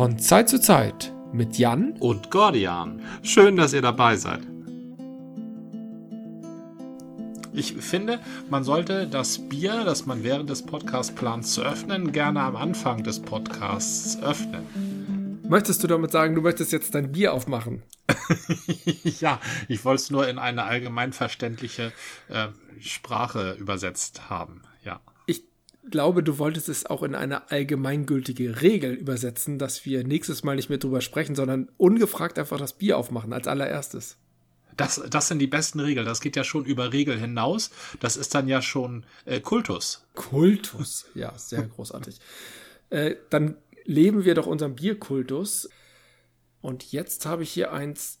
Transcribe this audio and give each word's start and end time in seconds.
Von 0.00 0.18
Zeit 0.18 0.48
zu 0.48 0.58
Zeit 0.58 1.12
mit 1.30 1.58
Jan 1.58 1.92
und 2.00 2.30
Gordian. 2.30 3.02
Schön, 3.22 3.56
dass 3.56 3.74
ihr 3.74 3.82
dabei 3.82 4.16
seid. 4.16 4.40
Ich 7.52 7.74
finde, 7.74 8.18
man 8.48 8.64
sollte 8.64 9.06
das 9.06 9.46
Bier, 9.50 9.84
das 9.84 10.06
man 10.06 10.24
während 10.24 10.48
des 10.48 10.64
Podcasts 10.64 11.14
plant 11.14 11.46
zu 11.46 11.60
öffnen, 11.60 12.12
gerne 12.12 12.40
am 12.40 12.56
Anfang 12.56 13.04
des 13.04 13.20
Podcasts 13.20 14.18
öffnen. 14.22 15.38
Möchtest 15.46 15.82
du 15.82 15.86
damit 15.86 16.12
sagen, 16.12 16.34
du 16.34 16.40
möchtest 16.40 16.72
jetzt 16.72 16.94
dein 16.94 17.12
Bier 17.12 17.34
aufmachen? 17.34 17.82
ja, 19.20 19.38
ich 19.68 19.84
wollte 19.84 20.00
es 20.00 20.10
nur 20.10 20.26
in 20.26 20.38
eine 20.38 20.62
allgemeinverständliche 20.62 21.92
äh, 22.30 22.46
Sprache 22.80 23.54
übersetzt 23.60 24.30
haben. 24.30 24.62
Ja. 24.82 25.02
Ich 25.90 25.92
glaube, 25.92 26.22
du 26.22 26.38
wolltest 26.38 26.68
es 26.68 26.86
auch 26.86 27.02
in 27.02 27.16
eine 27.16 27.50
allgemeingültige 27.50 28.62
Regel 28.62 28.92
übersetzen, 28.92 29.58
dass 29.58 29.84
wir 29.84 30.04
nächstes 30.04 30.44
Mal 30.44 30.54
nicht 30.54 30.68
mehr 30.68 30.78
drüber 30.78 31.00
sprechen, 31.00 31.34
sondern 31.34 31.68
ungefragt 31.78 32.38
einfach 32.38 32.58
das 32.58 32.74
Bier 32.74 32.96
aufmachen 32.96 33.32
als 33.32 33.48
allererstes. 33.48 34.16
Das, 34.76 35.02
das 35.10 35.26
sind 35.26 35.40
die 35.40 35.48
besten 35.48 35.80
Regeln. 35.80 36.06
Das 36.06 36.20
geht 36.20 36.36
ja 36.36 36.44
schon 36.44 36.64
über 36.64 36.92
Regel 36.92 37.18
hinaus. 37.18 37.72
Das 37.98 38.16
ist 38.16 38.36
dann 38.36 38.46
ja 38.46 38.62
schon 38.62 39.04
äh, 39.24 39.40
Kultus. 39.40 40.06
Kultus, 40.14 41.06
ja, 41.16 41.36
sehr 41.36 41.62
großartig. 41.62 42.20
äh, 42.90 43.16
dann 43.28 43.56
leben 43.84 44.24
wir 44.24 44.36
doch 44.36 44.46
unseren 44.46 44.76
Bierkultus. 44.76 45.68
Und 46.60 46.92
jetzt 46.92 47.26
habe 47.26 47.42
ich 47.42 47.50
hier 47.50 47.72
eins, 47.72 48.20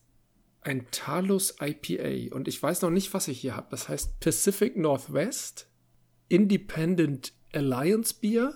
ein 0.62 0.88
Talus 0.90 1.54
IPA. 1.60 2.34
Und 2.34 2.48
ich 2.48 2.60
weiß 2.60 2.82
noch 2.82 2.90
nicht, 2.90 3.14
was 3.14 3.28
ich 3.28 3.40
hier 3.40 3.54
habe. 3.54 3.68
Das 3.70 3.88
heißt 3.88 4.18
Pacific 4.18 4.76
Northwest 4.76 5.68
Independent 6.28 7.32
Alliance 7.52 8.14
Bier. 8.18 8.54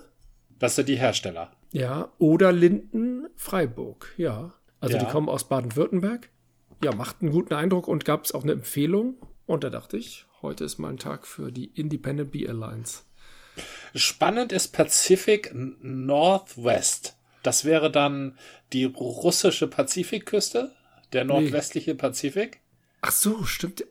Das 0.59 0.75
sind 0.75 0.89
die 0.89 0.95
Hersteller. 0.95 1.51
Ja, 1.71 2.09
oder 2.17 2.51
Linden 2.51 3.27
Freiburg, 3.35 4.13
ja. 4.17 4.53
Also 4.79 4.97
ja. 4.97 5.03
die 5.03 5.09
kommen 5.09 5.29
aus 5.29 5.47
Baden-Württemberg 5.49 6.29
ja, 6.83 6.93
macht 6.93 7.21
einen 7.21 7.31
guten 7.31 7.53
Eindruck 7.53 7.87
und 7.87 8.05
gab 8.05 8.25
es 8.25 8.33
auch 8.33 8.43
eine 8.43 8.51
Empfehlung. 8.51 9.15
Und 9.45 9.63
da 9.63 9.69
dachte 9.69 9.97
ich, 9.97 10.25
heute 10.41 10.63
ist 10.63 10.77
mal 10.77 10.89
ein 10.89 10.97
Tag 10.97 11.25
für 11.25 11.51
die 11.51 11.65
Independent 11.65 12.31
Bee 12.31 12.47
Alliance. 12.47 13.03
Spannend 13.93 14.51
ist 14.51 14.69
Pacific 14.69 15.53
Northwest. 15.53 17.15
Das 17.43 17.63
wäre 17.63 17.91
dann 17.91 18.37
die 18.73 18.85
russische 18.85 19.67
Pazifikküste, 19.67 20.73
der 21.13 21.25
nordwestliche 21.25 21.91
nee. 21.91 21.97
Pazifik. 21.97 22.59
Ach 23.01 23.11
so, 23.11 23.43
stimmt. 23.45 23.85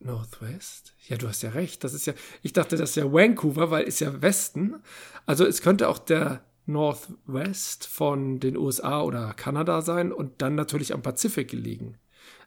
Northwest? 0.00 0.94
Ja, 1.08 1.16
du 1.16 1.28
hast 1.28 1.42
ja 1.42 1.50
recht. 1.50 1.84
Das 1.84 1.94
ist 1.94 2.06
ja, 2.06 2.14
ich 2.42 2.52
dachte, 2.52 2.76
das 2.76 2.90
ist 2.90 2.96
ja 2.96 3.12
Vancouver, 3.12 3.70
weil 3.70 3.84
ist 3.84 4.00
ja 4.00 4.20
Westen. 4.20 4.82
Also 5.26 5.46
es 5.46 5.62
könnte 5.62 5.88
auch 5.88 5.98
der 5.98 6.44
Northwest 6.66 7.86
von 7.86 8.40
den 8.40 8.56
USA 8.56 9.02
oder 9.02 9.32
Kanada 9.34 9.82
sein 9.82 10.12
und 10.12 10.40
dann 10.42 10.54
natürlich 10.54 10.92
am 10.94 11.02
Pazifik 11.02 11.50
gelegen. 11.50 11.98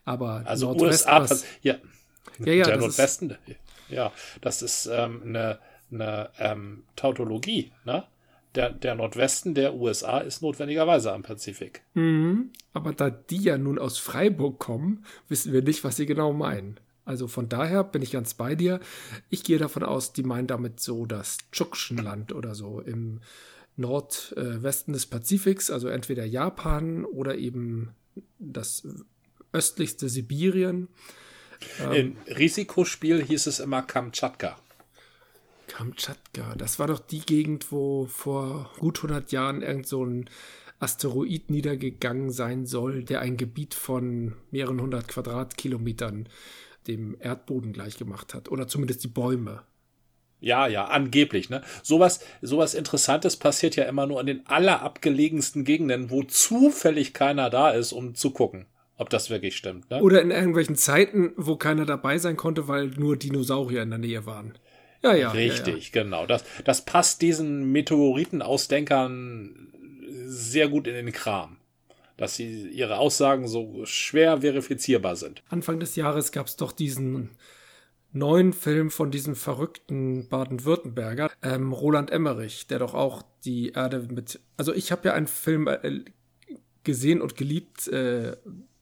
Aber 0.05 0.43
also 0.45 0.73
USA, 0.75 1.21
was, 1.21 1.45
ja, 1.61 1.75
ja, 2.39 2.53
ja, 2.53 2.65
der 2.65 2.77
Nordwesten, 2.77 3.31
ist, 3.31 3.57
ja, 3.89 4.11
das 4.41 4.61
ist 4.61 4.87
ähm, 4.87 5.21
eine, 5.25 5.59
eine 5.91 6.29
ähm, 6.39 6.83
Tautologie, 6.95 7.71
ne? 7.83 8.05
Der, 8.55 8.71
der 8.71 8.95
Nordwesten 8.95 9.53
der 9.53 9.75
USA 9.75 10.19
ist 10.19 10.41
notwendigerweise 10.41 11.11
am 11.11 11.21
Pazifik. 11.21 11.83
Mhm, 11.93 12.51
aber 12.73 12.93
da 12.93 13.11
die 13.11 13.43
ja 13.43 13.57
nun 13.57 13.77
aus 13.77 13.99
Freiburg 13.99 14.57
kommen, 14.57 15.05
wissen 15.27 15.53
wir 15.53 15.61
nicht, 15.61 15.83
was 15.83 15.97
sie 15.97 16.07
genau 16.07 16.33
meinen. 16.33 16.79
Also 17.07 17.27
von 17.27 17.47
daher 17.47 17.83
bin 17.85 18.01
ich 18.01 18.11
ganz 18.11 18.33
bei 18.33 18.53
dir. 18.53 18.81
Ich 19.29 19.43
gehe 19.43 19.57
davon 19.57 19.83
aus, 19.83 20.11
die 20.11 20.23
meinen 20.23 20.47
damit 20.47 20.81
so 20.81 21.05
das 21.05 21.37
Tschuktschenland 21.53 22.33
oder 22.33 22.53
so 22.53 22.81
im 22.81 23.21
Nordwesten 23.77 24.93
des 24.93 25.05
Pazifiks, 25.05 25.71
also 25.71 25.87
entweder 25.87 26.25
Japan 26.25 27.05
oder 27.05 27.37
eben 27.37 27.95
das 28.39 28.85
östlichste 29.53 30.09
Sibirien. 30.09 30.89
Im 31.93 32.17
Risikospiel 32.27 33.23
hieß 33.23 33.47
es 33.47 33.59
immer 33.59 33.83
Kamtschatka. 33.83 34.57
Kamtschatka, 35.67 36.55
das 36.55 36.77
war 36.77 36.87
doch 36.87 36.99
die 36.99 37.21
Gegend, 37.21 37.71
wo 37.71 38.05
vor 38.07 38.71
gut 38.79 38.97
100 38.97 39.31
Jahren 39.31 39.61
irgend 39.61 39.87
so 39.87 40.03
ein 40.03 40.29
Asteroid 40.79 41.49
niedergegangen 41.49 42.31
sein 42.31 42.65
soll, 42.65 43.03
der 43.03 43.21
ein 43.21 43.37
Gebiet 43.37 43.73
von 43.73 44.33
mehreren 44.51 44.81
hundert 44.81 45.07
Quadratkilometern 45.07 46.29
dem 46.87 47.17
Erdboden 47.19 47.73
gleichgemacht 47.73 48.33
hat. 48.33 48.49
Oder 48.49 48.67
zumindest 48.67 49.03
die 49.03 49.09
Bäume. 49.09 49.63
Ja, 50.39 50.67
ja, 50.67 50.85
angeblich, 50.85 51.49
ne? 51.49 51.63
Sowas, 51.81 52.19
sowas 52.41 52.75
Interessantes 52.75 53.37
passiert 53.37 53.75
ja 53.75 53.85
immer 53.85 54.05
nur 54.05 54.19
in 54.19 54.27
den 54.27 54.45
allerabgelegensten 54.45 55.63
Gegenden, 55.63 56.11
wo 56.11 56.21
zufällig 56.23 57.13
keiner 57.13 57.49
da 57.49 57.71
ist, 57.71 57.91
um 57.91 58.13
zu 58.13 58.31
gucken 58.31 58.67
ob 58.97 59.09
das 59.09 59.29
wirklich 59.29 59.55
stimmt. 59.55 59.89
Ne? 59.89 60.01
Oder 60.01 60.21
in 60.21 60.31
irgendwelchen 60.31 60.75
Zeiten, 60.75 61.31
wo 61.37 61.55
keiner 61.55 61.85
dabei 61.85 62.17
sein 62.17 62.35
konnte, 62.35 62.67
weil 62.67 62.87
nur 62.87 63.15
Dinosaurier 63.15 63.83
in 63.83 63.91
der 63.91 63.99
Nähe 63.99 64.25
waren. 64.25 64.53
Ja, 65.03 65.13
ja. 65.13 65.31
Richtig, 65.31 65.93
ja, 65.93 66.01
ja. 66.01 66.03
genau. 66.03 66.25
Das, 66.25 66.43
das 66.65 66.83
passt 66.83 67.21
diesen 67.21 67.71
Meteoritenausdenkern 67.71 69.71
sehr 70.25 70.67
gut 70.67 70.87
in 70.87 70.95
den 70.95 71.11
Kram. 71.11 71.56
Dass 72.17 72.35
sie 72.35 72.67
ihre 72.69 72.97
Aussagen 72.97 73.47
so 73.47 73.85
schwer 73.85 74.41
verifizierbar 74.41 75.15
sind. 75.15 75.43
Anfang 75.49 75.79
des 75.79 75.95
Jahres 75.95 76.31
gab 76.31 76.47
es 76.47 76.55
doch 76.55 76.71
diesen 76.71 77.29
neuen 78.11 78.53
Film 78.53 78.89
von 78.89 79.11
diesem 79.11 79.35
verrückten 79.35 80.27
Baden-Württemberger, 80.29 81.31
ähm, 81.43 81.73
Roland 81.73 82.11
Emmerich, 82.11 82.67
der 82.67 82.79
doch 82.79 82.93
auch 82.93 83.23
die 83.45 83.69
Erde 83.69 84.07
mit. 84.11 84.39
Also 84.57 84.73
ich 84.73 84.91
habe 84.91 85.09
ja 85.09 85.13
einen 85.13 85.27
Film 85.27 85.67
äh, 85.67 86.01
gesehen 86.83 87.21
und 87.21 87.35
geliebt, 87.35 87.87
äh, 87.89 88.35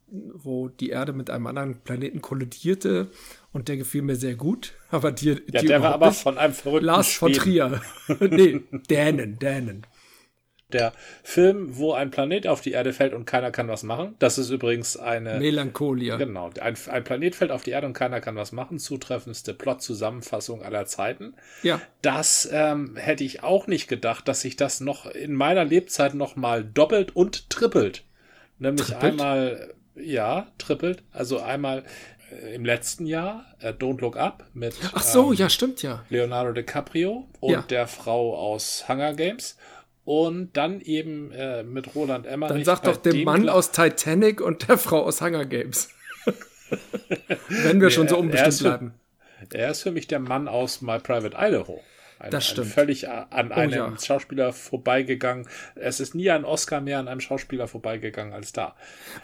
wo 0.08 0.70
die 0.70 0.90
Erde 0.90 1.14
mit 1.14 1.30
einem 1.30 1.48
anderen 1.48 1.82
Planeten 1.82 2.22
kollidierte 2.22 3.10
und 3.52 3.68
der 3.68 3.78
gefiel 3.78 4.02
mir 4.02 4.16
sehr 4.16 4.36
gut. 4.36 4.74
Aber 4.90 5.12
dir, 5.12 5.42
ja, 5.52 5.62
der 5.62 5.82
war 5.82 5.94
aber 5.96 6.10
nicht. 6.10 6.22
von 6.22 6.38
einem 6.38 6.54
verrückten 6.54 6.86
Lars 6.86 7.14
von 7.14 7.34
Trier. 7.34 7.82
nee, 8.20 8.62
Dänen, 8.90 9.40
Dänen. 9.40 9.86
Der 10.72 10.94
Film, 11.24 11.78
wo 11.78 11.94
ein 11.94 12.10
Planet 12.10 12.48
auf 12.48 12.60
die 12.60 12.72
Erde 12.72 12.92
fällt 12.92 13.14
und 13.14 13.26
keiner 13.26 13.52
kann 13.52 13.68
was 13.68 13.84
machen. 13.84 14.16
Das 14.18 14.40
ist 14.40 14.50
übrigens 14.50 14.98
eine 14.98 15.38
Melancholia. 15.40 16.18
Genau, 16.18 16.50
ein, 16.60 16.76
ein 16.90 17.04
Planet 17.04 17.36
fällt 17.36 17.52
auf 17.52 17.64
die 17.64 17.72
Erde 17.72 17.86
und 17.86 17.94
keiner 17.94 18.20
kann 18.20 18.36
was 18.36 18.52
machen. 18.52 18.80
Zutreffendste 18.80 19.54
Plot-Zusammenfassung 19.54 20.64
aller 20.64 20.88
Zeiten. 20.88 21.36
Ja. 21.62 21.80
Das 22.02 22.50
ähm, 22.52 22.96
hätte 22.96 23.24
ich 23.24 23.44
auch 23.44 23.68
nicht 23.68 23.88
gedacht, 23.88 24.28
dass 24.28 24.42
sich 24.42 24.56
das 24.56 24.80
noch 24.82 25.06
in 25.06 25.34
meiner 25.34 25.66
Lebzeit 25.66 26.16
noch 26.16 26.36
mal 26.36 26.64
doppelt 26.64 27.16
und 27.16 27.50
trippelt. 27.52 28.04
Nämlich 28.58 28.88
trippelt? 28.88 29.04
einmal 29.04 29.74
ja, 29.96 30.48
trippelt. 30.58 31.04
Also 31.12 31.40
einmal 31.40 31.84
äh, 32.32 32.56
im 32.56 32.66
letzten 32.66 33.06
Jahr 33.06 33.46
äh, 33.60 33.70
Don't 33.70 34.02
Look 34.02 34.18
Up 34.18 34.46
mit 34.54 34.76
Ach 34.94 35.04
so, 35.04 35.32
ähm, 35.32 35.38
ja, 35.38 35.50
stimmt 35.50 35.82
ja. 35.82 36.04
Leonardo 36.10 36.52
DiCaprio 36.52 37.28
und 37.40 37.52
ja. 37.52 37.62
der 37.62 37.88
Frau 37.88 38.36
aus 38.36 38.86
Hunger 38.88 39.14
Games. 39.14 39.58
Und 40.06 40.56
dann 40.56 40.82
eben 40.82 41.32
äh, 41.32 41.64
mit 41.64 41.96
Roland 41.96 42.28
Emmerich. 42.28 42.64
Dann 42.64 42.64
sag 42.64 42.84
doch 42.84 42.98
dem 42.98 43.24
Mann 43.24 43.44
Kla 43.44 43.54
aus 43.54 43.72
Titanic 43.72 44.40
und 44.40 44.68
der 44.68 44.78
Frau 44.78 45.02
aus 45.04 45.20
Hunger 45.20 45.46
Games. 45.46 45.90
Wenn 47.50 47.82
wir 47.82 47.88
nee, 47.88 47.94
schon 47.94 48.08
so 48.08 48.18
unbestimmt 48.18 48.60
bleiben. 48.60 48.94
Er 49.52 49.72
ist 49.72 49.82
für 49.82 49.92
mich 49.92 50.08
der 50.08 50.20
Mann 50.20 50.48
aus 50.48 50.82
My 50.82 51.00
Private 51.00 51.36
Idaho. 51.40 51.82
Ein, 52.20 52.32
das 52.32 52.48
stimmt. 52.48 52.68
völlig 52.68 53.10
an 53.10 53.50
oh, 53.52 53.54
einem 53.54 53.74
ja. 53.74 53.94
Schauspieler 54.00 54.54
vorbeigegangen. 54.54 55.48
Es 55.76 56.00
ist 56.00 56.16
nie 56.16 56.30
ein 56.30 56.46
Oscar 56.46 56.82
mehr 56.82 57.00
an 57.00 57.08
einem 57.08 57.20
Schauspieler 57.20 57.68
vorbeigegangen 57.68 58.34
als 58.34 58.54
da. 58.54 58.76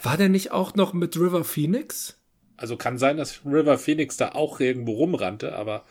War 0.02 0.18
der 0.18 0.30
nicht 0.30 0.52
auch 0.52 0.76
noch 0.76 0.94
mit 0.94 1.16
River 1.16 1.44
Phoenix? 1.44 2.18
Also 2.58 2.76
kann 2.78 2.98
sein, 2.98 3.18
dass 3.18 3.46
River 3.46 3.78
Phoenix 3.78 4.18
da 4.18 4.34
auch 4.34 4.60
irgendwo 4.60 4.94
rumrannte, 4.94 5.56
aber 5.56 5.78
äh, 5.78 5.82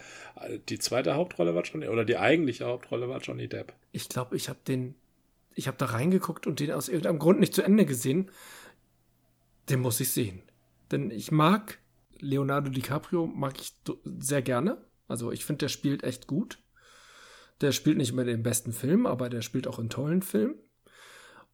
die 0.69 0.79
zweite 0.79 1.15
Hauptrolle 1.15 1.55
war 1.55 1.63
Johnny, 1.63 1.89
oder 1.89 2.05
die 2.05 2.17
eigentliche 2.17 2.65
Hauptrolle 2.67 3.09
war 3.09 3.21
Johnny 3.21 3.49
Depp. 3.49 3.73
Ich 3.93 4.09
glaube, 4.09 4.37
ich 4.37 4.49
habe 4.49 4.61
den, 4.67 4.95
ich 5.55 5.69
habe 5.69 5.79
da 5.79 5.87
reingeguckt 5.87 6.47
und 6.47 6.61
den 6.61 6.73
aus 6.73 6.89
irgendeinem 6.89 7.19
Grund 7.19 7.41
nicht 7.41 7.55
zu 7.55 7.63
Ende 7.63 7.87
gesehen. 7.87 8.31
Den 9.69 9.81
muss 9.81 10.01
ich 10.01 10.11
sehen. 10.11 10.43
Denn 10.91 11.11
ich 11.11 11.31
mag 11.31 11.79
Leonardo 12.19 12.71
DiCaprio, 12.71 13.27
mag 13.27 13.61
ich 13.61 13.75
sehr 14.05 14.43
gerne. 14.43 14.79
Also 15.09 15.33
ich 15.33 15.45
finde, 15.45 15.61
der 15.61 15.69
spielt 15.69 16.05
echt 16.05 16.27
gut. 16.27 16.59
Der 17.61 17.73
spielt 17.73 17.99
nicht 17.99 18.13
mehr 18.13 18.25
den 18.25 18.43
besten 18.43 18.73
Film, 18.73 19.07
aber 19.07 19.29
der 19.29 19.43
spielt 19.43 19.67
auch 19.67 19.79
in 19.79 19.91
tollen 19.91 20.23
Filmen. 20.23 20.55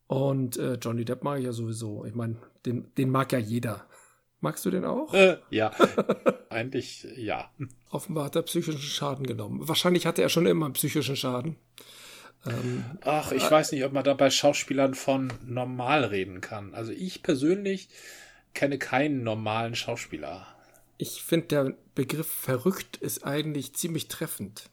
Und 0.07 0.57
äh, 0.57 0.75
Johnny 0.75 1.05
Depp 1.05 1.25
mag 1.25 1.39
ich 1.39 1.47
ja 1.47 1.53
sowieso. 1.53 2.05
Ich 2.05 2.15
meine, 2.15 2.37
den, 2.65 2.95
den 2.95 3.11
mag 3.11 3.33
ja 3.33 3.39
jeder. 3.39 3.89
Magst 4.41 4.65
du 4.65 4.71
den 4.71 4.85
auch? 4.85 5.15
Äh, 5.15 5.39
ja, 5.51 5.73
eigentlich 6.51 7.07
ja. 7.17 7.51
Offenbar 7.91 8.27
hat 8.27 8.37
er 8.37 8.43
psychischen 8.43 8.81
Schaden 8.81 9.27
genommen. 9.27 9.67
Wahrscheinlich 9.67 10.07
hatte 10.07 10.23
er 10.23 10.29
schon 10.29 10.47
immer 10.47 10.71
psychischen 10.71 11.17
Schaden. 11.17 11.57
Ähm, 12.47 12.85
Ach, 13.03 13.33
ich 13.33 13.45
äh, 13.45 13.51
weiß 13.51 13.73
nicht, 13.73 13.85
ob 13.85 13.93
man 13.93 14.05
da 14.05 14.15
bei 14.15 14.31
Schauspielern 14.31 14.95
von 14.95 15.33
normal 15.45 16.05
reden 16.05 16.41
kann. 16.41 16.75
Also 16.75 16.93
ich 16.93 17.23
persönlich 17.23 17.89
kenne 18.55 18.79
keinen 18.79 19.23
normalen 19.23 19.75
Schauspieler. 19.75 20.47
Ich 20.99 21.23
finde, 21.23 21.47
der 21.47 21.75
Begriff 21.95 22.29
verrückt 22.29 22.97
ist 22.97 23.25
eigentlich 23.25 23.75
ziemlich 23.75 24.09
treffend. 24.09 24.71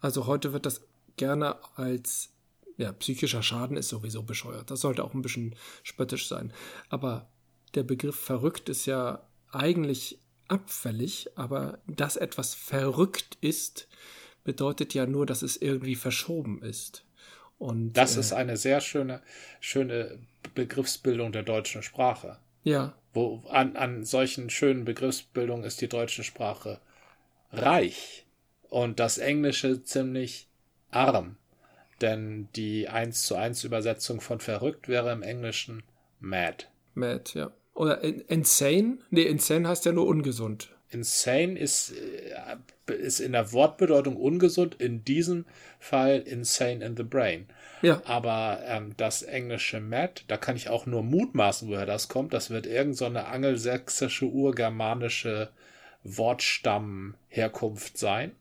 Also 0.00 0.26
heute 0.26 0.52
wird 0.52 0.66
das 0.66 0.82
gerne 1.16 1.56
als 1.76 2.30
Ja, 2.76 2.92
psychischer 2.92 3.42
Schaden 3.42 3.76
ist 3.76 3.88
sowieso 3.88 4.22
bescheuert. 4.22 4.70
Das 4.70 4.80
sollte 4.80 5.02
auch 5.04 5.14
ein 5.14 5.22
bisschen 5.22 5.56
spöttisch 5.82 6.28
sein. 6.28 6.52
Aber 6.88 7.28
der 7.74 7.82
Begriff 7.82 8.18
verrückt 8.18 8.68
ist 8.68 8.86
ja 8.86 9.26
eigentlich 9.52 10.18
abfällig, 10.48 11.30
aber 11.36 11.78
dass 11.86 12.16
etwas 12.16 12.54
verrückt 12.54 13.36
ist, 13.40 13.88
bedeutet 14.44 14.94
ja 14.94 15.06
nur, 15.06 15.26
dass 15.26 15.42
es 15.42 15.56
irgendwie 15.56 15.94
verschoben 15.94 16.62
ist. 16.62 17.04
Und, 17.58 17.92
das 17.92 18.16
äh, 18.16 18.20
ist 18.20 18.32
eine 18.32 18.56
sehr 18.56 18.80
schöne, 18.80 19.20
schöne 19.60 20.18
Begriffsbildung 20.54 21.32
der 21.32 21.42
deutschen 21.42 21.82
Sprache. 21.82 22.38
Ja. 22.62 22.94
Wo 23.12 23.42
an, 23.48 23.76
an 23.76 24.04
solchen 24.04 24.48
schönen 24.50 24.84
Begriffsbildungen 24.84 25.64
ist 25.64 25.80
die 25.80 25.88
deutsche 25.88 26.22
Sprache 26.22 26.80
reich 27.52 28.26
und 28.68 29.00
das 29.00 29.18
Englische 29.18 29.82
ziemlich 29.82 30.48
arm. 30.90 31.36
Denn 32.00 32.48
die 32.54 32.88
1 32.88 33.22
zu 33.24 33.34
1 33.34 33.64
Übersetzung 33.64 34.20
von 34.20 34.38
verrückt 34.38 34.88
wäre 34.88 35.12
im 35.12 35.22
Englischen 35.22 35.82
mad. 36.20 36.66
Mad, 36.94 37.30
ja. 37.34 37.50
Oder 37.78 38.02
insane? 38.02 38.98
Nee, 39.10 39.22
insane 39.22 39.68
heißt 39.68 39.84
ja 39.84 39.92
nur 39.92 40.08
ungesund. 40.08 40.70
Insane 40.90 41.56
ist, 41.56 41.92
äh, 41.92 42.92
ist 42.92 43.20
in 43.20 43.30
der 43.30 43.52
Wortbedeutung 43.52 44.16
ungesund, 44.16 44.74
in 44.80 45.04
diesem 45.04 45.44
Fall 45.78 46.18
insane 46.18 46.84
in 46.84 46.96
the 46.96 47.04
brain. 47.04 47.46
Ja. 47.82 48.02
Aber 48.04 48.62
ähm, 48.64 48.94
das 48.96 49.22
englische 49.22 49.78
mad, 49.78 50.22
da 50.26 50.36
kann 50.36 50.56
ich 50.56 50.68
auch 50.68 50.86
nur 50.86 51.04
mutmaßen, 51.04 51.68
woher 51.68 51.86
das 51.86 52.08
kommt. 52.08 52.32
Das 52.32 52.50
wird 52.50 52.66
irgendeine 52.66 53.20
so 53.20 53.26
angelsächsische, 53.26 54.26
urgermanische 54.26 55.50
Wortstammherkunft 56.02 57.96
sein. 57.96 58.32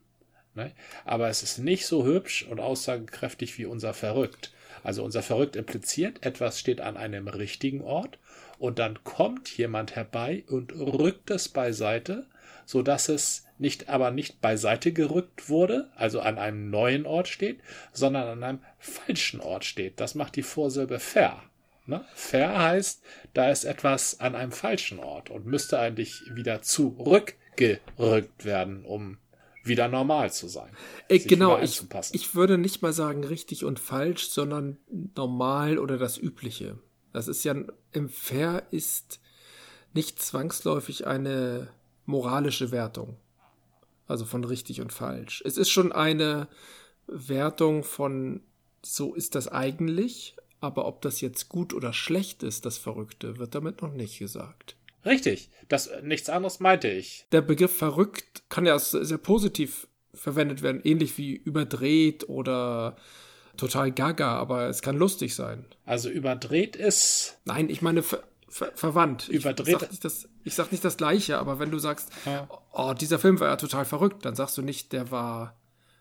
Ne? 0.55 0.71
Aber 1.05 1.29
es 1.29 1.43
ist 1.43 1.59
nicht 1.59 1.85
so 1.85 2.07
hübsch 2.07 2.47
und 2.49 2.59
aussagekräftig 2.59 3.59
wie 3.59 3.67
unser 3.67 3.93
Verrückt. 3.93 4.51
Also 4.83 5.03
unser 5.03 5.21
Verrückt 5.21 5.55
impliziert, 5.55 6.25
etwas 6.25 6.59
steht 6.59 6.81
an 6.81 6.97
einem 6.97 7.27
richtigen 7.27 7.81
Ort 7.81 8.17
und 8.59 8.79
dann 8.79 9.03
kommt 9.03 9.49
jemand 9.57 9.95
herbei 9.95 10.43
und 10.49 10.73
rückt 10.73 11.31
es 11.31 11.49
beiseite, 11.49 12.27
so 12.65 12.81
dass 12.81 13.09
es 13.09 13.45
nicht 13.59 13.89
aber 13.89 14.11
nicht 14.11 14.41
beiseite 14.41 14.91
gerückt 14.93 15.49
wurde, 15.49 15.89
also 15.95 16.19
an 16.19 16.37
einem 16.37 16.69
neuen 16.69 17.05
Ort 17.05 17.27
steht, 17.27 17.59
sondern 17.91 18.27
an 18.27 18.43
einem 18.43 18.59
falschen 18.77 19.39
Ort 19.39 19.65
steht. 19.65 19.99
Das 19.99 20.15
macht 20.15 20.35
die 20.35 20.43
Vorsilbe 20.43 20.99
fair. 20.99 21.41
Ne? 21.85 22.05
Fair 22.13 22.61
heißt, 22.61 23.01
da 23.33 23.49
ist 23.49 23.63
etwas 23.63 24.19
an 24.19 24.35
einem 24.35 24.51
falschen 24.51 24.99
Ort 24.99 25.29
und 25.29 25.45
müsste 25.45 25.79
eigentlich 25.79 26.21
wieder 26.33 26.61
zurückgerückt 26.61 28.45
werden, 28.45 28.83
um 28.83 29.17
wieder 29.63 29.87
normal 29.87 30.31
zu 30.31 30.47
sein. 30.47 30.69
Äh, 31.07 31.19
genau, 31.19 31.59
ich, 31.59 31.81
ich 32.11 32.35
würde 32.35 32.57
nicht 32.57 32.81
mal 32.81 32.93
sagen 32.93 33.23
richtig 33.23 33.63
und 33.63 33.79
falsch, 33.79 34.29
sondern 34.29 34.77
normal 35.15 35.79
oder 35.79 35.97
das 35.97 36.17
Übliche. 36.17 36.77
Das 37.17 37.27
ist 37.27 37.43
ja, 37.43 37.55
im 37.93 38.09
Fair 38.09 38.67
ist 38.69 39.19
nicht 39.95 40.21
zwangsläufig 40.21 41.07
eine 41.07 41.69
moralische 42.05 42.69
Wertung. 42.69 43.17
Also 44.05 44.23
von 44.23 44.43
richtig 44.43 44.81
und 44.81 44.93
falsch. 44.93 45.41
Es 45.43 45.57
ist 45.57 45.71
schon 45.71 45.91
eine 45.91 46.47
Wertung 47.07 47.83
von, 47.83 48.41
so 48.83 49.15
ist 49.15 49.33
das 49.33 49.47
eigentlich, 49.47 50.35
aber 50.59 50.85
ob 50.85 51.01
das 51.01 51.19
jetzt 51.19 51.49
gut 51.49 51.73
oder 51.73 51.91
schlecht 51.91 52.43
ist, 52.43 52.67
das 52.67 52.77
Verrückte, 52.77 53.39
wird 53.39 53.55
damit 53.55 53.81
noch 53.81 53.93
nicht 53.93 54.19
gesagt. 54.19 54.75
Richtig, 55.03 55.49
das 55.69 55.89
nichts 56.03 56.29
anderes 56.29 56.59
meinte 56.59 56.87
ich. 56.87 57.25
Der 57.31 57.41
Begriff 57.41 57.75
verrückt 57.75 58.43
kann 58.47 58.67
ja 58.67 58.77
sehr 58.77 59.17
positiv 59.17 59.87
verwendet 60.13 60.61
werden, 60.61 60.81
ähnlich 60.83 61.17
wie 61.17 61.33
überdreht 61.33 62.29
oder 62.29 62.95
total 63.57 63.91
gaga, 63.91 64.37
aber 64.37 64.67
es 64.67 64.81
kann 64.81 64.97
lustig 64.97 65.35
sein. 65.35 65.65
Also 65.85 66.09
überdreht 66.09 66.75
ist. 66.75 67.39
Nein, 67.45 67.69
ich 67.69 67.81
meine 67.81 68.03
ver 68.03 68.23
ver 68.49 68.71
verwandt. 68.75 69.27
Überdreht. 69.27 69.67
Ich 69.67 69.79
sag, 69.79 69.91
nicht 69.91 70.05
das, 70.05 70.29
ich 70.43 70.53
sag 70.55 70.71
nicht 70.71 70.85
das 70.85 70.97
Gleiche, 70.97 71.37
aber 71.37 71.59
wenn 71.59 71.71
du 71.71 71.79
sagst, 71.79 72.09
ja. 72.25 72.47
oh, 72.71 72.93
dieser 72.93 73.19
Film 73.19 73.39
war 73.39 73.49
ja 73.49 73.55
total 73.57 73.85
verrückt, 73.85 74.25
dann 74.25 74.35
sagst 74.35 74.57
du 74.57 74.61
nicht, 74.61 74.93
der 74.93 75.11
war 75.11 75.55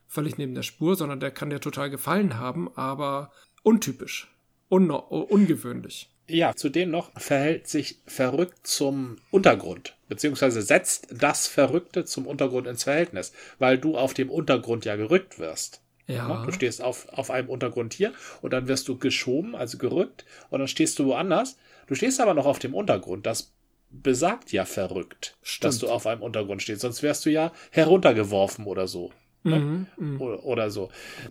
völlig 0.07 0.39
neben 0.39 0.55
der 0.55 0.63
Spur, 0.63 0.97
sondern 0.97 1.21
der 1.21 1.31
kann 1.31 1.51
dir 1.51 1.61
total 1.61 1.91
gefallen 1.91 2.39
haben, 2.39 2.71
aber 2.77 3.33
untypisch, 3.63 4.29
un 4.69 4.91
ungewöhnlich. 4.91 6.11
Ja, 6.29 6.55
zudem 6.57 6.91
noch 6.91 7.13
verhält 7.19 7.69
sich 7.69 8.01
verrückt 8.07 8.67
zum 8.67 9.17
Untergrund, 9.31 9.97
beziehungsweise 10.09 10.61
setzt 10.61 11.09
das 11.11 11.47
Verrückte 11.47 12.05
zum 12.05 12.27
Untergrund 12.27 12.67
ins 12.67 12.85
Verhältnis, 12.85 13.33
weil 13.59 13.79
du 13.79 13.97
auf 13.97 14.13
dem 14.13 14.31
Untergrund 14.31 14.85
ja 14.85 14.97
gerückt 14.97 15.39
wirst. 15.39 15.83
Ja. 16.07 16.45
Du 16.45 16.53
stehst 16.53 16.83
auf, 16.83 17.09
auf 17.09 17.31
einem 17.31 17.49
Untergrund 17.49 17.93
hier 17.93 18.13
und 18.43 18.53
dann 18.53 18.69
wirst 18.69 18.89
du 18.89 18.97
geschoben, 18.99 19.57
also 19.57 19.79
gerückt, 19.79 20.25
und 20.51 20.61
dann 20.61 20.69
stehst 20.69 20.99
du 20.99 21.07
woanders. 21.07 21.57
Du 21.89 21.95
stehst 21.95 22.21
aber 22.21 22.35
noch 22.35 22.47
auf 22.47 22.59
dem 22.59 22.75
Untergrund. 22.75 23.27
Das 23.27 23.53
besagt 23.91 24.53
ja 24.53 24.65
verrückt, 24.65 25.37
Stimmt. 25.43 25.65
dass 25.65 25.79
du 25.79 25.89
auf 25.89 26.07
einem 26.07 26.23
Untergrund 26.23 26.63
stehst. 26.63 26.81
Sonst 26.81 27.03
wärst 27.03 27.25
du 27.27 27.31
ja 27.31 27.53
heruntergeworfen 27.71 28.67
oder 28.67 28.87
so. 28.89 29.13
Ne? 29.47 29.61
Mhm, 29.61 29.87
mhm, 29.97 30.21
oder, 30.21 30.45
oder, 30.45 30.71
so. 30.71 30.91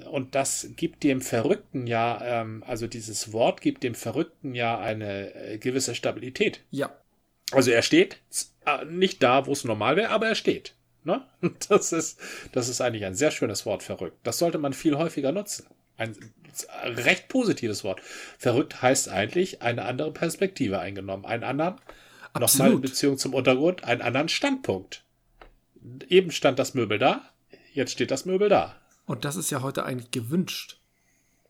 Und 0.09 0.35
das 0.35 0.69
gibt 0.77 1.03
dem 1.03 1.19
Verrückten 1.19 1.85
ja, 1.85 2.21
ähm, 2.23 2.63
also 2.65 2.87
dieses 2.87 3.33
Wort 3.33 3.59
gibt 3.59 3.83
dem 3.83 3.93
Verrückten 3.93 4.55
ja 4.55 4.79
eine 4.79 5.35
äh, 5.35 5.57
gewisse 5.57 5.95
Stabilität. 5.95 6.61
Ja. 6.71 6.95
Also 7.51 7.71
er 7.71 7.81
steht 7.81 8.21
äh, 8.65 8.85
nicht 8.85 9.21
da, 9.21 9.45
wo 9.47 9.51
es 9.51 9.65
normal 9.65 9.97
wäre, 9.97 10.11
aber 10.11 10.27
er 10.27 10.35
steht. 10.35 10.75
Ne? 11.05 11.23
Das, 11.69 11.93
ist, 11.93 12.19
das 12.51 12.67
ist 12.67 12.81
eigentlich 12.81 13.05
ein 13.05 13.15
sehr 13.15 13.31
schönes 13.31 13.65
Wort, 13.65 13.83
verrückt. 13.83 14.17
Das 14.23 14.39
sollte 14.39 14.57
man 14.57 14.73
viel 14.73 14.97
häufiger 14.97 15.31
nutzen. 15.31 15.67
Ein 15.97 16.15
recht 16.83 17.29
positives 17.29 17.83
Wort. 17.83 18.01
Verrückt 18.37 18.81
heißt 18.81 19.09
eigentlich 19.09 19.61
eine 19.61 19.85
andere 19.85 20.11
Perspektive 20.11 20.79
eingenommen, 20.79 21.25
einen 21.25 21.43
anderen, 21.43 21.75
nochmal 22.37 22.73
in 22.73 22.81
Beziehung 22.81 23.17
zum 23.17 23.33
Untergrund, 23.33 23.83
einen 23.83 24.01
anderen 24.01 24.27
Standpunkt. 24.27 25.03
Eben 26.09 26.31
stand 26.31 26.59
das 26.59 26.73
Möbel 26.73 26.97
da, 26.97 27.21
jetzt 27.73 27.91
steht 27.91 28.11
das 28.11 28.25
Möbel 28.25 28.49
da. 28.49 28.75
Und 29.05 29.23
das 29.23 29.35
ist 29.35 29.51
ja 29.51 29.61
heute 29.61 29.85
eigentlich 29.85 30.11
gewünscht. 30.11 30.79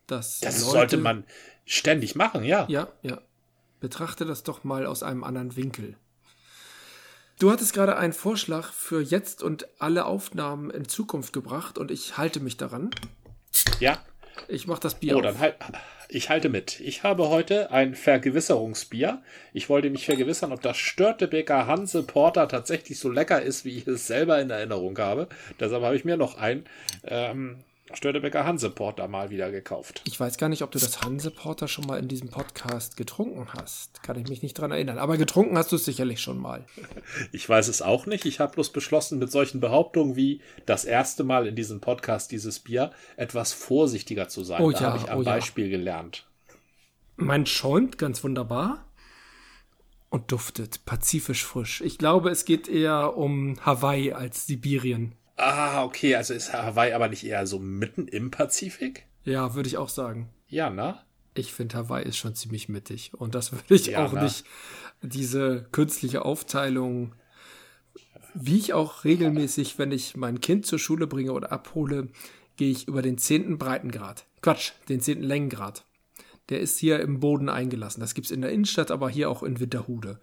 Dass 0.06 0.38
das 0.40 0.60
Leute, 0.60 0.70
sollte 0.70 0.96
man 0.98 1.24
ständig 1.64 2.14
machen, 2.14 2.44
ja. 2.44 2.66
Ja, 2.68 2.88
ja. 3.02 3.20
Betrachte 3.80 4.24
das 4.24 4.44
doch 4.44 4.62
mal 4.62 4.86
aus 4.86 5.02
einem 5.02 5.24
anderen 5.24 5.56
Winkel. 5.56 5.96
Du 7.38 7.50
hattest 7.50 7.74
gerade 7.74 7.96
einen 7.96 8.14
Vorschlag 8.14 8.72
für 8.72 9.02
jetzt 9.02 9.42
und 9.42 9.68
alle 9.78 10.06
Aufnahmen 10.06 10.70
in 10.70 10.88
Zukunft 10.88 11.34
gebracht 11.34 11.76
und 11.76 11.90
ich 11.90 12.16
halte 12.16 12.40
mich 12.40 12.56
daran. 12.56 12.90
Ja. 13.78 13.98
Ich 14.48 14.66
mach 14.66 14.78
das 14.78 14.94
Bier. 14.94 15.16
Oh, 15.16 15.20
dann 15.20 15.38
halt. 15.38 15.56
Ich 16.08 16.30
halte 16.30 16.48
mit. 16.48 16.80
Ich 16.80 17.02
habe 17.02 17.28
heute 17.28 17.72
ein 17.72 17.94
Vergewisserungsbier. 17.94 19.22
Ich 19.52 19.68
wollte 19.68 19.90
mich 19.90 20.06
vergewissern, 20.06 20.52
ob 20.52 20.62
das 20.62 20.78
Störtebeker 20.78 21.66
Hanse 21.66 22.04
Porter 22.04 22.48
tatsächlich 22.48 22.98
so 22.98 23.10
lecker 23.10 23.42
ist, 23.42 23.64
wie 23.64 23.76
ich 23.78 23.86
es 23.86 24.06
selber 24.06 24.40
in 24.40 24.48
Erinnerung 24.48 24.96
habe. 24.98 25.28
Deshalb 25.60 25.82
habe 25.82 25.96
ich 25.96 26.04
mir 26.04 26.16
noch 26.16 26.38
ein 26.38 26.64
ähm, 27.04 27.64
Störtebecker 27.92 28.44
Hanseporter 28.44 29.06
mal 29.06 29.30
wieder 29.30 29.50
gekauft. 29.50 30.02
Ich 30.04 30.18
weiß 30.18 30.38
gar 30.38 30.48
nicht, 30.48 30.62
ob 30.62 30.72
du 30.72 30.78
das 30.78 31.02
Hanseporter 31.02 31.68
schon 31.68 31.86
mal 31.86 31.98
in 31.98 32.08
diesem 32.08 32.28
Podcast 32.28 32.96
getrunken 32.96 33.48
hast. 33.52 34.02
Kann 34.02 34.18
ich 34.18 34.28
mich 34.28 34.42
nicht 34.42 34.54
dran 34.54 34.72
erinnern. 34.72 34.98
Aber 34.98 35.16
getrunken 35.16 35.56
hast 35.56 35.70
du 35.70 35.76
es 35.76 35.84
sicherlich 35.84 36.20
schon 36.20 36.38
mal. 36.38 36.66
Ich 37.32 37.48
weiß 37.48 37.68
es 37.68 37.82
auch 37.82 38.06
nicht. 38.06 38.24
Ich 38.24 38.40
habe 38.40 38.54
bloß 38.54 38.70
beschlossen, 38.72 39.18
mit 39.18 39.30
solchen 39.30 39.60
Behauptungen 39.60 40.16
wie 40.16 40.40
das 40.66 40.84
erste 40.84 41.22
Mal 41.22 41.46
in 41.46 41.54
diesem 41.54 41.80
Podcast 41.80 42.32
dieses 42.32 42.58
Bier 42.58 42.90
etwas 43.16 43.52
vorsichtiger 43.52 44.28
zu 44.28 44.42
sein. 44.42 44.62
Oh, 44.62 44.72
da 44.72 44.80
ja, 44.80 44.86
habe 44.86 44.98
ich 44.98 45.10
am 45.10 45.20
oh, 45.20 45.22
Beispiel 45.22 45.66
ja. 45.66 45.76
gelernt. 45.76 46.26
Mein 47.16 47.46
schäumt 47.46 47.98
ganz 47.98 48.22
wunderbar 48.24 48.84
und 50.10 50.32
duftet 50.32 50.84
pazifisch 50.84 51.44
frisch. 51.44 51.80
Ich 51.82 51.98
glaube, 51.98 52.30
es 52.30 52.44
geht 52.44 52.68
eher 52.68 53.16
um 53.16 53.56
Hawaii 53.64 54.12
als 54.12 54.46
Sibirien. 54.46 55.14
Ah, 55.36 55.84
okay, 55.84 56.14
also 56.14 56.34
ist 56.34 56.52
Hawaii 56.52 56.92
aber 56.92 57.08
nicht 57.08 57.24
eher 57.24 57.46
so 57.46 57.58
mitten 57.58 58.08
im 58.08 58.30
Pazifik? 58.30 59.06
Ja, 59.24 59.54
würde 59.54 59.68
ich 59.68 59.76
auch 59.76 59.90
sagen. 59.90 60.30
Ja, 60.48 60.70
ne? 60.70 60.98
Ich 61.34 61.52
finde, 61.52 61.76
Hawaii 61.76 62.06
ist 62.06 62.16
schon 62.16 62.34
ziemlich 62.34 62.68
mittig. 62.68 63.12
Und 63.14 63.34
das 63.34 63.52
würde 63.52 63.74
ich 63.74 63.86
ja, 63.86 64.04
auch 64.04 64.12
na. 64.12 64.22
nicht, 64.22 64.44
diese 65.02 65.66
künstliche 65.72 66.24
Aufteilung, 66.24 67.14
wie 68.34 68.58
ich 68.58 68.72
auch 68.72 69.04
regelmäßig, 69.04 69.78
wenn 69.78 69.92
ich 69.92 70.16
mein 70.16 70.40
Kind 70.40 70.66
zur 70.66 70.78
Schule 70.78 71.06
bringe 71.06 71.32
oder 71.32 71.52
abhole, 71.52 72.08
gehe 72.56 72.70
ich 72.70 72.88
über 72.88 73.02
den 73.02 73.18
zehnten 73.18 73.58
Breitengrad. 73.58 74.26
Quatsch, 74.40 74.72
den 74.88 75.00
zehnten 75.00 75.24
Längengrad. 75.24 75.84
Der 76.48 76.60
ist 76.60 76.78
hier 76.78 77.00
im 77.00 77.20
Boden 77.20 77.48
eingelassen. 77.48 78.00
Das 78.00 78.14
gibt 78.14 78.26
es 78.26 78.30
in 78.30 78.40
der 78.40 78.52
Innenstadt, 78.52 78.90
aber 78.90 79.10
hier 79.10 79.30
auch 79.30 79.42
in 79.42 79.60
Winterhude. 79.60 80.20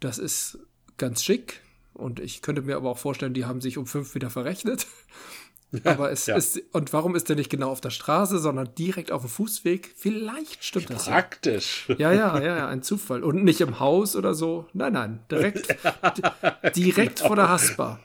Das 0.00 0.18
ist 0.18 0.58
ganz 0.96 1.22
schick. 1.22 1.60
Und 1.94 2.20
ich 2.20 2.42
könnte 2.42 2.62
mir 2.62 2.76
aber 2.76 2.90
auch 2.90 2.98
vorstellen, 2.98 3.34
die 3.34 3.44
haben 3.44 3.60
sich 3.60 3.78
um 3.78 3.86
fünf 3.86 4.14
wieder 4.14 4.30
verrechnet. 4.30 4.86
aber 5.84 6.10
es 6.10 6.26
ja. 6.26 6.36
ist, 6.36 6.60
und 6.72 6.92
warum 6.92 7.14
ist 7.14 7.28
der 7.28 7.36
nicht 7.36 7.50
genau 7.50 7.70
auf 7.70 7.80
der 7.80 7.90
Straße, 7.90 8.38
sondern 8.38 8.74
direkt 8.76 9.10
auf 9.12 9.22
dem 9.22 9.30
Fußweg? 9.30 9.92
Vielleicht 9.96 10.64
stimmt 10.64 10.90
das. 10.90 11.06
Praktisch. 11.06 11.88
Ja, 11.98 12.12
ja, 12.12 12.38
ja, 12.38 12.56
ja, 12.56 12.68
ein 12.68 12.82
Zufall. 12.82 13.22
Und 13.22 13.44
nicht 13.44 13.60
im 13.60 13.80
Haus 13.80 14.16
oder 14.16 14.34
so. 14.34 14.66
Nein, 14.72 14.92
nein, 14.92 15.20
direkt, 15.30 15.76
direkt 16.76 17.16
genau. 17.16 17.28
vor 17.28 17.36
der 17.36 17.48
Haspa. 17.48 18.00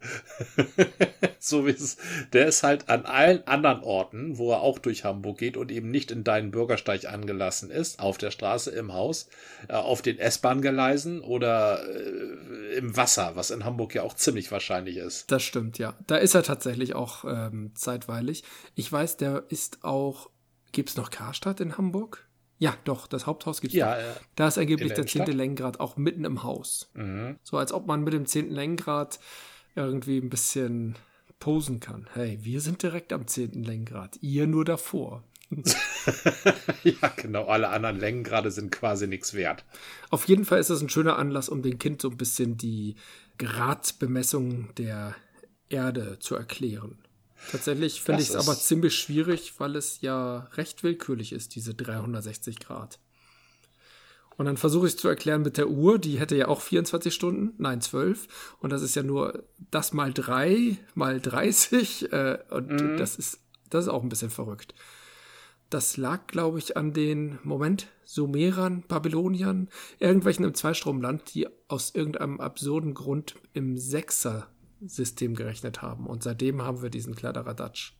so 1.38 1.66
wie 1.66 1.70
es, 1.70 1.96
der 2.32 2.46
ist 2.46 2.62
halt 2.62 2.88
an 2.88 3.04
allen 3.04 3.46
anderen 3.46 3.82
Orten, 3.82 4.38
wo 4.38 4.52
er 4.52 4.60
auch 4.60 4.78
durch 4.78 5.04
Hamburg 5.04 5.38
geht 5.38 5.56
und 5.56 5.72
eben 5.72 5.90
nicht 5.90 6.10
in 6.10 6.24
deinen 6.24 6.50
Bürgersteig 6.50 7.06
angelassen 7.06 7.70
ist, 7.70 8.00
auf 8.00 8.18
der 8.18 8.30
Straße, 8.30 8.70
im 8.70 8.92
Haus, 8.92 9.28
äh, 9.68 9.74
auf 9.74 10.02
den 10.02 10.18
S-Bahn-Geleisen 10.18 11.20
oder 11.20 11.82
äh, 11.88 12.76
im 12.76 12.96
Wasser, 12.96 13.32
was 13.34 13.50
in 13.50 13.64
Hamburg 13.64 13.94
ja 13.94 14.02
auch 14.02 14.14
ziemlich 14.14 14.52
wahrscheinlich 14.52 14.96
ist. 14.96 15.30
Das 15.30 15.42
stimmt, 15.42 15.78
ja. 15.78 15.94
Da 16.06 16.16
ist 16.16 16.34
er 16.34 16.42
tatsächlich 16.42 16.94
auch 16.94 17.24
ähm, 17.24 17.72
zeitweilig. 17.74 18.44
Ich 18.74 18.90
weiß, 18.90 19.16
der 19.16 19.44
ist 19.48 19.84
auch, 19.84 20.30
gibt 20.72 20.90
es 20.90 20.96
noch 20.96 21.10
Karstadt 21.10 21.60
in 21.60 21.76
Hamburg? 21.76 22.28
Ja, 22.58 22.76
doch, 22.84 23.06
das 23.06 23.26
Haupthaus 23.26 23.60
gibt 23.60 23.72
es. 23.72 23.78
Ja, 23.78 23.96
äh, 23.96 24.04
da 24.34 24.48
ist 24.48 24.58
angeblich 24.58 24.92
der 24.92 25.06
zehnte 25.06 25.30
Längengrad 25.32 25.78
auch 25.78 25.96
mitten 25.96 26.24
im 26.24 26.42
Haus. 26.42 26.90
Mhm. 26.94 27.38
So 27.42 27.56
als 27.56 27.72
ob 27.72 27.86
man 27.86 28.02
mit 28.02 28.12
dem 28.12 28.26
zehnten 28.26 28.52
Längengrad 28.52 29.20
irgendwie 29.74 30.18
ein 30.18 30.30
bisschen 30.30 30.96
posen 31.40 31.80
kann. 31.80 32.08
Hey, 32.14 32.38
wir 32.42 32.60
sind 32.60 32.82
direkt 32.82 33.12
am 33.12 33.26
zehnten 33.26 33.62
Längengrad, 33.62 34.18
ihr 34.20 34.46
nur 34.46 34.64
davor. 34.64 35.22
ja, 36.84 37.08
genau. 37.16 37.46
Alle 37.46 37.68
anderen 37.68 37.98
Längengrade 37.98 38.50
sind 38.50 38.70
quasi 38.70 39.06
nichts 39.06 39.34
wert. 39.34 39.64
Auf 40.10 40.28
jeden 40.28 40.44
Fall 40.44 40.58
ist 40.58 40.70
das 40.70 40.82
ein 40.82 40.90
schöner 40.90 41.16
Anlass, 41.16 41.48
um 41.48 41.62
dem 41.62 41.78
Kind 41.78 42.02
so 42.02 42.10
ein 42.10 42.16
bisschen 42.16 42.56
die 42.56 42.96
Gradbemessung 43.38 44.74
der 44.74 45.14
Erde 45.68 46.18
zu 46.18 46.34
erklären. 46.34 46.98
Tatsächlich 47.50 48.02
finde 48.02 48.22
ich 48.22 48.30
es 48.30 48.36
aber 48.36 48.56
ziemlich 48.56 48.96
schwierig, 48.96 49.54
weil 49.58 49.76
es 49.76 50.00
ja 50.00 50.48
recht 50.54 50.82
willkürlich 50.82 51.32
ist, 51.32 51.54
diese 51.54 51.72
360 51.74 52.58
Grad. 52.58 52.98
Und 54.38 54.44
dann 54.46 54.56
versuche 54.56 54.86
ich 54.86 54.94
es 54.94 55.00
zu 55.00 55.08
erklären 55.08 55.42
mit 55.42 55.58
der 55.58 55.68
Uhr, 55.68 55.98
die 55.98 56.20
hätte 56.20 56.36
ja 56.36 56.46
auch 56.46 56.60
24 56.60 57.12
Stunden, 57.12 57.54
nein, 57.58 57.80
12. 57.80 58.28
Und 58.60 58.70
das 58.70 58.82
ist 58.82 58.94
ja 58.94 59.02
nur 59.02 59.42
das 59.72 59.92
mal 59.92 60.14
3 60.14 60.78
mal 60.94 61.20
30. 61.20 62.08
Äh, 62.12 62.38
und 62.50 62.70
mhm. 62.70 62.96
das, 62.96 63.16
ist, 63.16 63.40
das 63.68 63.84
ist 63.84 63.88
auch 63.90 64.02
ein 64.02 64.08
bisschen 64.08 64.30
verrückt. 64.30 64.74
Das 65.68 65.96
lag, 65.96 66.26
glaube 66.28 66.58
ich, 66.58 66.76
an 66.76 66.92
den, 66.92 67.38
Moment, 67.42 67.88
Sumerern, 68.04 68.84
Babyloniern, 68.86 69.68
irgendwelchen 69.98 70.44
im 70.44 70.54
Zweistromland, 70.54 71.34
die 71.34 71.48
aus 71.66 71.94
irgendeinem 71.94 72.40
absurden 72.40 72.94
Grund 72.94 73.34
im 73.52 73.76
Sechser-System 73.76 75.34
gerechnet 75.34 75.82
haben. 75.82 76.06
Und 76.06 76.22
seitdem 76.22 76.62
haben 76.62 76.80
wir 76.80 76.90
diesen 76.90 77.16
Kladderadatsch. 77.16 77.92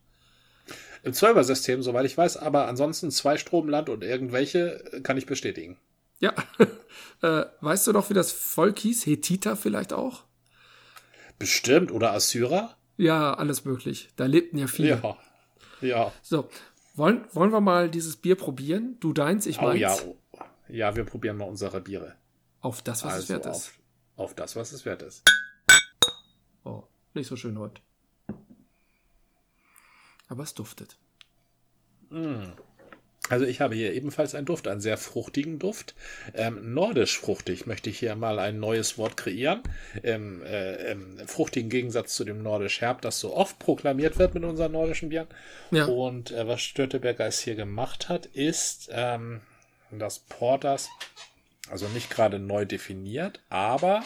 Im 1.03 1.13
Zwölfer-System, 1.13 1.83
soweit 1.83 2.05
ich 2.05 2.17
weiß, 2.17 2.37
aber 2.37 2.67
ansonsten 2.67 3.11
Zweistromland 3.11 3.89
und 3.89 4.03
irgendwelche 4.03 5.01
kann 5.03 5.17
ich 5.17 5.25
bestätigen. 5.25 5.77
Ja. 6.19 6.33
äh, 7.21 7.45
weißt 7.61 7.87
du 7.87 7.93
noch, 7.93 8.09
wie 8.09 8.13
das 8.13 8.31
Volk 8.31 8.79
hieß? 8.79 9.05
Hethiter 9.05 9.55
vielleicht 9.55 9.93
auch? 9.93 10.23
Bestimmt. 11.37 11.91
Oder 11.91 12.13
Assyrer? 12.13 12.75
Ja, 12.97 13.33
alles 13.33 13.65
möglich. 13.65 14.09
Da 14.15 14.25
lebten 14.25 14.57
ja 14.57 14.67
viele. 14.67 15.01
Ja. 15.01 15.17
Ja. 15.81 16.11
So. 16.21 16.49
Wollen, 16.95 17.25
wollen 17.31 17.53
wir 17.53 17.61
mal 17.61 17.89
dieses 17.89 18.17
Bier 18.17 18.35
probieren? 18.35 18.97
Du 18.99 19.13
deins, 19.13 19.45
ich 19.45 19.61
meins. 19.61 19.75
Oh 20.03 20.17
ja. 20.37 20.45
Ja, 20.67 20.95
wir 20.95 21.05
probieren 21.05 21.37
mal 21.37 21.45
unsere 21.45 21.79
Biere. 21.79 22.15
Auf 22.61 22.81
das, 22.81 23.03
was 23.05 23.13
also 23.13 23.23
es 23.23 23.29
wert 23.29 23.47
auf, 23.47 23.55
ist. 23.55 23.71
Auf 24.17 24.35
das, 24.35 24.55
was 24.55 24.71
es 24.73 24.85
wert 24.85 25.01
ist. 25.01 25.23
Oh, 26.65 26.83
nicht 27.13 27.27
so 27.27 27.37
schön 27.37 27.57
heute. 27.57 27.81
Aber 30.27 30.43
es 30.43 30.53
duftet. 30.53 30.97
Mm. 32.09 32.51
Also 33.29 33.45
ich 33.45 33.61
habe 33.61 33.75
hier 33.75 33.93
ebenfalls 33.93 34.35
einen 34.35 34.45
Duft, 34.45 34.67
einen 34.67 34.81
sehr 34.81 34.97
fruchtigen 34.97 35.59
Duft. 35.59 35.93
Ähm, 36.33 36.73
nordisch 36.73 37.17
fruchtig 37.19 37.65
möchte 37.67 37.89
ich 37.89 37.99
hier 37.99 38.15
mal 38.15 38.39
ein 38.39 38.59
neues 38.59 38.97
Wort 38.97 39.17
kreieren. 39.17 39.61
Im, 40.03 40.43
äh, 40.43 40.91
Im 40.91 41.19
fruchtigen 41.27 41.69
Gegensatz 41.69 42.15
zu 42.15 42.25
dem 42.25 42.41
nordisch 42.41 42.81
herb, 42.81 43.01
das 43.01 43.19
so 43.19 43.35
oft 43.35 43.59
proklamiert 43.59 44.17
wird 44.17 44.33
mit 44.33 44.43
unseren 44.43 44.71
nordischen 44.71 45.09
Bieren. 45.09 45.27
Ja. 45.71 45.85
Und 45.85 46.31
äh, 46.31 46.47
was 46.47 46.61
Störteberger 46.61 47.25
es 47.27 47.39
hier 47.39 47.55
gemacht 47.55 48.09
hat, 48.09 48.25
ist 48.25 48.89
ähm, 48.91 49.41
das 49.91 50.19
Porters, 50.19 50.89
also 51.69 51.87
nicht 51.89 52.09
gerade 52.09 52.39
neu 52.39 52.65
definiert, 52.65 53.39
aber 53.49 54.03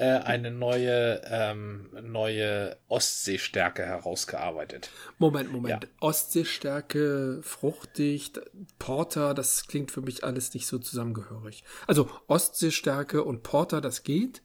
äh, 0.00 0.18
eine 0.24 0.50
neue, 0.50 1.20
ähm, 1.26 1.90
neue 2.02 2.78
Ostseestärke 2.88 3.84
herausgearbeitet. 3.84 4.90
Moment, 5.18 5.52
Moment. 5.52 5.84
Ja. 5.84 5.90
Ostseestärke, 6.00 7.40
fruchtig, 7.42 8.32
Porter, 8.78 9.34
das 9.34 9.66
klingt 9.66 9.90
für 9.90 10.00
mich 10.00 10.24
alles 10.24 10.54
nicht 10.54 10.66
so 10.66 10.78
zusammengehörig. 10.78 11.64
Also 11.86 12.08
Ostseestärke 12.28 13.22
und 13.22 13.42
Porter, 13.42 13.82
das 13.82 14.02
geht, 14.02 14.40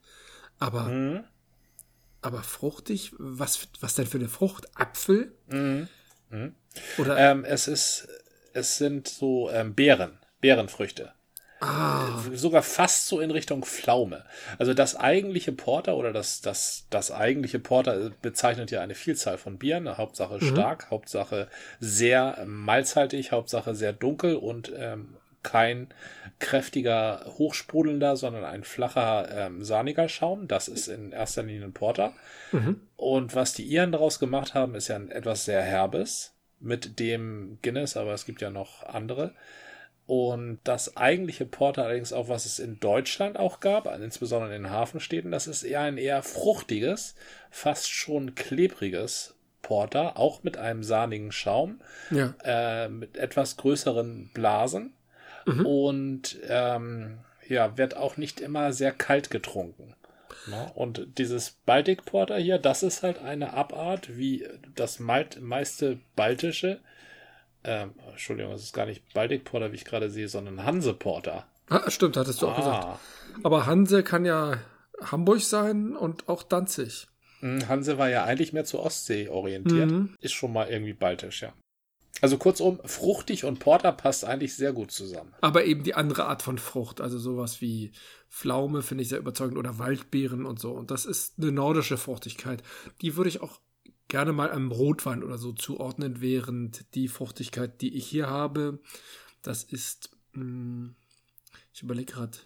aber, 0.58 0.84
mhm. 0.84 1.24
aber 2.20 2.42
fruchtig, 2.42 3.14
was, 3.16 3.66
was 3.80 3.94
denn 3.94 4.06
für 4.06 4.18
eine 4.18 4.28
Frucht? 4.28 4.68
Apfel? 4.78 5.32
Mhm. 5.46 5.88
Mhm. 6.28 6.54
Oder? 6.98 7.16
Ähm, 7.16 7.46
es 7.46 7.66
ist, 7.66 8.08
es 8.52 8.76
sind 8.76 9.08
so 9.08 9.48
ähm, 9.50 9.74
Beeren, 9.74 10.18
Beerenfrüchte. 10.42 11.14
Ah. 11.60 12.22
Sogar 12.34 12.62
fast 12.62 13.06
so 13.06 13.20
in 13.20 13.30
Richtung 13.30 13.64
Pflaume. 13.64 14.24
Also 14.58 14.74
das 14.74 14.94
eigentliche 14.96 15.52
Porter 15.52 15.96
oder 15.96 16.12
das, 16.12 16.42
das, 16.42 16.86
das 16.90 17.10
eigentliche 17.10 17.58
Porter 17.58 18.10
bezeichnet 18.20 18.70
ja 18.70 18.82
eine 18.82 18.94
Vielzahl 18.94 19.38
von 19.38 19.56
Bieren. 19.56 19.96
Hauptsache 19.96 20.34
mhm. 20.34 20.48
stark, 20.48 20.90
Hauptsache 20.90 21.48
sehr 21.80 22.44
malzhaltig, 22.46 23.32
Hauptsache 23.32 23.74
sehr 23.74 23.94
dunkel 23.94 24.36
und 24.36 24.70
ähm, 24.76 25.16
kein 25.42 25.88
kräftiger, 26.40 27.24
hochsprudelnder, 27.38 28.16
sondern 28.16 28.44
ein 28.44 28.64
flacher, 28.64 29.28
ähm, 29.30 29.64
sahniger 29.64 30.08
Schaum. 30.08 30.48
Das 30.48 30.68
ist 30.68 30.88
in 30.88 31.12
erster 31.12 31.44
Linie 31.44 31.64
ein 31.64 31.72
Porter. 31.72 32.12
Mhm. 32.52 32.80
Und 32.96 33.34
was 33.34 33.54
die 33.54 33.64
Iren 33.64 33.92
daraus 33.92 34.18
gemacht 34.18 34.54
haben, 34.54 34.74
ist 34.74 34.88
ja 34.88 34.96
ein 34.96 35.10
etwas 35.10 35.44
sehr 35.44 35.62
herbes 35.62 36.34
mit 36.60 36.98
dem 36.98 37.58
Guinness, 37.62 37.96
aber 37.96 38.12
es 38.12 38.26
gibt 38.26 38.42
ja 38.42 38.50
noch 38.50 38.82
andere. 38.82 39.32
Und 40.06 40.60
das 40.62 40.96
eigentliche 40.96 41.46
Porter 41.46 41.84
allerdings 41.84 42.12
auch, 42.12 42.28
was 42.28 42.46
es 42.46 42.60
in 42.60 42.78
Deutschland 42.78 43.36
auch 43.36 43.58
gab, 43.58 43.86
insbesondere 44.00 44.54
in 44.54 44.62
den 44.62 44.72
Hafenstädten, 44.72 45.32
das 45.32 45.48
ist 45.48 45.64
eher 45.64 45.80
ein 45.80 45.98
eher 45.98 46.22
fruchtiges, 46.22 47.16
fast 47.50 47.90
schon 47.90 48.36
klebriges 48.36 49.34
Porter, 49.62 50.16
auch 50.16 50.44
mit 50.44 50.58
einem 50.58 50.84
sahnigen 50.84 51.32
Schaum, 51.32 51.80
ja. 52.12 52.34
äh, 52.44 52.88
mit 52.88 53.16
etwas 53.16 53.56
größeren 53.56 54.30
Blasen 54.32 54.92
mhm. 55.44 55.66
und 55.66 56.38
ähm, 56.48 57.18
ja, 57.48 57.76
wird 57.76 57.96
auch 57.96 58.16
nicht 58.16 58.40
immer 58.40 58.72
sehr 58.72 58.92
kalt 58.92 59.30
getrunken. 59.30 59.96
Na, 60.48 60.70
und 60.76 61.18
dieses 61.18 61.56
Baltic 61.66 62.04
Porter 62.04 62.36
hier, 62.36 62.58
das 62.58 62.84
ist 62.84 63.02
halt 63.02 63.20
eine 63.20 63.54
Abart 63.54 64.16
wie 64.16 64.46
das 64.76 65.00
meiste 65.00 65.98
baltische 66.14 66.78
ähm, 67.66 67.94
Entschuldigung, 68.10 68.52
es 68.52 68.62
ist 68.62 68.72
gar 68.72 68.86
nicht 68.86 69.12
Baltic 69.12 69.44
Porter, 69.44 69.72
wie 69.72 69.76
ich 69.76 69.84
gerade 69.84 70.10
sehe, 70.10 70.28
sondern 70.28 70.64
Hanse 70.64 70.94
Porter. 70.94 71.46
Ah, 71.68 71.90
stimmt, 71.90 72.16
hattest 72.16 72.40
du 72.40 72.48
auch 72.48 72.52
ah. 72.52 72.56
gesagt. 72.56 73.00
Aber 73.42 73.66
Hanse 73.66 74.02
kann 74.02 74.24
ja 74.24 74.58
Hamburg 75.02 75.40
sein 75.40 75.96
und 75.96 76.28
auch 76.28 76.42
Danzig. 76.42 77.08
Hm, 77.40 77.68
Hanse 77.68 77.98
war 77.98 78.08
ja 78.08 78.24
eigentlich 78.24 78.52
mehr 78.52 78.64
zur 78.64 78.82
Ostsee 78.84 79.28
orientiert. 79.28 79.90
Mhm. 79.90 80.16
Ist 80.20 80.32
schon 80.32 80.52
mal 80.52 80.68
irgendwie 80.68 80.94
baltisch, 80.94 81.42
ja. 81.42 81.52
Also 82.22 82.38
kurzum, 82.38 82.80
fruchtig 82.84 83.44
und 83.44 83.58
Porter 83.58 83.92
passt 83.92 84.24
eigentlich 84.24 84.56
sehr 84.56 84.72
gut 84.72 84.90
zusammen. 84.90 85.34
Aber 85.42 85.64
eben 85.64 85.82
die 85.82 85.94
andere 85.94 86.24
Art 86.24 86.40
von 86.40 86.56
Frucht, 86.56 87.02
also 87.02 87.18
sowas 87.18 87.60
wie 87.60 87.92
Pflaume 88.30 88.80
finde 88.80 89.02
ich 89.02 89.10
sehr 89.10 89.18
überzeugend 89.18 89.58
oder 89.58 89.78
Waldbeeren 89.78 90.46
und 90.46 90.58
so. 90.58 90.72
Und 90.72 90.90
das 90.90 91.04
ist 91.04 91.34
eine 91.38 91.52
nordische 91.52 91.98
Fruchtigkeit. 91.98 92.62
Die 93.02 93.16
würde 93.16 93.28
ich 93.28 93.42
auch 93.42 93.60
gerne 94.08 94.32
mal 94.32 94.50
einem 94.50 94.70
Rotwein 94.70 95.22
oder 95.22 95.38
so 95.38 95.52
zuordnen, 95.52 96.20
während 96.20 96.94
die 96.94 97.08
Fruchtigkeit, 97.08 97.80
die 97.80 97.96
ich 97.96 98.06
hier 98.06 98.28
habe, 98.28 98.80
das 99.42 99.64
ist, 99.64 100.10
mh, 100.32 100.42
hm, 100.42 100.96
ich 101.72 101.82
überlege 101.82 102.12
gerade, 102.12 102.38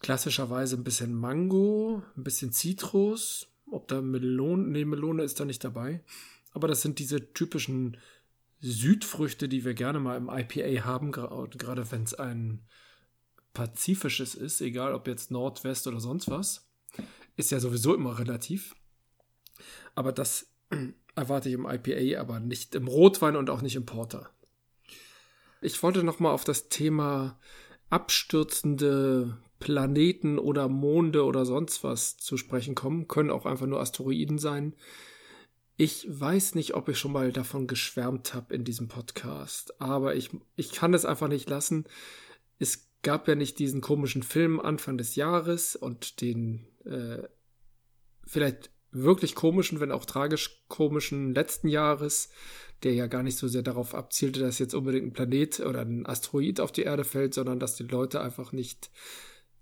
klassischerweise 0.00 0.76
ein 0.76 0.84
bisschen 0.84 1.14
Mango, 1.14 2.02
ein 2.16 2.24
bisschen 2.24 2.52
Zitrus, 2.52 3.48
ob 3.70 3.88
da 3.88 4.02
Melone, 4.02 4.68
nee, 4.68 4.84
Melone 4.84 5.22
ist 5.22 5.40
da 5.40 5.44
nicht 5.44 5.64
dabei, 5.64 6.02
aber 6.52 6.68
das 6.68 6.82
sind 6.82 6.98
diese 6.98 7.32
typischen 7.32 7.96
Südfrüchte, 8.60 9.48
die 9.48 9.64
wir 9.64 9.74
gerne 9.74 10.00
mal 10.00 10.16
im 10.16 10.28
IPA 10.28 10.84
haben, 10.84 11.12
gerade 11.12 11.90
wenn 11.90 12.02
es 12.02 12.14
ein 12.14 12.62
pazifisches 13.52 14.34
ist, 14.34 14.60
egal 14.60 14.94
ob 14.94 15.06
jetzt 15.06 15.30
Nordwest 15.30 15.86
oder 15.86 16.00
sonst 16.00 16.30
was, 16.30 16.68
ist 17.36 17.50
ja 17.50 17.60
sowieso 17.60 17.94
immer 17.94 18.18
relativ. 18.18 18.74
Aber 19.94 20.12
das 20.12 20.48
erwarte 21.14 21.48
ich 21.48 21.54
im 21.54 21.66
IPA, 21.66 22.20
aber 22.20 22.40
nicht 22.40 22.74
im 22.74 22.88
Rotwein 22.88 23.36
und 23.36 23.50
auch 23.50 23.62
nicht 23.62 23.76
im 23.76 23.86
Porter. 23.86 24.30
Ich 25.60 25.82
wollte 25.82 26.02
noch 26.02 26.20
mal 26.20 26.30
auf 26.30 26.44
das 26.44 26.68
Thema 26.68 27.38
abstürzende 27.88 29.38
Planeten 29.58 30.38
oder 30.38 30.68
Monde 30.68 31.24
oder 31.24 31.46
sonst 31.46 31.82
was 31.82 32.16
zu 32.16 32.36
sprechen 32.36 32.74
kommen. 32.74 33.08
Können 33.08 33.30
auch 33.30 33.46
einfach 33.46 33.66
nur 33.66 33.80
Asteroiden 33.80 34.38
sein. 34.38 34.74
Ich 35.78 36.06
weiß 36.08 36.54
nicht, 36.54 36.74
ob 36.74 36.88
ich 36.88 36.98
schon 36.98 37.12
mal 37.12 37.32
davon 37.32 37.66
geschwärmt 37.66 38.32
habe 38.32 38.54
in 38.54 38.64
diesem 38.64 38.88
Podcast, 38.88 39.80
aber 39.80 40.14
ich, 40.14 40.30
ich 40.56 40.72
kann 40.72 40.94
es 40.94 41.04
einfach 41.04 41.28
nicht 41.28 41.50
lassen. 41.50 41.84
Es 42.58 42.88
gab 43.02 43.28
ja 43.28 43.34
nicht 43.34 43.58
diesen 43.58 43.82
komischen 43.82 44.22
Film 44.22 44.58
Anfang 44.58 44.96
des 44.96 45.16
Jahres 45.16 45.76
und 45.76 46.22
den 46.22 46.66
äh, 46.86 47.24
vielleicht 48.26 48.70
wirklich 49.02 49.34
komischen, 49.34 49.80
wenn 49.80 49.92
auch 49.92 50.04
tragisch 50.04 50.64
komischen 50.68 51.34
letzten 51.34 51.68
Jahres, 51.68 52.30
der 52.82 52.94
ja 52.94 53.06
gar 53.06 53.22
nicht 53.22 53.38
so 53.38 53.48
sehr 53.48 53.62
darauf 53.62 53.94
abzielte, 53.94 54.40
dass 54.40 54.58
jetzt 54.58 54.74
unbedingt 54.74 55.06
ein 55.06 55.12
Planet 55.12 55.60
oder 55.60 55.80
ein 55.80 56.06
Asteroid 56.06 56.60
auf 56.60 56.72
die 56.72 56.82
Erde 56.82 57.04
fällt, 57.04 57.34
sondern 57.34 57.58
dass 57.58 57.76
die 57.76 57.84
Leute 57.84 58.20
einfach 58.20 58.52
nicht. 58.52 58.90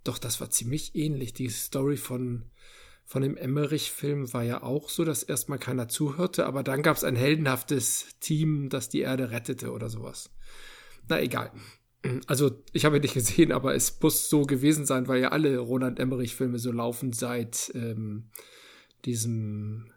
Doch, 0.03 0.19
das 0.19 0.41
war 0.41 0.51
ziemlich 0.51 0.95
ähnlich. 0.95 1.33
Die 1.33 1.49
Story 1.49 1.97
von, 1.97 2.43
von 3.05 3.23
dem 3.23 3.37
Emmerich-Film 3.37 4.33
war 4.33 4.43
ja 4.43 4.63
auch 4.63 4.89
so, 4.89 5.05
dass 5.05 5.23
erstmal 5.23 5.59
keiner 5.59 5.89
zuhörte, 5.89 6.47
aber 6.47 6.63
dann 6.63 6.83
gab 6.83 6.97
es 6.97 7.05
ein 7.05 7.17
heldenhaftes 7.17 8.07
Team, 8.21 8.69
das 8.69 8.89
die 8.89 9.01
Erde 9.01 9.31
rettete 9.31 9.73
oder 9.73 9.89
sowas. 9.89 10.31
Na 11.09 11.21
egal. 11.21 11.53
Also, 12.27 12.63
ich 12.73 12.85
habe 12.85 12.97
ihn 12.97 13.03
nicht 13.03 13.15
gesehen, 13.15 13.53
aber 13.53 13.75
es 13.75 13.99
muss 14.03 14.29
so 14.29 14.43
gewesen 14.43 14.85
sein, 14.85 15.09
weil 15.09 15.23
ja 15.23 15.29
alle 15.29 15.57
Roland 15.59 15.99
Emmerich-Filme 15.99 16.59
so 16.59 16.71
laufen 16.71 17.13
seit 17.13 17.73
ähm, 17.75 18.31
diesem 19.05 19.93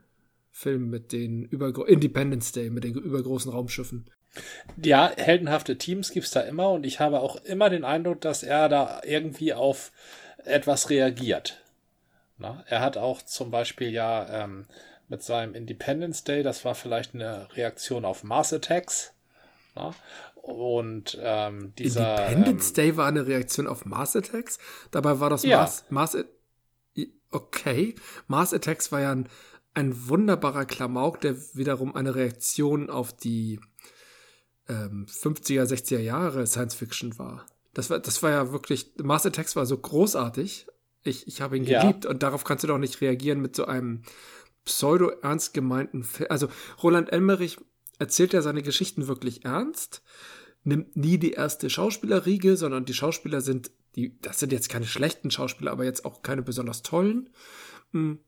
Film 0.52 0.90
mit 0.90 1.12
den 1.12 1.44
Übergro 1.44 1.84
Independence 1.84 2.52
Day, 2.52 2.70
mit 2.70 2.84
den 2.84 2.96
übergroßen 2.96 3.52
Raumschiffen. 3.52 4.10
Ja, 4.82 5.12
heldenhafte 5.16 5.78
Teams 5.78 6.12
gibt 6.12 6.26
es 6.26 6.32
da 6.32 6.42
immer 6.42 6.72
und 6.72 6.86
ich 6.86 7.00
habe 7.00 7.20
auch 7.22 7.38
immer 7.44 7.70
den 7.70 7.84
Eindruck, 7.84 8.22
dass 8.22 8.44
er 8.44 8.70
da 8.70 9.02
irgendwie 9.04 9.54
auf 9.54 9.92
etwas 10.46 10.90
reagiert. 10.90 11.64
Na, 12.38 12.64
er 12.68 12.82
hat 12.82 12.98
auch 12.98 13.22
zum 13.22 13.50
Beispiel 13.50 13.90
ja 13.92 14.44
ähm, 14.44 14.66
mit 15.08 15.24
seinem 15.24 15.56
Independence 15.56 16.24
Day, 16.24 16.44
das 16.44 16.66
war 16.66 16.76
vielleicht 16.76 17.16
eine 17.16 17.48
Reaktion 17.56 18.06
auf 18.06 18.24
Mars 18.24 18.54
Attacks. 18.54 19.14
Na, 19.76 19.94
und 20.48 21.18
ähm, 21.22 21.74
dieser. 21.78 22.30
Independence 22.30 22.70
ähm, 22.70 22.76
Day 22.76 22.98
war 22.98 23.08
eine 23.08 23.28
Reaktion 23.28 23.68
auf 23.68 23.86
Mars 23.86 24.16
Attacks? 24.16 24.60
Dabei 24.92 25.20
war 25.20 25.30
das 25.30 25.44
ja. 25.44 25.58
Mars, 25.58 25.86
Mars. 25.90 26.18
Okay. 27.32 27.96
Mars 28.28 28.54
Attacks 28.54 28.92
war 28.92 29.02
ja 29.02 29.12
ein, 29.12 29.28
ein 29.74 30.08
wunderbarer 30.08 30.66
Klamauk, 30.66 31.22
der 31.22 31.36
wiederum 31.56 31.96
eine 31.96 32.16
Reaktion 32.16 32.90
auf 32.90 33.16
die 33.16 33.60
ähm, 34.70 35.06
50er, 35.08 35.64
60er 35.64 36.00
Jahre 36.00 36.48
Science 36.48 36.76
Fiction 36.76 37.18
war. 37.20 37.46
Das 37.74 37.90
war, 37.90 38.00
das 38.00 38.24
war 38.24 38.32
ja 38.32 38.52
wirklich, 38.52 38.94
Mars 39.04 39.26
Attacks 39.26 39.56
war 39.56 39.66
so 39.66 39.78
großartig. 39.78 40.68
Ich, 41.04 41.28
ich 41.28 41.42
habe 41.42 41.58
ihn 41.58 41.66
geliebt 41.66 42.06
ja. 42.06 42.10
und 42.10 42.24
darauf 42.24 42.44
kannst 42.44 42.64
du 42.64 42.68
doch 42.68 42.78
nicht 42.78 43.02
reagieren 43.02 43.40
mit 43.40 43.56
so 43.56 43.66
einem 43.66 44.02
pseudo-ernst 44.66 45.54
gemeinten 45.54 46.04
Film. 46.04 46.30
Also 46.30 46.48
Roland 46.82 47.12
Emmerich 47.12 47.58
erzählt 48.00 48.34
ja 48.34 48.42
seine 48.42 48.62
Geschichten 48.62 49.08
wirklich 49.08 49.46
ernst, 49.46 50.02
nimmt 50.64 50.96
nie 50.96 51.18
die 51.18 51.32
erste 51.32 51.70
Schauspielerriege, 51.70 52.58
sondern 52.58 52.86
die 52.86 52.94
Schauspieler 52.94 53.42
sind, 53.42 53.72
die, 53.98 54.18
das 54.22 54.40
sind 54.40 54.52
jetzt 54.54 54.70
keine 54.70 54.86
schlechten 54.86 55.32
Schauspieler, 55.32 55.72
aber 55.72 55.84
jetzt 55.84 56.06
auch 56.06 56.22
keine 56.22 56.44
besonders 56.44 56.84
tollen. 56.84 57.30
Hm. 57.92 58.20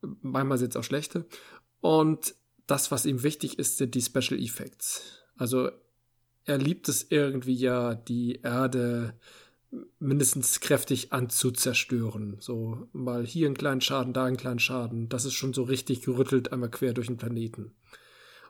Manchmal 0.00 0.58
sind 0.58 0.70
es 0.70 0.76
auch 0.76 0.84
schlechte. 0.84 1.26
Und 1.80 2.34
das, 2.66 2.90
was 2.90 3.06
ihm 3.06 3.22
wichtig 3.22 3.58
ist, 3.58 3.76
sind 3.76 3.94
die 3.94 4.02
Special 4.02 4.40
Effects. 4.40 5.02
Also 5.36 5.70
er 6.44 6.58
liebt 6.58 6.88
es 6.88 7.06
irgendwie 7.10 7.54
ja, 7.54 7.94
die 7.94 8.40
Erde 8.42 9.14
mindestens 9.98 10.60
kräftig 10.60 11.12
anzuzerstören. 11.12 12.36
So 12.40 12.88
mal 12.92 13.26
hier 13.26 13.46
einen 13.46 13.56
kleinen 13.56 13.82
Schaden, 13.82 14.14
da 14.14 14.24
einen 14.24 14.38
kleinen 14.38 14.58
Schaden. 14.58 15.10
Das 15.10 15.26
ist 15.26 15.34
schon 15.34 15.52
so 15.52 15.64
richtig 15.64 16.00
gerüttelt 16.00 16.52
einmal 16.52 16.70
quer 16.70 16.94
durch 16.94 17.08
den 17.08 17.18
Planeten. 17.18 17.74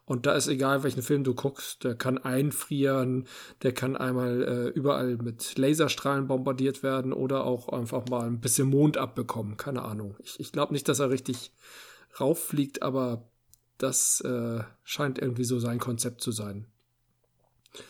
Und 0.09 0.25
da 0.25 0.33
ist 0.33 0.49
egal, 0.49 0.83
welchen 0.83 1.03
Film 1.03 1.23
du 1.23 1.35
guckst, 1.35 1.85
der 1.85 1.95
kann 1.95 2.17
einfrieren, 2.17 3.29
der 3.63 3.73
kann 3.73 3.95
einmal 3.95 4.43
äh, 4.43 4.69
überall 4.69 5.17
mit 5.19 5.59
Laserstrahlen 5.59 6.27
bombardiert 6.27 6.83
werden 6.83 7.13
oder 7.13 7.45
auch 7.45 7.69
einfach 7.69 8.07
mal 8.09 8.27
ein 8.27 8.41
bisschen 8.41 8.69
Mond 8.69 8.97
abbekommen. 8.97 9.59
Keine 9.59 9.83
Ahnung. 9.83 10.17
Ich, 10.21 10.41
ich 10.41 10.51
glaube 10.51 10.73
nicht, 10.73 10.89
dass 10.89 10.99
er 10.99 11.11
richtig 11.11 11.53
rauffliegt, 12.19 12.83
aber 12.83 13.29
das 13.77 14.23
äh, 14.23 14.61
scheint 14.83 15.19
irgendwie 15.19 15.45
so 15.45 15.59
sein 15.59 15.79
Konzept 15.79 16.23
zu 16.23 16.33
sein. 16.33 16.65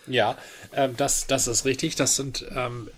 Ja, 0.09 0.37
ähm, 0.73 0.97
das, 0.97 1.29
das 1.29 1.47
ist 1.47 1.65
richtig. 1.65 1.95
Das 1.95 2.17
sind 2.17 2.45
ähm, 2.51 2.89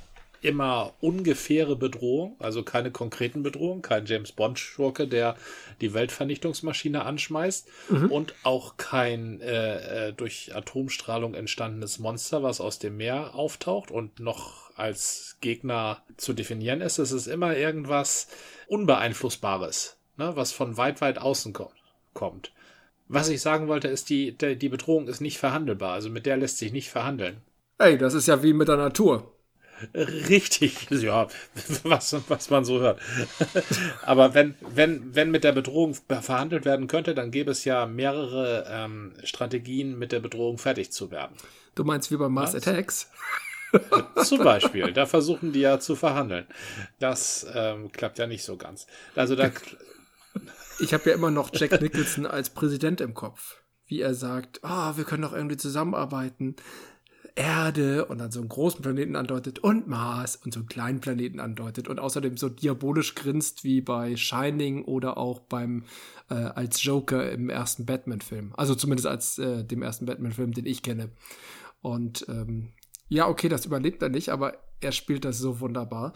immer 0.42 0.94
ungefähre 1.00 1.76
Bedrohung, 1.76 2.37
also 2.38 2.62
keine 2.62 2.90
konkreten 2.90 3.42
Bedrohungen, 3.42 3.83
kein 3.83 4.07
James 4.07 4.33
Bond-Schurke, 4.33 5.07
der 5.07 5.37
die 5.81 5.92
Weltvernichtungsmaschine 5.92 7.05
anschmeißt 7.05 7.68
mhm. 7.90 8.11
und 8.11 8.35
auch 8.42 8.76
kein 8.76 9.40
äh, 9.40 10.09
äh, 10.09 10.12
durch 10.12 10.55
Atomstrahlung 10.55 11.35
entstandenes 11.35 11.98
Monster, 11.98 12.42
was 12.42 12.61
aus 12.61 12.79
dem 12.79 12.96
Meer 12.96 13.35
auftaucht 13.35 13.90
und 13.90 14.20
noch 14.20 14.70
als 14.76 15.37
Gegner 15.40 16.03
zu 16.16 16.33
definieren 16.33 16.81
ist. 16.81 16.98
Es 16.98 17.12
ist 17.12 17.26
immer 17.26 17.57
irgendwas 17.57 18.29
Unbeeinflussbares, 18.66 19.98
ne, 20.16 20.33
was 20.37 20.53
von 20.53 20.76
weit, 20.76 21.00
weit 21.00 21.18
außen 21.18 21.53
kommt. 22.14 22.53
Was 23.09 23.29
ich 23.29 23.40
sagen 23.40 23.66
wollte, 23.68 23.88
ist, 23.88 24.09
die, 24.09 24.37
die 24.38 24.68
Bedrohung 24.68 25.09
ist 25.09 25.20
nicht 25.20 25.38
verhandelbar, 25.38 25.94
also 25.94 26.09
mit 26.11 26.26
der 26.26 26.37
lässt 26.37 26.59
sich 26.59 26.72
nicht 26.72 26.90
verhandeln. 26.90 27.42
Ey, 27.79 27.98
das 27.98 28.14
ist 28.14 28.29
ja 28.29 28.42
wie 28.42 28.53
mit 28.53 28.68
der 28.68 28.76
Natur. 28.76 29.33
Richtig, 29.94 30.88
ja, 30.90 31.28
was, 31.84 32.16
was 32.28 32.50
man 32.50 32.64
so 32.64 32.80
hört. 32.80 33.00
Aber 34.02 34.34
wenn, 34.34 34.54
wenn, 34.60 35.14
wenn 35.14 35.30
mit 35.30 35.44
der 35.44 35.52
Bedrohung 35.52 35.94
verhandelt 35.94 36.64
werden 36.64 36.86
könnte, 36.86 37.14
dann 37.14 37.30
gäbe 37.30 37.50
es 37.50 37.64
ja 37.64 37.86
mehrere 37.86 38.66
ähm, 38.68 39.12
Strategien, 39.24 39.98
mit 39.98 40.12
der 40.12 40.20
Bedrohung 40.20 40.58
fertig 40.58 40.92
zu 40.92 41.10
werden. 41.10 41.36
Du 41.74 41.84
meinst 41.84 42.10
wie 42.10 42.16
bei 42.16 42.28
Mars 42.28 42.54
was? 42.54 42.66
Attacks? 42.66 43.10
Zum 44.24 44.42
Beispiel, 44.42 44.92
da 44.92 45.06
versuchen 45.06 45.52
die 45.52 45.60
ja 45.60 45.78
zu 45.78 45.94
verhandeln. 45.94 46.46
Das 46.98 47.46
ähm, 47.54 47.92
klappt 47.92 48.18
ja 48.18 48.26
nicht 48.26 48.42
so 48.44 48.56
ganz. 48.56 48.86
Also 49.14 49.36
da. 49.36 49.50
Ich 50.80 50.92
habe 50.92 51.10
ja 51.10 51.14
immer 51.14 51.30
noch 51.30 51.50
Jack 51.52 51.80
Nicholson 51.80 52.26
als 52.26 52.50
Präsident 52.50 53.00
im 53.00 53.14
Kopf. 53.14 53.60
Wie 53.86 54.00
er 54.00 54.14
sagt, 54.14 54.64
ah, 54.64 54.90
oh, 54.90 54.96
wir 54.96 55.04
können 55.04 55.22
doch 55.22 55.32
irgendwie 55.32 55.56
zusammenarbeiten. 55.56 56.56
Erde 57.34 58.06
und 58.06 58.18
dann 58.18 58.30
so 58.30 58.40
einen 58.40 58.48
großen 58.48 58.82
Planeten 58.82 59.16
andeutet 59.16 59.58
und 59.58 59.86
Mars 59.86 60.36
und 60.36 60.52
so 60.52 60.60
einen 60.60 60.68
kleinen 60.68 61.00
Planeten 61.00 61.40
andeutet 61.40 61.88
und 61.88 61.98
außerdem 61.98 62.36
so 62.36 62.48
diabolisch 62.48 63.14
grinst 63.14 63.64
wie 63.64 63.80
bei 63.80 64.16
Shining 64.16 64.84
oder 64.84 65.16
auch 65.16 65.40
beim 65.40 65.84
äh, 66.28 66.34
als 66.34 66.82
Joker 66.82 67.30
im 67.30 67.48
ersten 67.48 67.86
Batman-Film. 67.86 68.52
Also 68.56 68.74
zumindest 68.74 69.06
als 69.06 69.38
äh, 69.38 69.64
dem 69.64 69.82
ersten 69.82 70.06
Batman-Film, 70.06 70.52
den 70.52 70.66
ich 70.66 70.82
kenne. 70.82 71.10
Und 71.80 72.26
ähm, 72.28 72.72
ja, 73.08 73.28
okay, 73.28 73.48
das 73.48 73.66
überlebt 73.66 74.02
er 74.02 74.08
nicht, 74.08 74.30
aber 74.30 74.54
er 74.80 74.92
spielt 74.92 75.24
das 75.24 75.38
so 75.38 75.60
wunderbar. 75.60 76.12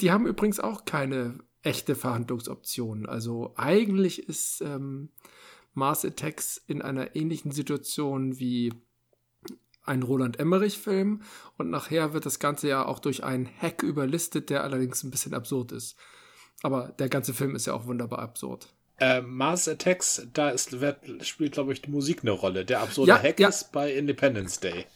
Die 0.00 0.10
haben 0.10 0.26
übrigens 0.26 0.60
auch 0.60 0.84
keine 0.84 1.38
echte 1.62 1.94
Verhandlungsoption. 1.94 3.06
Also 3.06 3.52
eigentlich 3.56 4.28
ist 4.28 4.60
ähm, 4.60 5.10
Mars 5.74 6.04
Attacks 6.04 6.56
in 6.66 6.82
einer 6.82 7.16
ähnlichen 7.16 7.50
Situation 7.52 8.38
wie 8.38 8.72
ein 9.88 10.02
Roland 10.02 10.38
Emmerich-Film 10.38 11.22
und 11.56 11.70
nachher 11.70 12.12
wird 12.12 12.26
das 12.26 12.38
Ganze 12.38 12.68
ja 12.68 12.84
auch 12.86 12.98
durch 12.98 13.24
einen 13.24 13.48
Hack 13.60 13.82
überlistet, 13.82 14.50
der 14.50 14.62
allerdings 14.62 15.02
ein 15.02 15.10
bisschen 15.10 15.34
absurd 15.34 15.72
ist. 15.72 15.96
Aber 16.62 16.94
der 16.98 17.08
ganze 17.08 17.34
Film 17.34 17.54
ist 17.54 17.66
ja 17.66 17.74
auch 17.74 17.86
wunderbar 17.86 18.20
absurd. 18.20 18.68
Äh, 19.00 19.22
Mars 19.22 19.68
Attacks, 19.68 20.26
da 20.32 20.50
ist, 20.50 20.80
wird, 20.80 20.98
spielt, 21.24 21.52
glaube 21.52 21.72
ich, 21.72 21.82
die 21.82 21.90
Musik 21.90 22.20
eine 22.22 22.32
Rolle. 22.32 22.64
Der 22.64 22.80
absurde 22.80 23.10
ja, 23.10 23.22
Hack 23.22 23.38
ja. 23.38 23.48
ist 23.48 23.70
bei 23.70 23.92
Independence 23.92 24.58
Day. 24.58 24.86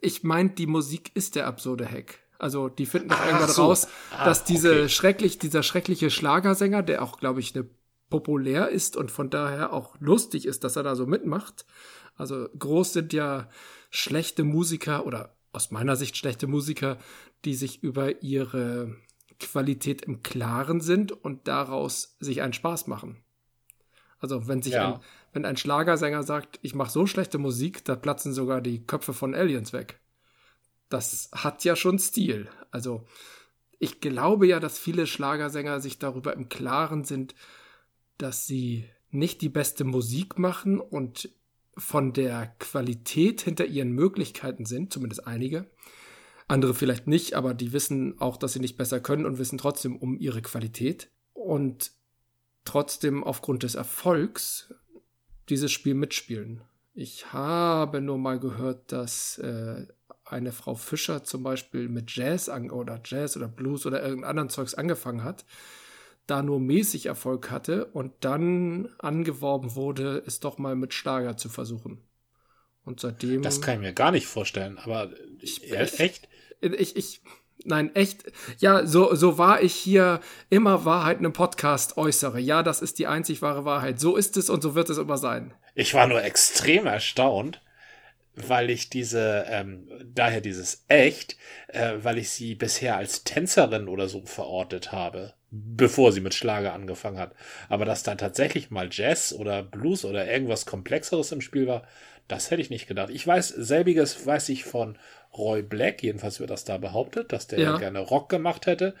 Ich 0.00 0.24
meine, 0.24 0.50
die 0.50 0.66
Musik 0.66 1.10
ist 1.14 1.36
der 1.36 1.46
absurde 1.46 1.90
Hack. 1.90 2.18
Also 2.38 2.68
die 2.68 2.84
finden 2.84 3.08
doch 3.08 3.24
irgendwann 3.24 3.48
so. 3.48 3.64
raus, 3.64 3.88
ah, 4.10 4.26
dass 4.26 4.44
diese 4.44 4.70
okay. 4.70 4.88
schrecklich, 4.90 5.38
dieser 5.38 5.62
schreckliche 5.62 6.10
Schlagersänger, 6.10 6.82
der 6.82 7.02
auch, 7.02 7.18
glaube 7.18 7.40
ich, 7.40 7.54
eine 7.54 7.66
populär 8.10 8.68
ist 8.68 8.96
und 8.96 9.10
von 9.10 9.30
daher 9.30 9.72
auch 9.72 9.96
lustig 10.00 10.46
ist, 10.46 10.62
dass 10.62 10.76
er 10.76 10.82
da 10.82 10.94
so 10.94 11.06
mitmacht. 11.06 11.64
Also 12.14 12.48
groß 12.58 12.92
sind 12.92 13.12
ja 13.12 13.48
schlechte 13.90 14.44
Musiker 14.44 15.06
oder 15.06 15.36
aus 15.52 15.70
meiner 15.70 15.96
Sicht 15.96 16.16
schlechte 16.16 16.46
Musiker, 16.46 16.98
die 17.44 17.54
sich 17.54 17.82
über 17.82 18.22
ihre 18.22 18.96
Qualität 19.38 20.02
im 20.02 20.22
Klaren 20.22 20.80
sind 20.80 21.12
und 21.12 21.48
daraus 21.48 22.16
sich 22.20 22.42
einen 22.42 22.52
Spaß 22.52 22.86
machen. 22.86 23.22
Also 24.18 24.48
wenn 24.48 24.62
sich 24.62 24.74
ja. 24.74 24.94
ein, 24.94 25.00
wenn 25.32 25.44
ein 25.44 25.56
Schlagersänger 25.56 26.22
sagt, 26.22 26.58
ich 26.62 26.74
mache 26.74 26.90
so 26.90 27.06
schlechte 27.06 27.38
Musik, 27.38 27.84
da 27.84 27.96
platzen 27.96 28.32
sogar 28.32 28.60
die 28.60 28.84
Köpfe 28.86 29.12
von 29.12 29.34
Aliens 29.34 29.72
weg. 29.72 30.00
Das 30.88 31.30
hat 31.32 31.64
ja 31.64 31.76
schon 31.76 31.98
Stil. 31.98 32.48
Also 32.70 33.06
ich 33.78 34.00
glaube 34.00 34.46
ja, 34.46 34.60
dass 34.60 34.78
viele 34.78 35.06
Schlagersänger 35.06 35.80
sich 35.80 35.98
darüber 35.98 36.32
im 36.32 36.48
Klaren 36.48 37.04
sind, 37.04 37.34
dass 38.18 38.46
sie 38.46 38.88
nicht 39.10 39.42
die 39.42 39.48
beste 39.48 39.84
Musik 39.84 40.38
machen 40.38 40.80
und 40.80 41.30
von 41.76 42.12
der 42.12 42.54
Qualität 42.58 43.42
hinter 43.42 43.66
ihren 43.66 43.92
Möglichkeiten 43.92 44.64
sind, 44.64 44.92
zumindest 44.92 45.26
einige. 45.26 45.70
Andere 46.48 46.74
vielleicht 46.74 47.06
nicht, 47.06 47.34
aber 47.34 47.54
die 47.54 47.72
wissen 47.72 48.20
auch, 48.20 48.36
dass 48.36 48.52
sie 48.52 48.60
nicht 48.60 48.76
besser 48.76 49.00
können 49.00 49.26
und 49.26 49.38
wissen 49.38 49.58
trotzdem 49.58 49.96
um 49.96 50.16
ihre 50.18 50.42
Qualität. 50.42 51.10
Und 51.32 51.92
trotzdem 52.64 53.24
aufgrund 53.24 53.62
des 53.62 53.74
Erfolgs 53.74 54.74
dieses 55.48 55.72
Spiel 55.72 55.94
mitspielen. 55.94 56.62
Ich 56.92 57.32
habe 57.32 58.00
nur 58.00 58.18
mal 58.18 58.38
gehört, 58.38 58.90
dass 58.90 59.38
äh, 59.38 59.86
eine 60.24 60.52
Frau 60.52 60.74
Fischer 60.74 61.24
zum 61.24 61.42
Beispiel 61.42 61.88
mit 61.88 62.14
Jazz 62.14 62.48
oder 62.48 63.00
Jazz 63.04 63.36
oder 63.36 63.48
Blues 63.48 63.86
oder 63.86 64.02
irgendeinem 64.02 64.30
anderen 64.30 64.48
Zeugs 64.48 64.74
angefangen 64.74 65.22
hat, 65.22 65.44
da 66.26 66.42
nur 66.42 66.60
mäßig 66.60 67.06
Erfolg 67.06 67.50
hatte 67.50 67.86
und 67.86 68.12
dann 68.20 68.88
angeworben 68.98 69.74
wurde, 69.74 70.22
es 70.26 70.40
doch 70.40 70.58
mal 70.58 70.74
mit 70.74 70.92
Schlager 70.92 71.36
zu 71.36 71.48
versuchen. 71.48 72.00
Und 72.84 73.00
seitdem. 73.00 73.42
Das 73.42 73.60
kann 73.60 73.74
ich 73.74 73.80
mir 73.80 73.92
gar 73.92 74.12
nicht 74.12 74.26
vorstellen, 74.26 74.78
aber 74.78 75.10
ich, 75.40 75.72
echt? 75.72 76.28
Ich, 76.60 76.96
ich, 76.96 77.20
nein, 77.64 77.94
echt. 77.94 78.24
Ja, 78.58 78.86
so, 78.86 79.14
so 79.14 79.38
war 79.38 79.62
ich 79.62 79.74
hier 79.74 80.20
immer 80.50 80.84
Wahrheit 80.84 81.20
im 81.20 81.32
Podcast 81.32 81.96
äußere. 81.96 82.38
Ja, 82.38 82.62
das 82.62 82.82
ist 82.82 82.98
die 82.98 83.06
einzig 83.06 83.42
wahre 83.42 83.64
Wahrheit. 83.64 83.98
So 83.98 84.16
ist 84.16 84.36
es 84.36 84.50
und 84.50 84.62
so 84.62 84.74
wird 84.74 84.88
es 84.88 84.98
immer 84.98 85.18
sein. 85.18 85.52
Ich 85.74 85.94
war 85.94 86.06
nur 86.06 86.22
extrem 86.22 86.86
erstaunt, 86.86 87.60
weil 88.34 88.70
ich 88.70 88.88
diese, 88.88 89.46
ähm, 89.48 89.88
daher 90.14 90.40
dieses 90.40 90.84
echt, 90.88 91.36
äh, 91.68 91.94
weil 92.02 92.18
ich 92.18 92.30
sie 92.30 92.54
bisher 92.54 92.96
als 92.96 93.24
Tänzerin 93.24 93.88
oder 93.88 94.08
so 94.08 94.24
verortet 94.24 94.92
habe, 94.92 95.34
bevor 95.50 96.12
sie 96.12 96.20
mit 96.20 96.34
Schlager 96.34 96.72
angefangen 96.72 97.18
hat. 97.18 97.34
Aber 97.68 97.84
dass 97.84 98.02
da 98.02 98.14
tatsächlich 98.14 98.70
mal 98.70 98.88
Jazz 98.90 99.32
oder 99.32 99.62
Blues 99.62 100.04
oder 100.04 100.30
irgendwas 100.30 100.66
Komplexeres 100.66 101.32
im 101.32 101.40
Spiel 101.40 101.66
war, 101.66 101.82
das 102.28 102.50
hätte 102.50 102.62
ich 102.62 102.70
nicht 102.70 102.88
gedacht. 102.88 103.10
Ich 103.10 103.26
weiß, 103.26 103.48
selbiges 103.48 104.26
weiß 104.26 104.48
ich 104.48 104.64
von 104.64 104.98
Roy 105.36 105.62
Black, 105.62 106.02
jedenfalls 106.02 106.40
wird 106.40 106.50
das 106.50 106.64
da 106.64 106.78
behauptet, 106.78 107.32
dass 107.32 107.46
der 107.46 107.60
ja. 107.60 107.76
gerne 107.76 108.00
Rock 108.00 108.28
gemacht 108.28 108.66
hätte. 108.66 108.94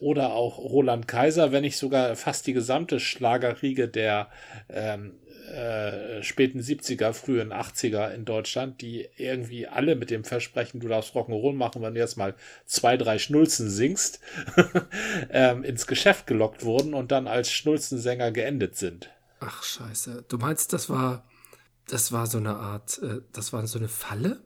Oder 0.00 0.34
auch 0.34 0.58
Roland 0.58 1.08
Kaiser, 1.08 1.50
wenn 1.50 1.62
nicht 1.62 1.78
sogar 1.78 2.14
fast 2.14 2.46
die 2.46 2.52
gesamte 2.52 3.00
Schlagerriege 3.00 3.88
der 3.88 4.28
ähm, 4.68 5.14
äh, 5.48 6.22
späten 6.22 6.60
70er, 6.60 7.12
frühen 7.12 7.52
80er 7.52 8.12
in 8.12 8.24
Deutschland, 8.24 8.80
die 8.80 9.08
irgendwie 9.16 9.66
alle 9.66 9.96
mit 9.96 10.10
dem 10.10 10.24
Versprechen, 10.24 10.80
du 10.80 10.88
darfst 10.88 11.14
Rock'n'Roll 11.14 11.54
machen, 11.54 11.82
wenn 11.82 11.94
du 11.94 12.00
jetzt 12.00 12.16
mal 12.16 12.34
zwei, 12.66 12.96
drei 12.96 13.18
Schnulzen 13.18 13.70
singst, 13.70 14.20
ähm, 15.30 15.64
ins 15.64 15.86
Geschäft 15.86 16.26
gelockt 16.26 16.64
wurden 16.64 16.94
und 16.94 17.12
dann 17.12 17.26
als 17.26 17.50
Schnulzensänger 17.50 18.30
geendet 18.30 18.76
sind. 18.76 19.10
Ach 19.40 19.62
scheiße. 19.62 20.24
Du 20.28 20.38
meinst, 20.38 20.72
das 20.72 20.90
war, 20.90 21.24
das 21.86 22.12
war 22.12 22.26
so 22.26 22.38
eine 22.38 22.56
Art, 22.56 23.00
äh, 23.02 23.20
das 23.32 23.52
war 23.52 23.66
so 23.66 23.78
eine 23.78 23.88
Falle? 23.88 24.40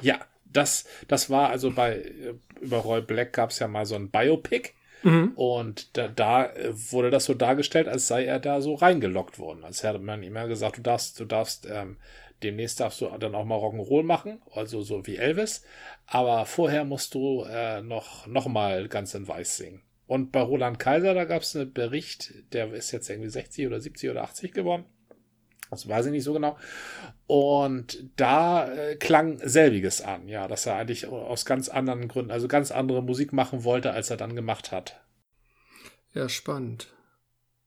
Ja, 0.00 0.18
das, 0.44 0.84
das 1.08 1.30
war 1.30 1.50
also 1.50 1.70
bei, 1.70 1.96
äh, 1.96 2.34
über 2.60 2.78
Roy 2.78 3.02
Black 3.02 3.32
gab 3.32 3.50
es 3.50 3.58
ja 3.58 3.68
mal 3.68 3.86
so 3.86 3.94
ein 3.94 4.10
Biopic 4.10 4.72
Mhm. 5.04 5.32
Und 5.36 5.96
da, 5.96 6.08
da, 6.08 6.50
wurde 6.90 7.10
das 7.10 7.26
so 7.26 7.34
dargestellt, 7.34 7.88
als 7.88 8.08
sei 8.08 8.24
er 8.24 8.40
da 8.40 8.60
so 8.60 8.74
reingelockt 8.74 9.38
worden. 9.38 9.62
Als 9.62 9.82
hätte 9.82 9.98
man 9.98 10.22
ihm 10.22 10.34
ja 10.34 10.46
gesagt, 10.46 10.78
du 10.78 10.82
darfst, 10.82 11.20
du 11.20 11.26
darfst, 11.26 11.68
ähm, 11.70 11.98
demnächst 12.42 12.80
darfst 12.80 13.00
du 13.00 13.08
dann 13.18 13.34
auch 13.34 13.44
mal 13.44 13.58
Rock'n'Roll 13.58 14.02
machen, 14.02 14.40
also 14.52 14.82
so 14.82 15.06
wie 15.06 15.16
Elvis. 15.16 15.62
Aber 16.06 16.46
vorher 16.46 16.84
musst 16.84 17.14
du 17.14 17.44
äh, 17.44 17.82
noch, 17.82 18.26
noch 18.26 18.46
mal 18.46 18.88
ganz 18.88 19.14
in 19.14 19.28
Weiß 19.28 19.58
singen. 19.58 19.82
Und 20.06 20.32
bei 20.32 20.40
Roland 20.40 20.78
Kaiser, 20.78 21.14
da 21.14 21.24
gab 21.24 21.42
es 21.42 21.54
einen 21.54 21.72
Bericht, 21.72 22.32
der 22.52 22.72
ist 22.72 22.92
jetzt 22.92 23.08
irgendwie 23.08 23.30
60 23.30 23.66
oder 23.66 23.80
70 23.80 24.10
oder 24.10 24.22
80 24.22 24.52
geworden. 24.52 24.84
Das 25.74 25.88
weiß 25.88 26.06
ich 26.06 26.12
nicht 26.12 26.24
so 26.24 26.32
genau. 26.32 26.56
Und 27.26 28.10
da 28.16 28.70
äh, 28.72 28.96
klang 28.96 29.40
selbiges 29.42 30.00
an, 30.00 30.28
ja, 30.28 30.46
dass 30.48 30.66
er 30.66 30.76
eigentlich 30.76 31.06
aus 31.06 31.44
ganz 31.44 31.68
anderen 31.68 32.08
Gründen, 32.08 32.30
also 32.30 32.48
ganz 32.48 32.70
andere 32.70 33.02
Musik 33.02 33.32
machen 33.32 33.64
wollte, 33.64 33.92
als 33.92 34.10
er 34.10 34.16
dann 34.16 34.36
gemacht 34.36 34.72
hat. 34.72 35.00
Ja, 36.12 36.28
spannend. 36.28 36.92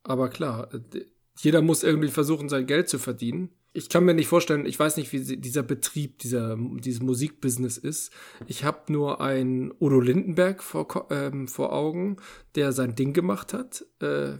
Aber 0.03 0.29
klar, 0.29 0.73
äh, 0.73 1.01
jeder 1.39 1.61
muss 1.61 1.83
irgendwie 1.83 2.09
versuchen, 2.09 2.49
sein 2.49 2.65
Geld 2.65 2.89
zu 2.89 2.99
verdienen 2.99 3.56
ich 3.77 3.89
kann 3.89 4.05
mir 4.05 4.15
nicht 4.15 4.27
vorstellen, 4.27 4.65
ich 4.65 4.79
weiß 4.79 4.97
nicht, 4.97 5.13
wie 5.13 5.37
dieser 5.37 5.61
Betrieb, 5.61 6.17
dieser, 6.17 6.57
dieses 6.57 6.99
Musikbusiness 6.99 7.77
ist. 7.77 8.11
Ich 8.47 8.63
habe 8.63 8.91
nur 8.91 9.21
einen 9.21 9.71
Udo 9.79 9.99
Lindenberg 9.99 10.63
vor, 10.63 11.05
ähm, 11.11 11.47
vor 11.47 11.73
Augen, 11.73 12.17
der 12.55 12.71
sein 12.71 12.95
Ding 12.95 13.13
gemacht 13.13 13.53
hat. 13.53 13.85
Äh, 14.01 14.37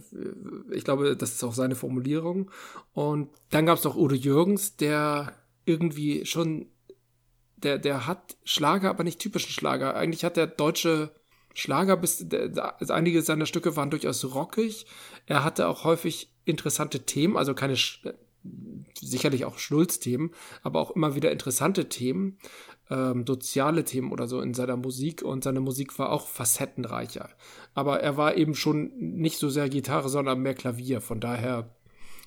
ich 0.72 0.82
glaube, 0.82 1.16
das 1.16 1.34
ist 1.34 1.44
auch 1.44 1.54
seine 1.54 1.76
Formulierung. 1.76 2.50
Und 2.94 3.28
dann 3.50 3.66
gab 3.66 3.78
es 3.78 3.84
noch 3.84 3.94
Udo 3.94 4.16
Jürgens, 4.16 4.76
der 4.76 5.32
irgendwie 5.66 6.26
schon, 6.26 6.66
der, 7.58 7.78
der 7.78 8.08
hat 8.08 8.36
Schlager, 8.42 8.90
aber 8.90 9.04
nicht 9.04 9.20
typischen 9.20 9.52
Schlager. 9.52 9.94
Eigentlich 9.94 10.24
hat 10.24 10.36
der 10.36 10.48
deutsche 10.48 11.12
Schlager, 11.54 11.96
bis 11.96 12.28
der, 12.28 12.80
also 12.80 12.92
einige 12.92 13.22
seiner 13.22 13.46
Stücke 13.46 13.76
waren 13.76 13.90
durchaus 13.90 14.34
rockig. 14.34 14.86
Er 15.26 15.44
hatte 15.44 15.68
auch 15.68 15.84
häufig 15.84 16.32
interessante 16.44 17.06
Themen, 17.06 17.36
also 17.36 17.54
keine 17.54 17.76
sicherlich 19.00 19.44
auch 19.44 19.58
Schnulzthemen, 19.58 20.30
aber 20.62 20.80
auch 20.80 20.90
immer 20.90 21.14
wieder 21.14 21.32
interessante 21.32 21.88
Themen, 21.88 22.38
ähm, 22.90 23.24
soziale 23.26 23.84
Themen 23.84 24.12
oder 24.12 24.26
so 24.26 24.40
in 24.40 24.54
seiner 24.54 24.76
Musik 24.76 25.22
und 25.22 25.44
seine 25.44 25.60
Musik 25.60 25.98
war 25.98 26.10
auch 26.10 26.26
facettenreicher. 26.26 27.30
Aber 27.74 28.00
er 28.00 28.16
war 28.16 28.36
eben 28.36 28.54
schon 28.54 28.92
nicht 28.96 29.38
so 29.38 29.48
sehr 29.48 29.68
Gitarre, 29.68 30.08
sondern 30.08 30.40
mehr 30.40 30.54
Klavier. 30.54 31.00
Von 31.00 31.20
daher 31.20 31.74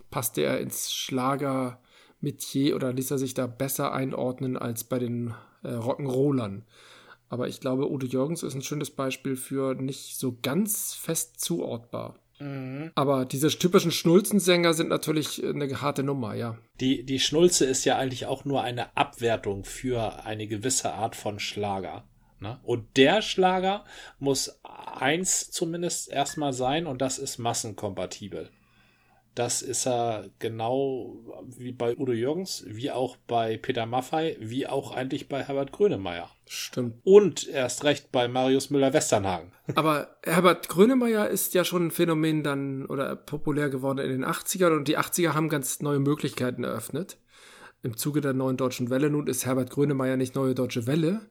passte 0.09 0.41
er 0.41 0.59
ins 0.59 0.91
Schlager-Metier 0.93 2.75
oder 2.75 2.93
ließ 2.93 3.11
er 3.11 3.17
sich 3.17 3.33
da 3.33 3.47
besser 3.47 3.93
einordnen 3.93 4.57
als 4.57 4.83
bei 4.83 4.99
den 4.99 5.33
äh, 5.63 5.69
Rock'n'Rollern. 5.69 6.63
Aber 7.29 7.47
ich 7.47 7.61
glaube, 7.61 7.89
Udo 7.89 8.05
Jürgens 8.05 8.43
ist 8.43 8.55
ein 8.55 8.61
schönes 8.61 8.91
Beispiel 8.91 9.37
für 9.37 9.73
nicht 9.73 10.17
so 10.17 10.37
ganz 10.41 10.93
fest 10.93 11.39
zuortbar. 11.39 12.19
Mhm. 12.41 12.91
Aber 12.95 13.25
diese 13.25 13.49
typischen 13.49 13.91
Schnulzensänger 13.91 14.73
sind 14.73 14.89
natürlich 14.89 15.43
eine 15.43 15.81
harte 15.81 16.03
Nummer, 16.03 16.33
ja. 16.33 16.57
Die, 16.79 17.05
die 17.05 17.19
Schnulze 17.19 17.65
ist 17.65 17.85
ja 17.85 17.97
eigentlich 17.97 18.25
auch 18.25 18.45
nur 18.45 18.63
eine 18.63 18.97
Abwertung 18.97 19.63
für 19.63 20.25
eine 20.25 20.47
gewisse 20.47 20.93
Art 20.93 21.15
von 21.15 21.39
Schlager. 21.39 22.03
Ne? 22.39 22.59
Und 22.63 22.97
der 22.97 23.21
Schlager 23.21 23.85
muss 24.17 24.59
eins 24.63 25.51
zumindest 25.51 26.09
erstmal 26.09 26.53
sein 26.53 26.87
und 26.87 27.01
das 27.01 27.19
ist 27.19 27.37
massenkompatibel. 27.37 28.49
Das 29.33 29.61
ist 29.61 29.87
er 29.87 30.29
genau 30.39 31.15
wie 31.57 31.71
bei 31.71 31.95
Udo 31.95 32.11
Jürgens, 32.11 32.65
wie 32.67 32.91
auch 32.91 33.15
bei 33.27 33.57
Peter 33.57 33.85
Maffei, 33.85 34.35
wie 34.41 34.67
auch 34.67 34.91
eigentlich 34.91 35.29
bei 35.29 35.43
Herbert 35.43 35.71
Grönemeyer. 35.71 36.29
Stimmt. 36.47 36.95
Und 37.03 37.47
erst 37.47 37.85
recht 37.85 38.11
bei 38.11 38.27
Marius 38.27 38.69
Müller-Westernhagen. 38.71 39.53
Aber 39.75 40.17
Herbert 40.23 40.67
Grönemeyer 40.67 41.29
ist 41.29 41.53
ja 41.53 41.63
schon 41.63 41.87
ein 41.87 41.91
Phänomen 41.91 42.43
dann 42.43 42.85
oder 42.85 43.15
populär 43.15 43.69
geworden 43.69 43.99
in 43.99 44.09
den 44.09 44.25
80ern 44.25 44.75
und 44.75 44.89
die 44.89 44.97
80er 44.97 45.33
haben 45.33 45.47
ganz 45.47 45.81
neue 45.81 45.99
Möglichkeiten 45.99 46.65
eröffnet. 46.65 47.17
Im 47.83 47.95
Zuge 47.95 48.19
der 48.19 48.33
neuen 48.33 48.57
deutschen 48.57 48.89
Welle. 48.89 49.09
Nun 49.09 49.27
ist 49.27 49.45
Herbert 49.45 49.69
Grönemeyer 49.69 50.17
nicht 50.17 50.35
neue 50.35 50.53
deutsche 50.55 50.87
Welle, 50.87 51.21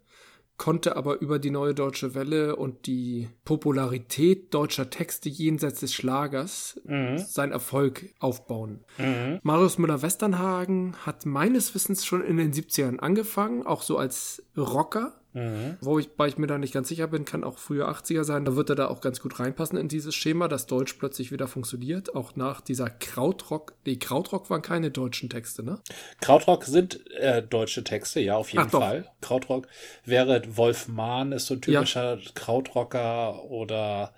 konnte 0.61 0.95
aber 0.95 1.23
über 1.23 1.39
die 1.39 1.51
neue 1.51 1.73
deutsche 1.73 2.15
Welle 2.15 2.55
und 2.55 2.87
die 2.87 3.31
Popularität 3.47 4.53
deutscher 4.53 4.91
Texte 4.91 5.31
jenseits 5.31 5.81
des 5.81 5.95
Schlagers 5.95 6.79
mhm. 6.85 7.17
seinen 7.17 7.53
Erfolg 7.53 8.15
aufbauen. 8.19 8.85
Mhm. 8.99 9.41
Marius 9.43 9.79
Müller-Westernhagen 9.79 10.97
hat 11.07 11.25
meines 11.25 11.75
Wissens 11.75 12.05
schon 12.05 12.23
in 12.23 12.37
den 12.37 12.53
70ern 12.53 12.99
angefangen, 12.99 13.65
auch 13.65 13.81
so 13.81 13.97
als 13.97 14.43
Rocker 14.55 15.20
Mhm. 15.33 15.77
Wobei 15.81 16.27
ich 16.27 16.39
mir 16.39 16.47
da 16.47 16.59
nicht 16.59 16.75
ganz 16.75 16.89
sicher 16.89 17.07
bin, 17.07 17.25
kann 17.25 17.45
auch 17.45 17.59
früher 17.59 17.89
80er 17.89 18.25
sein. 18.25 18.45
Da 18.45 18.57
wird 18.57 18.71
er 18.71 18.77
da 18.77 18.89
auch 18.89 19.01
ganz 19.01 19.21
gut 19.21 19.39
reinpassen 19.39 19.79
in 19.79 19.89
dieses 19.89 20.15
Schema, 20.15 20.49
dass 20.49 20.67
Deutsch 20.67 20.95
plötzlich 20.95 21.31
wieder 21.31 21.47
funktioniert. 21.47 22.15
Auch 22.15 22.35
nach 22.35 22.61
dieser 22.61 22.91
Krautrock. 22.91 23.75
Nee, 23.85 23.97
Krautrock 23.97 24.51
waren 24.51 24.63
keine 24.63 24.91
deutschen 24.91 25.31
Texte, 25.31 25.63
ne? 25.63 25.81
Krautrock 26.21 26.65
sind 26.65 27.09
äh, 27.13 27.43
deutsche 27.43 27.85
Texte, 27.85 28.21
ja, 28.21 28.37
auf 28.37 28.53
jeden 28.53 28.67
Ach, 28.67 28.71
Fall. 28.71 29.03
Doch. 29.03 29.29
Krautrock 29.29 29.69
wäre 30.05 30.43
Wolf 30.57 30.89
Mahn, 30.89 31.33
ist 31.33 31.47
so 31.47 31.55
ein 31.55 31.61
typischer 31.61 32.17
ja. 32.17 32.31
Krautrocker 32.35 33.45
oder 33.45 34.13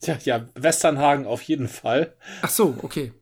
Tja, 0.00 0.18
ja, 0.24 0.46
Westernhagen 0.54 1.26
auf 1.26 1.42
jeden 1.42 1.68
Fall. 1.68 2.14
Ach 2.42 2.48
so, 2.48 2.74
okay. 2.82 3.12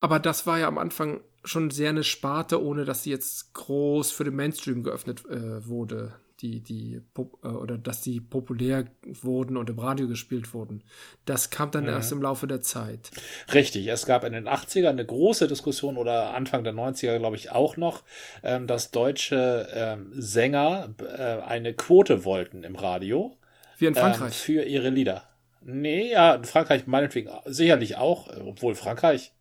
Aber 0.00 0.20
das 0.20 0.46
war 0.46 0.58
ja 0.58 0.68
am 0.68 0.78
Anfang 0.78 1.20
schon 1.42 1.70
sehr 1.70 1.90
eine 1.90 2.04
Sparte, 2.04 2.62
ohne 2.62 2.84
dass 2.84 3.02
sie 3.02 3.10
jetzt 3.10 3.54
groß 3.54 4.10
für 4.12 4.24
den 4.24 4.34
Mainstream 4.34 4.82
geöffnet 4.82 5.24
äh, 5.26 5.66
wurde 5.66 6.14
die, 6.40 6.60
die, 6.60 7.00
äh, 7.42 7.48
oder 7.48 7.78
dass 7.78 8.00
die 8.00 8.20
populär 8.20 8.86
wurden 9.02 9.56
und 9.56 9.70
im 9.70 9.78
Radio 9.78 10.06
gespielt 10.06 10.52
wurden. 10.52 10.82
Das 11.24 11.50
kam 11.50 11.70
dann 11.70 11.84
mhm. 11.84 11.90
erst 11.90 12.12
im 12.12 12.22
Laufe 12.22 12.46
der 12.46 12.60
Zeit. 12.60 13.10
Richtig. 13.52 13.86
Es 13.86 14.06
gab 14.06 14.24
in 14.24 14.32
den 14.32 14.48
80ern 14.48 14.88
eine 14.88 15.06
große 15.06 15.48
Diskussion 15.48 15.96
oder 15.96 16.34
Anfang 16.34 16.64
der 16.64 16.74
90er, 16.74 17.18
glaube 17.18 17.36
ich, 17.36 17.50
auch 17.52 17.76
noch, 17.76 18.02
ähm, 18.42 18.66
dass 18.66 18.90
deutsche 18.90 19.68
ähm, 19.72 20.12
Sänger 20.12 20.94
äh, 21.00 21.42
eine 21.42 21.74
Quote 21.74 22.24
wollten 22.24 22.64
im 22.64 22.76
Radio. 22.76 23.36
Wie 23.78 23.86
in 23.86 23.94
Frankreich. 23.94 24.32
Ähm, 24.32 24.32
für 24.32 24.62
ihre 24.62 24.90
Lieder. 24.90 25.24
Nee, 25.62 26.12
ja, 26.12 26.34
in 26.34 26.44
Frankreich 26.44 26.86
meinetwegen 26.86 27.30
sicherlich 27.46 27.96
auch, 27.96 28.28
obwohl 28.46 28.74
Frankreich. 28.74 29.32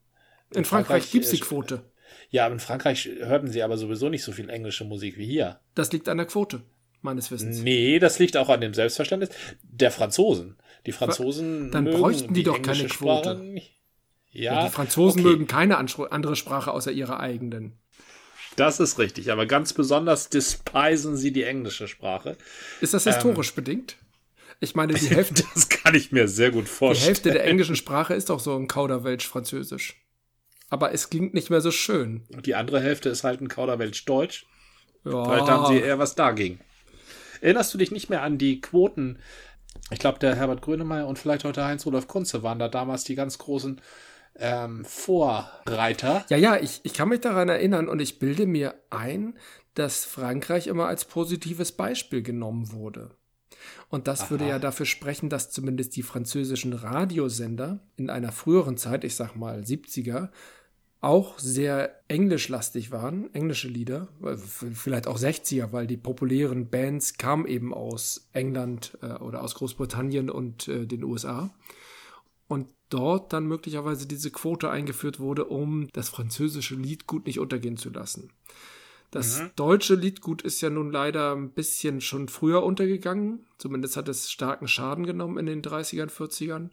In, 0.52 0.60
in 0.60 0.66
Frankreich, 0.66 0.88
Frankreich 0.88 1.12
gibt 1.12 1.26
es 1.26 1.32
die 1.32 1.40
Quote. 1.40 1.84
Ja, 2.30 2.46
aber 2.46 2.54
in 2.54 2.60
Frankreich 2.60 3.06
hörten 3.06 3.48
sie 3.48 3.62
aber 3.62 3.78
sowieso 3.78 4.10
nicht 4.10 4.24
so 4.24 4.32
viel 4.32 4.50
englische 4.50 4.86
Musik 4.86 5.18
wie 5.18 5.26
hier. 5.26 5.60
Das 5.76 5.92
liegt 5.92 6.10
an 6.10 6.18
der 6.18 6.26
Quote 6.26 6.64
meines 7.06 7.32
Wissens. 7.32 7.60
Nee, 7.60 8.00
das 8.00 8.20
liegt 8.20 8.36
auch 8.36 8.50
an 8.50 8.62
dem 8.62 8.74
Selbstverständnis 8.74 9.30
der 9.64 9.92
Franzosen. 9.92 10.58
Die 10.86 10.92
Franzosen. 10.92 11.72
Dann 11.72 11.86
bräuchten 11.86 12.34
die, 12.34 12.42
die 12.42 12.44
doch 12.44 12.62
keine 12.62 12.86
Quote. 12.86 13.42
Ja, 14.32 14.54
ja, 14.54 14.66
die 14.66 14.72
Franzosen 14.72 15.22
okay. 15.22 15.30
mögen 15.30 15.48
keine 15.48 15.78
andere 15.78 16.36
Sprache 16.36 16.72
außer 16.72 16.92
ihrer 16.92 17.20
eigenen. 17.20 17.80
Das 18.56 18.80
ist 18.80 19.00
richtig, 19.00 19.32
aber 19.32 19.46
ganz 19.46 19.74
besonders 19.74 20.30
despisen 20.30 21.18
sie 21.18 21.32
die 21.32 21.44
englische 21.44 21.88
Sprache. 21.88 22.38
Ist 22.82 22.94
das 22.94 23.04
historisch 23.06 23.50
ähm, 23.50 23.56
bedingt? 23.56 23.98
Ich 24.60 24.76
meine, 24.76 24.94
die 24.94 25.06
Hälfte. 25.10 25.44
das 25.54 25.70
kann 25.70 25.96
ich 25.96 26.12
mir 26.12 26.28
sehr 26.28 26.52
gut 26.52 26.68
vorstellen. 26.68 27.04
Die 27.04 27.08
Hälfte 27.08 27.32
der 27.32 27.46
englischen 27.46 27.76
Sprache 27.76 28.14
ist 28.14 28.30
doch 28.30 28.40
so 28.40 28.56
ein 28.56 28.68
Kauderwelsch-Französisch. 28.68 30.02
Aber 30.70 30.94
es 30.94 31.10
klingt 31.10 31.34
nicht 31.34 31.50
mehr 31.50 31.62
so 31.62 31.72
schön. 31.72 32.24
Und 32.34 32.46
die 32.46 32.56
andere 32.56 32.82
Hälfte 32.82 33.10
ist 33.10 33.24
halt 33.24 33.42
ein 33.42 33.50
Kauderwelsch-Deutsch. 33.50 34.46
Ja. 35.04 35.24
Vielleicht 35.24 35.48
haben 35.48 35.68
sie 35.68 35.80
eher 35.80 36.00
was 36.00 36.16
dagegen. 36.16 36.60
Erinnerst 37.46 37.72
du 37.76 37.78
dich 37.78 37.92
nicht 37.92 38.10
mehr 38.10 38.24
an 38.24 38.40
die 38.40 38.60
Quoten? 38.60 39.20
Ich 39.92 40.00
glaube, 40.00 40.18
der 40.18 40.36
Herbert 40.36 40.64
Grönemeyer 40.64 41.08
und 41.08 41.20
vielleicht 41.20 41.44
heute 41.44 41.64
Heinz-Rudolf 41.64 42.08
Kunze 42.08 42.42
waren 42.42 42.58
da 42.58 42.70
damals 42.70 43.04
die 43.04 43.14
ganz 43.14 43.38
großen 43.38 43.80
ähm, 44.40 44.84
Vorreiter. 44.84 46.26
Ja, 46.30 46.38
ja, 46.38 46.58
ich, 46.58 46.80
ich 46.82 46.96
kann 46.96 47.10
mich 47.10 47.22
daran 47.22 47.48
erinnern 47.48 47.88
und 47.88 48.00
ich 48.00 48.18
bilde 48.18 48.48
mir 48.48 48.74
ein, 48.90 49.38
dass 49.76 50.06
Frankreich 50.06 50.66
immer 50.66 50.88
als 50.88 51.06
positives 51.06 51.72
Beispiel 51.74 52.24
genommen 52.24 52.72
wurde. 52.72 53.12
Und 53.90 54.08
das 54.08 54.22
Aha. 54.22 54.30
würde 54.32 54.48
ja 54.48 54.58
dafür 54.58 54.88
sprechen, 54.88 55.30
dass 55.30 55.52
zumindest 55.52 55.96
die 55.96 56.04
französischen 56.04 56.74
Radiosender 56.74 57.80
in 57.96 58.10
einer 58.10 58.32
früheren 58.32 58.78
Zeit, 58.78 59.04
ich 59.04 59.16
sag 59.16 59.36
mal 59.36 59.60
70er, 59.60 60.30
auch 61.06 61.38
sehr 61.38 62.02
englischlastig 62.08 62.90
waren, 62.90 63.32
englische 63.36 63.68
Lieder, 63.68 64.08
vielleicht 64.74 65.06
auch 65.06 65.20
60er, 65.20 65.72
weil 65.72 65.86
die 65.86 65.98
populären 65.98 66.72
Bands 66.72 67.18
kamen 67.18 67.46
eben 67.46 67.76
aus 67.76 68.28
England 68.34 68.98
äh, 69.04 69.14
oder 69.14 69.44
aus 69.44 69.54
Großbritannien 69.54 70.32
und 70.32 70.68
äh, 70.68 70.88
den 70.88 71.04
USA. 71.04 71.54
Und 72.48 72.70
dort 72.90 73.34
dann 73.34 73.46
möglicherweise 73.46 74.08
diese 74.08 74.32
Quote 74.32 74.72
eingeführt 74.72 75.20
wurde, 75.20 75.46
um 75.46 75.90
das 75.94 76.10
französische 76.10 76.74
Liedgut 76.74 77.28
nicht 77.28 77.40
untergehen 77.40 77.78
zu 77.78 77.92
lassen. 77.92 78.32
Das 79.12 79.42
mhm. 79.42 79.52
deutsche 79.56 79.94
Liedgut 79.94 80.42
ist 80.42 80.60
ja 80.62 80.72
nun 80.72 80.92
leider 80.92 81.36
ein 81.36 81.52
bisschen 81.52 82.02
schon 82.02 82.30
früher 82.30 82.64
untergegangen. 82.64 83.46
Zumindest 83.60 83.96
hat 83.96 84.10
es 84.10 84.32
starken 84.32 84.68
Schaden 84.68 85.06
genommen 85.06 85.38
in 85.38 85.46
den 85.46 85.62
30ern, 85.62 86.10
40ern 86.10 86.72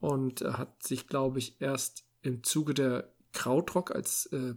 und 0.00 0.40
hat 0.42 0.82
sich, 0.82 1.06
glaube 1.06 1.38
ich, 1.38 1.60
erst 1.60 2.04
im 2.22 2.42
Zuge 2.42 2.74
der 2.74 3.12
Krautrock 3.32 3.94
als 3.94 4.26
äh, 4.26 4.54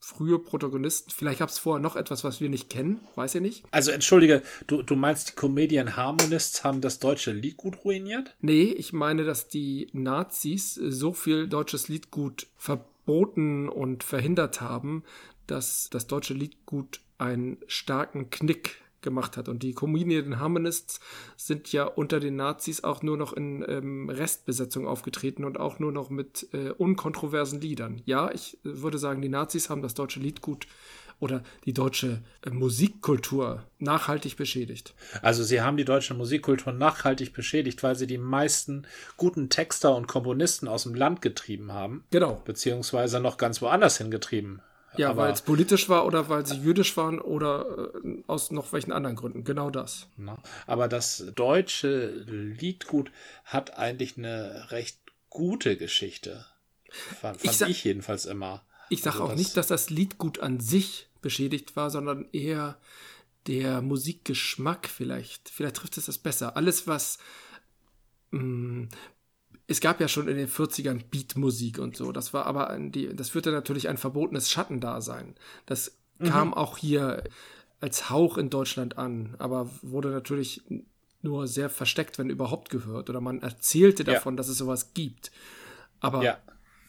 frühe 0.00 0.38
Protagonisten. 0.38 1.10
Vielleicht 1.10 1.40
gab 1.40 1.50
es 1.50 1.58
vorher 1.58 1.82
noch 1.82 1.94
etwas, 1.94 2.24
was 2.24 2.40
wir 2.40 2.48
nicht 2.48 2.70
kennen, 2.70 3.00
weiß 3.14 3.36
ich 3.36 3.40
nicht. 3.42 3.64
Also 3.70 3.90
entschuldige, 3.90 4.42
du, 4.66 4.82
du 4.82 4.96
meinst, 4.96 5.30
die 5.30 5.34
Comedian 5.34 5.96
Harmonists 5.96 6.64
haben 6.64 6.80
das 6.80 6.98
deutsche 6.98 7.32
Liedgut 7.32 7.84
ruiniert? 7.84 8.34
Nee, 8.40 8.64
ich 8.64 8.92
meine, 8.92 9.24
dass 9.24 9.48
die 9.48 9.88
Nazis 9.92 10.74
so 10.74 11.12
viel 11.12 11.48
deutsches 11.48 11.88
Liedgut 11.88 12.46
verboten 12.56 13.68
und 13.68 14.02
verhindert 14.02 14.60
haben, 14.60 15.04
dass 15.46 15.90
das 15.90 16.06
deutsche 16.06 16.34
Liedgut 16.34 17.00
einen 17.18 17.58
starken 17.66 18.30
Knick 18.30 18.80
gemacht 19.02 19.36
hat. 19.36 19.48
Und 19.48 19.62
die 19.62 19.74
Comedian 19.74 20.38
Harmonists 20.38 21.00
sind 21.36 21.72
ja 21.72 21.84
unter 21.84 22.20
den 22.20 22.36
Nazis 22.36 22.84
auch 22.84 23.02
nur 23.02 23.16
noch 23.16 23.32
in 23.32 23.64
ähm, 23.68 24.08
Restbesetzung 24.08 24.86
aufgetreten 24.86 25.44
und 25.44 25.58
auch 25.58 25.78
nur 25.78 25.92
noch 25.92 26.10
mit 26.10 26.48
äh, 26.52 26.70
unkontroversen 26.70 27.60
Liedern. 27.60 28.02
Ja, 28.04 28.30
ich 28.32 28.58
würde 28.62 28.98
sagen, 28.98 29.22
die 29.22 29.28
Nazis 29.28 29.70
haben 29.70 29.82
das 29.82 29.94
deutsche 29.94 30.20
Liedgut 30.20 30.66
oder 31.20 31.42
die 31.66 31.72
deutsche 31.72 32.22
äh, 32.42 32.50
Musikkultur 32.50 33.64
nachhaltig 33.78 34.36
beschädigt. 34.36 34.94
Also 35.22 35.44
sie 35.44 35.60
haben 35.60 35.76
die 35.76 35.84
deutsche 35.84 36.14
Musikkultur 36.14 36.72
nachhaltig 36.72 37.32
beschädigt, 37.32 37.82
weil 37.82 37.94
sie 37.94 38.06
die 38.06 38.18
meisten 38.18 38.86
guten 39.16 39.50
Texter 39.50 39.94
und 39.94 40.08
Komponisten 40.08 40.66
aus 40.66 40.84
dem 40.84 40.94
Land 40.94 41.22
getrieben 41.22 41.72
haben. 41.72 42.04
Genau. 42.10 42.40
Beziehungsweise 42.44 43.20
noch 43.20 43.36
ganz 43.36 43.62
woanders 43.62 43.98
hingetrieben 43.98 44.62
ja, 44.96 45.16
weil 45.16 45.32
es 45.32 45.42
politisch 45.42 45.88
war 45.88 46.04
oder 46.06 46.28
weil 46.28 46.44
sie 46.46 46.56
jüdisch 46.56 46.96
waren 46.96 47.20
oder 47.20 47.92
äh, 48.04 48.22
aus 48.26 48.50
noch 48.50 48.72
welchen 48.72 48.92
anderen 48.92 49.16
Gründen. 49.16 49.44
Genau 49.44 49.70
das. 49.70 50.08
Na, 50.16 50.38
aber 50.66 50.88
das 50.88 51.24
deutsche 51.34 52.08
Liedgut 52.08 53.10
hat 53.44 53.78
eigentlich 53.78 54.16
eine 54.18 54.70
recht 54.70 54.98
gute 55.28 55.76
Geschichte. 55.76 56.46
Fand, 57.20 57.40
fand 57.40 57.60
ich, 57.62 57.68
ich, 57.68 57.84
jedenfalls 57.84 58.26
immer. 58.26 58.64
Ich 58.88 59.02
sage 59.02 59.14
also 59.14 59.24
auch 59.24 59.28
das 59.30 59.38
nicht, 59.38 59.56
dass 59.56 59.68
das 59.68 59.90
Liedgut 59.90 60.40
an 60.40 60.58
sich 60.58 61.08
beschädigt 61.22 61.76
war, 61.76 61.90
sondern 61.90 62.28
eher 62.32 62.78
der 63.46 63.82
Musikgeschmack 63.82 64.88
vielleicht. 64.88 65.48
Vielleicht 65.48 65.76
trifft 65.76 65.96
es 65.96 66.06
das 66.06 66.18
besser. 66.18 66.56
Alles, 66.56 66.86
was 66.86 67.18
mh, 68.32 68.42
mm, 68.42 68.88
es 69.70 69.80
gab 69.80 70.00
ja 70.00 70.08
schon 70.08 70.26
in 70.26 70.36
den 70.36 70.48
40ern 70.48 71.04
Beatmusik 71.10 71.78
und 71.78 71.96
so. 71.96 72.10
Das 72.10 72.34
war 72.34 72.44
aber 72.46 72.76
die, 72.76 73.14
das 73.14 73.30
führte 73.30 73.52
natürlich 73.52 73.88
ein 73.88 73.98
verbotenes 73.98 74.50
Schattendasein. 74.50 75.36
Das 75.64 75.96
mhm. 76.18 76.24
kam 76.26 76.54
auch 76.54 76.76
hier 76.76 77.22
als 77.80 78.10
Hauch 78.10 78.36
in 78.36 78.50
Deutschland 78.50 78.98
an, 78.98 79.36
aber 79.38 79.70
wurde 79.82 80.10
natürlich 80.10 80.62
nur 81.22 81.46
sehr 81.46 81.70
versteckt, 81.70 82.18
wenn 82.18 82.30
überhaupt 82.30 82.68
gehört. 82.70 83.10
Oder 83.10 83.20
man 83.20 83.42
erzählte 83.42 84.02
davon, 84.02 84.34
ja. 84.34 84.36
dass 84.38 84.48
es 84.48 84.58
sowas 84.58 84.92
gibt. 84.92 85.30
Aber 86.00 86.24
ja. 86.24 86.38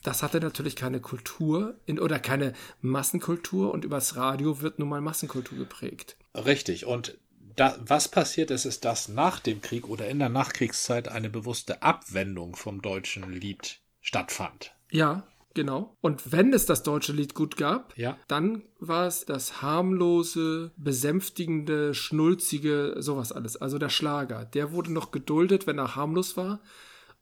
das 0.01 0.23
hatte 0.23 0.39
natürlich 0.39 0.75
keine 0.75 0.99
Kultur 1.01 1.75
in, 1.85 1.99
oder 1.99 2.17
keine 2.17 2.53
Massenkultur 2.81 3.71
und 3.71 3.85
übers 3.85 4.15
Radio 4.15 4.61
wird 4.61 4.79
nun 4.79 4.89
mal 4.89 5.01
Massenkultur 5.01 5.55
geprägt. 5.55 6.17
Richtig. 6.33 6.87
Und 6.87 7.15
da, 7.55 7.77
was 7.85 8.09
passiert 8.09 8.51
ist, 8.51 8.65
ist, 8.65 8.85
dass 8.85 9.07
nach 9.07 9.39
dem 9.39 9.61
Krieg 9.61 9.87
oder 9.87 10.07
in 10.07 10.19
der 10.19 10.29
Nachkriegszeit 10.29 11.07
eine 11.07 11.29
bewusste 11.29 11.81
Abwendung 11.83 12.55
vom 12.55 12.81
deutschen 12.81 13.31
Lied 13.31 13.79
stattfand. 14.01 14.73
Ja, 14.91 15.27
genau. 15.53 15.95
Und 16.01 16.31
wenn 16.31 16.53
es 16.53 16.65
das 16.65 16.83
deutsche 16.83 17.13
Lied 17.13 17.33
gut 17.33 17.57
gab, 17.57 17.97
ja. 17.97 18.17
dann 18.27 18.63
war 18.79 19.07
es 19.07 19.25
das 19.25 19.61
harmlose, 19.61 20.71
besänftigende, 20.77 21.93
schnulzige, 21.93 22.95
sowas 22.99 23.31
alles. 23.31 23.57
Also 23.57 23.77
der 23.77 23.89
Schlager. 23.89 24.45
Der 24.45 24.71
wurde 24.71 24.91
noch 24.91 25.11
geduldet, 25.11 25.67
wenn 25.67 25.77
er 25.77 25.95
harmlos 25.95 26.37
war. 26.37 26.61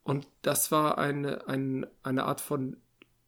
Und 0.03 0.27
das 0.41 0.71
war 0.71 0.97
eine, 0.97 1.47
eine, 1.47 1.89
eine 2.03 2.23
Art 2.23 2.41
von 2.41 2.77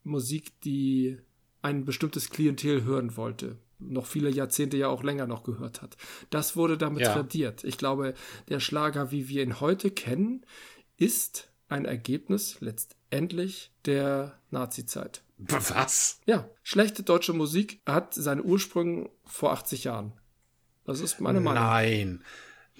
Musik, 0.03 0.59
die 0.61 1.19
ein 1.61 1.85
bestimmtes 1.85 2.31
Klientel 2.31 2.83
hören 2.83 3.15
wollte 3.17 3.57
noch 3.81 4.05
viele 4.05 4.29
Jahrzehnte 4.29 4.77
ja 4.77 4.87
auch 4.87 5.03
länger 5.03 5.27
noch 5.27 5.43
gehört 5.43 5.81
hat. 5.81 5.97
Das 6.29 6.55
wurde 6.55 6.77
damit 6.77 7.01
ja. 7.01 7.13
tradiert. 7.13 7.63
Ich 7.63 7.77
glaube, 7.77 8.13
der 8.49 8.59
Schlager, 8.59 9.11
wie 9.11 9.27
wir 9.27 9.43
ihn 9.43 9.59
heute 9.59 9.91
kennen, 9.91 10.45
ist 10.97 11.49
ein 11.67 11.85
Ergebnis 11.85 12.57
letztendlich 12.59 13.71
der 13.85 14.37
Nazi-Zeit. 14.51 15.23
Was? 15.37 16.19
Ja, 16.25 16.47
schlechte 16.61 17.03
deutsche 17.03 17.33
Musik 17.33 17.81
hat 17.85 18.13
seine 18.13 18.43
Ursprünge 18.43 19.09
vor 19.25 19.53
80 19.53 19.85
Jahren. 19.85 20.13
Das 20.85 20.99
ist 20.99 21.19
meine 21.19 21.39
Meinung. 21.39 21.63
Nein. 21.63 22.23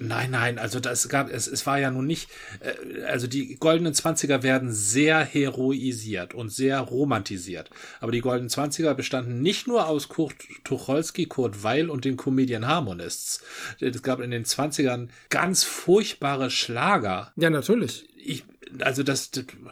Nein, 0.02 0.32
nein, 0.32 0.58
also 0.58 0.80
das 0.80 1.08
gab 1.10 1.30
es, 1.30 1.48
es 1.48 1.66
war 1.66 1.80
ja 1.80 1.92
nun 1.92 2.08
nicht, 2.08 2.30
äh, 2.60 3.04
also 3.04 3.28
die 3.28 3.56
goldenen 3.56 3.94
Zwanziger 3.94 4.44
werden 4.44 4.72
sehr 4.72 5.24
heroisiert 5.24 6.34
und 6.34 6.50
sehr 6.50 6.80
romantisiert. 6.80 7.70
Aber 8.00 8.12
die 8.12 8.22
goldenen 8.22 8.50
Zwanziger 8.50 8.96
bestanden 8.96 9.42
nicht 9.42 9.68
nur 9.68 9.88
aus 9.88 10.10
Kurt 10.10 10.36
Tucholsky, 10.64 11.28
Kurt 11.28 11.64
Weil 11.64 11.90
und 11.90 12.06
den 12.06 12.18
Comedian 12.18 12.68
Harmonists. 12.68 13.44
Es 13.80 14.02
gab 14.02 14.20
in 14.20 14.32
den 14.32 14.46
Zwanzigern 14.46 15.12
ganz 15.30 15.64
furchtbare 15.64 16.50
Schlager. 16.50 17.32
Ja, 17.36 17.50
natürlich. 17.50 18.10
Ich, 18.18 18.44
also 18.80 19.04
das 19.04 19.32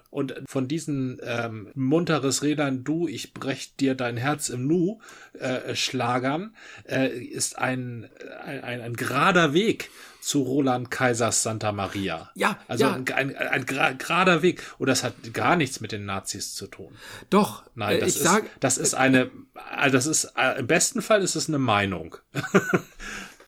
und 0.09 0.35
von 0.45 0.67
diesen 0.67 1.19
ähm, 1.23 1.69
munteres 1.73 2.43
Rädern 2.43 2.83
du 2.83 3.07
ich 3.07 3.33
brech 3.33 3.75
dir 3.79 3.95
dein 3.95 4.17
Herz 4.17 4.49
im 4.49 4.67
Nu 4.67 4.99
äh, 5.39 5.75
Schlagern 5.75 6.53
äh, 6.85 7.07
ist 7.07 7.57
ein, 7.57 8.09
ein 8.43 8.59
ein, 8.63 8.81
ein 8.81 8.95
gerader 8.95 9.53
Weg 9.53 9.89
zu 10.19 10.41
Roland 10.41 10.91
Kaisers 10.91 11.43
Santa 11.43 11.71
Maria. 11.71 12.29
Ja, 12.35 12.59
also 12.67 12.85
ja. 12.85 12.93
ein, 12.93 13.07
ein, 13.13 13.35
ein, 13.35 13.65
gerader 13.65 14.41
Weg 14.41 14.63
und 14.77 14.87
das 14.87 15.03
hat 15.03 15.33
gar 15.33 15.55
nichts 15.55 15.79
mit 15.79 15.91
den 15.91 16.05
Nazis 16.05 16.53
zu 16.55 16.67
tun. 16.67 16.95
Doch, 17.29 17.63
nein, 17.75 17.97
äh, 17.97 17.99
das 17.99 18.15
ist 18.15 18.23
sag, 18.23 18.59
das 18.59 18.77
ist 18.77 18.93
eine 18.93 19.31
also 19.53 19.97
das 19.97 20.05
ist 20.05 20.33
äh, 20.35 20.59
im 20.59 20.67
besten 20.67 21.01
Fall 21.01 21.21
ist 21.21 21.35
es 21.35 21.47
eine 21.47 21.59
Meinung. 21.59 22.17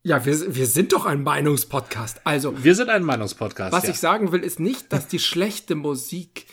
Ja, 0.03 0.25
wir, 0.25 0.55
wir 0.55 0.65
sind 0.65 0.93
doch 0.93 1.05
ein 1.05 1.21
Meinungspodcast. 1.21 2.21
Also. 2.23 2.63
Wir 2.63 2.73
sind 2.73 2.89
ein 2.89 3.03
Meinungspodcast. 3.03 3.71
Was 3.71 3.83
ja. 3.83 3.91
ich 3.91 3.99
sagen 3.99 4.31
will, 4.31 4.41
ist 4.41 4.59
nicht, 4.59 4.91
dass 4.91 5.07
die 5.07 5.19
schlechte 5.19 5.75
Musik 5.75 6.47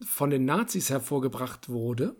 von 0.00 0.30
den 0.30 0.44
Nazis 0.44 0.88
hervorgebracht 0.88 1.68
wurde, 1.68 2.14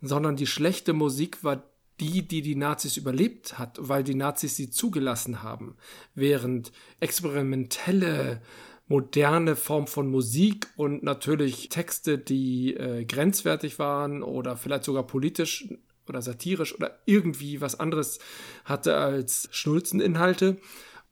sondern 0.00 0.36
die 0.36 0.46
schlechte 0.46 0.92
Musik 0.92 1.42
war 1.42 1.64
die, 2.00 2.26
die 2.26 2.42
die 2.42 2.56
Nazis 2.56 2.96
überlebt 2.96 3.58
hat, 3.58 3.78
weil 3.80 4.02
die 4.02 4.14
Nazis 4.14 4.56
sie 4.56 4.70
zugelassen 4.70 5.42
haben. 5.42 5.76
Während 6.14 6.72
experimentelle, 6.98 8.40
moderne 8.88 9.54
Form 9.54 9.86
von 9.86 10.10
Musik 10.10 10.66
und 10.76 11.04
natürlich 11.04 11.68
Texte, 11.68 12.18
die 12.18 12.74
äh, 12.74 13.04
grenzwertig 13.04 13.78
waren 13.78 14.24
oder 14.24 14.56
vielleicht 14.56 14.82
sogar 14.82 15.06
politisch 15.06 15.68
oder 16.08 16.22
satirisch 16.22 16.74
oder 16.74 16.98
irgendwie 17.06 17.60
was 17.60 17.78
anderes 17.78 18.18
hatte 18.64 18.96
als 18.96 19.48
Schnulzeninhalte, 19.52 20.56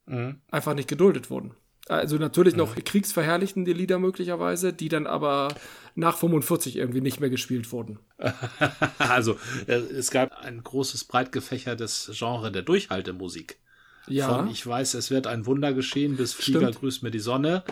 mhm. 0.07 0.40
einfach 0.51 0.74
nicht 0.74 0.88
geduldet 0.88 1.31
wurden. 1.31 1.55
Also 1.88 2.16
natürlich 2.16 2.55
noch 2.55 2.77
mhm. 2.77 2.85
kriegsverherrlichende 2.85 3.72
Lieder 3.72 3.98
möglicherweise, 3.98 4.72
die 4.72 4.88
dann 4.88 5.07
aber 5.07 5.48
nach 5.94 6.16
45 6.16 6.77
irgendwie 6.77 7.01
nicht 7.01 7.20
mehr 7.20 7.31
gespielt 7.31 7.72
wurden. 7.72 7.98
also 8.98 9.38
äh, 9.66 9.74
es 9.74 10.11
gab 10.11 10.33
ein 10.38 10.62
großes, 10.62 11.05
breit 11.05 11.33
gefächertes 11.33 12.11
Genre 12.14 12.53
der 12.53 12.62
Durchhaltemusik. 12.62 13.59
Ja. 14.07 14.29
Von 14.29 14.48
Ich 14.48 14.66
weiß, 14.66 14.94
es 14.94 15.11
wird 15.11 15.27
ein 15.27 15.46
Wunder 15.46 15.72
geschehen 15.72 16.16
bis 16.16 16.33
Flieger 16.33 16.61
Stimmt. 16.61 16.81
grüßt 16.81 17.03
mir 17.03 17.11
die 17.11 17.18
Sonne. 17.18 17.62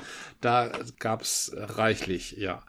Da 0.40 0.70
gab's 0.98 1.52
reichlich, 1.55 2.33
ja. 2.33 2.62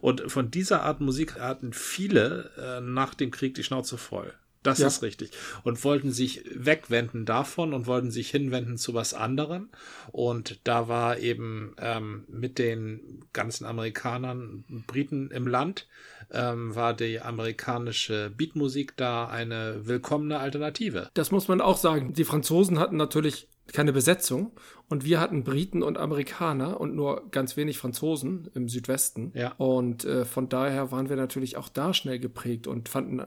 Und 0.00 0.30
von 0.30 0.50
dieser 0.50 0.82
Art 0.82 1.00
Musik 1.00 1.38
hatten 1.38 1.72
viele 1.72 2.50
äh, 2.58 2.80
nach 2.80 3.14
dem 3.14 3.30
Krieg 3.30 3.54
die 3.54 3.64
Schnauze 3.64 3.96
voll. 3.96 4.32
Das 4.62 4.78
ja. 4.78 4.86
ist 4.86 5.02
richtig. 5.02 5.30
Und 5.64 5.82
wollten 5.84 6.12
sich 6.12 6.44
wegwenden 6.54 7.26
davon 7.26 7.74
und 7.74 7.86
wollten 7.86 8.10
sich 8.10 8.30
hinwenden 8.30 8.78
zu 8.78 8.94
was 8.94 9.12
anderem. 9.12 9.70
Und 10.12 10.60
da 10.64 10.88
war 10.88 11.18
eben 11.18 11.74
ähm, 11.78 12.24
mit 12.28 12.58
den 12.58 13.24
ganzen 13.32 13.64
Amerikanern, 13.64 14.64
Briten 14.86 15.30
im 15.30 15.46
Land, 15.46 15.88
ähm, 16.30 16.74
war 16.74 16.94
die 16.94 17.20
amerikanische 17.20 18.30
Beatmusik 18.36 18.96
da 18.96 19.26
eine 19.26 19.86
willkommene 19.86 20.38
Alternative. 20.38 21.10
Das 21.14 21.30
muss 21.30 21.48
man 21.48 21.60
auch 21.60 21.76
sagen. 21.76 22.12
Die 22.14 22.24
Franzosen 22.24 22.78
hatten 22.78 22.96
natürlich 22.96 23.48
keine 23.72 23.92
Besetzung 23.92 24.52
und 24.88 25.04
wir 25.04 25.20
hatten 25.20 25.44
Briten 25.44 25.82
und 25.82 25.96
Amerikaner 25.96 26.80
und 26.80 26.94
nur 26.94 27.30
ganz 27.30 27.56
wenig 27.56 27.78
Franzosen 27.78 28.50
im 28.54 28.68
Südwesten. 28.68 29.32
Ja. 29.34 29.52
Und 29.52 30.04
äh, 30.04 30.24
von 30.24 30.48
daher 30.48 30.90
waren 30.90 31.08
wir 31.08 31.16
natürlich 31.16 31.56
auch 31.56 31.68
da 31.68 31.94
schnell 31.94 32.18
geprägt 32.18 32.66
und 32.66 32.88
fanden 32.88 33.20
äh, 33.20 33.26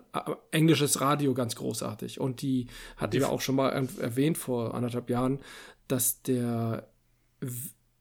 englisches 0.51 1.01
Radio 1.01 1.33
ganz 1.33 1.55
großartig. 1.55 2.19
Und 2.19 2.41
die 2.41 2.67
hatten 2.97 3.11
die 3.11 3.19
wir 3.19 3.29
auch 3.29 3.41
schon 3.41 3.55
mal 3.55 3.69
erwähnt 3.69 4.37
vor 4.37 4.75
anderthalb 4.75 5.09
Jahren, 5.09 5.39
dass 5.87 6.21
der 6.21 6.89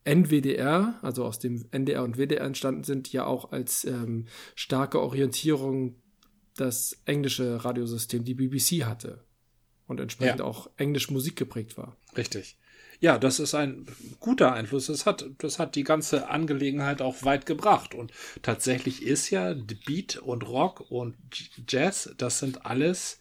NWDR, 0.05 0.99
also 1.01 1.25
aus 1.25 1.38
dem 1.38 1.64
NDR 1.70 2.03
und 2.03 2.18
WDR 2.18 2.44
entstanden 2.44 2.85
sind, 2.85 3.12
ja 3.12 3.25
auch 3.25 3.53
als 3.53 3.85
ähm, 3.85 4.27
starke 4.55 5.01
Orientierung 5.01 5.97
das 6.57 7.01
englische 7.05 7.64
Radiosystem, 7.64 8.25
die 8.25 8.35
BBC 8.35 8.85
hatte 8.85 9.25
und 9.87 10.01
entsprechend 10.01 10.40
ja. 10.40 10.47
auch 10.47 10.70
englisch 10.77 11.11
Musik 11.11 11.37
geprägt 11.37 11.77
war. 11.77 11.97
Richtig. 12.16 12.57
Ja, 13.01 13.18
das 13.18 13.40
ist 13.40 13.55
ein 13.55 13.87
guter 14.20 14.53
Einfluss. 14.53 14.87
Das 14.87 15.05
hat, 15.05 15.27
das 15.38 15.59
hat 15.59 15.75
die 15.75 15.85
ganze 15.85 16.29
Angelegenheit 16.29 17.03
auch 17.03 17.23
weit 17.25 17.44
gebracht. 17.44 17.94
Und 17.94 18.12
tatsächlich 18.42 19.03
ist 19.03 19.31
ja 19.31 19.55
Beat 19.87 20.16
und 20.16 20.47
Rock 20.49 20.90
und 20.90 21.16
Jazz, 21.68 22.14
das 22.16 22.38
sind 22.38 22.64
alles 22.64 23.20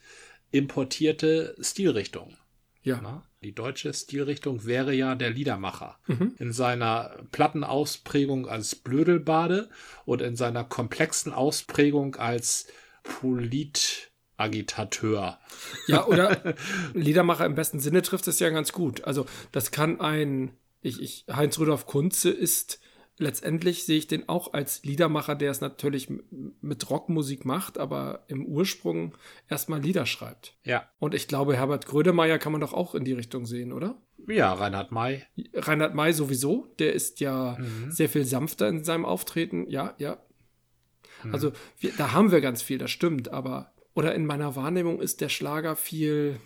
importierte 0.52 1.56
Stilrichtungen. 1.60 2.38
Ja. 2.84 2.99
Na? 3.02 3.23
Die 3.43 3.54
deutsche 3.54 3.93
Stilrichtung 3.93 4.65
wäre 4.65 4.93
ja 4.93 5.15
der 5.15 5.30
Liedermacher. 5.30 5.97
Mhm. 6.08 6.36
In 6.38 6.54
seiner 6.54 7.17
platten 7.32 7.63
Ausprägung 7.63 8.47
als 8.47 8.76
Blödelbade 8.76 9.69
und 10.06 10.21
in 10.21 10.36
seiner 10.36 10.63
komplexen 10.63 11.34
Ausprägung 11.34 12.15
als 12.15 12.67
Polit 13.04 14.12
Agitateur. 14.37 15.39
Ja, 15.87 16.05
oder 16.05 16.55
Liedermacher 16.93 17.45
im 17.45 17.55
besten 17.55 17.79
Sinne 17.79 18.01
trifft 18.01 18.27
es 18.27 18.39
ja 18.39 18.49
ganz 18.49 18.71
gut. 18.71 19.03
Also, 19.03 19.25
das 19.51 19.71
kann 19.71 19.99
ein, 19.99 20.51
ich, 20.81 21.01
ich, 21.01 21.25
Heinz 21.31 21.59
Rudolf 21.59 21.85
Kunze 21.85 22.29
ist 22.29 22.79
letztendlich 23.17 23.85
sehe 23.85 23.97
ich 23.97 24.07
den 24.07 24.27
auch 24.27 24.53
als 24.53 24.83
Liedermacher, 24.83 25.35
der 25.35 25.51
es 25.51 25.61
natürlich 25.61 26.09
mit 26.61 26.89
Rockmusik 26.89 27.45
macht, 27.45 27.77
aber 27.77 28.23
im 28.27 28.45
Ursprung 28.45 29.15
erstmal 29.49 29.81
Lieder 29.81 30.05
schreibt. 30.05 30.55
Ja. 30.63 30.87
Und 30.99 31.13
ich 31.13 31.27
glaube, 31.27 31.55
Herbert 31.55 31.85
Grödemeyer 31.85 32.39
kann 32.39 32.51
man 32.51 32.61
doch 32.61 32.73
auch 32.73 32.95
in 32.95 33.05
die 33.05 33.13
Richtung 33.13 33.45
sehen, 33.45 33.71
oder? 33.71 34.01
Ja, 34.27 34.53
Reinhard 34.53 34.91
May. 34.91 35.23
Reinhard 35.53 35.95
May 35.95 36.13
sowieso, 36.13 36.73
der 36.79 36.93
ist 36.93 37.19
ja 37.19 37.57
mhm. 37.59 37.91
sehr 37.91 38.09
viel 38.09 38.25
sanfter 38.25 38.67
in 38.67 38.83
seinem 38.83 39.05
Auftreten. 39.05 39.69
Ja, 39.69 39.93
ja. 39.97 40.17
Mhm. 41.23 41.33
Also 41.33 41.51
wir, 41.79 41.91
da 41.97 42.13
haben 42.13 42.31
wir 42.31 42.41
ganz 42.41 42.61
viel, 42.61 42.77
das 42.77 42.91
stimmt, 42.91 43.29
aber 43.29 43.72
oder 43.93 44.15
in 44.15 44.25
meiner 44.25 44.56
Wahrnehmung 44.56 45.01
ist 45.01 45.21
der 45.21 45.29
Schlager 45.29 45.75
viel 45.75 46.39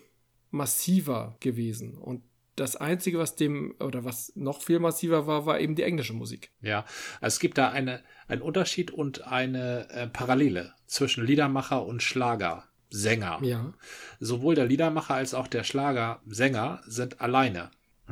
massiver 0.51 1.37
gewesen. 1.39 1.97
Und 1.97 2.23
das 2.55 2.75
Einzige, 2.75 3.19
was 3.19 3.35
dem, 3.35 3.75
oder 3.79 4.03
was 4.03 4.33
noch 4.35 4.61
viel 4.61 4.79
massiver 4.79 5.27
war, 5.27 5.45
war 5.45 5.59
eben 5.59 5.75
die 5.75 5.83
englische 5.83 6.13
Musik. 6.13 6.51
Ja, 6.61 6.85
also 7.21 7.35
es 7.35 7.39
gibt 7.39 7.57
da 7.57 7.69
eine, 7.69 8.03
einen 8.27 8.41
Unterschied 8.41 8.91
und 8.91 9.27
eine 9.27 9.89
äh, 9.89 10.07
Parallele 10.07 10.73
zwischen 10.87 11.25
Liedermacher 11.25 11.85
und 11.85 12.01
Schlagersänger. 12.01 13.39
Ja. 13.43 13.73
Sowohl 14.19 14.55
der 14.55 14.65
Liedermacher 14.65 15.13
als 15.13 15.33
auch 15.33 15.47
der 15.47 15.63
Schlagersänger 15.63 16.81
sind 16.87 17.21
alleine. 17.21 17.69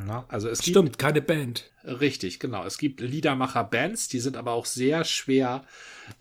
Ja, 0.08 0.26
also 0.28 0.50
es 0.50 0.60
Stimmt, 0.60 0.90
gibt, 0.90 1.00
keine 1.00 1.22
Band. 1.22 1.72
Richtig, 1.84 2.40
genau. 2.40 2.66
Es 2.66 2.78
gibt 2.78 3.00
Liedermacher-Bands, 3.00 4.10
die 4.10 4.20
sind 4.20 4.36
aber 4.36 4.52
auch 4.52 4.66
sehr 4.66 5.06
schwer 5.06 5.66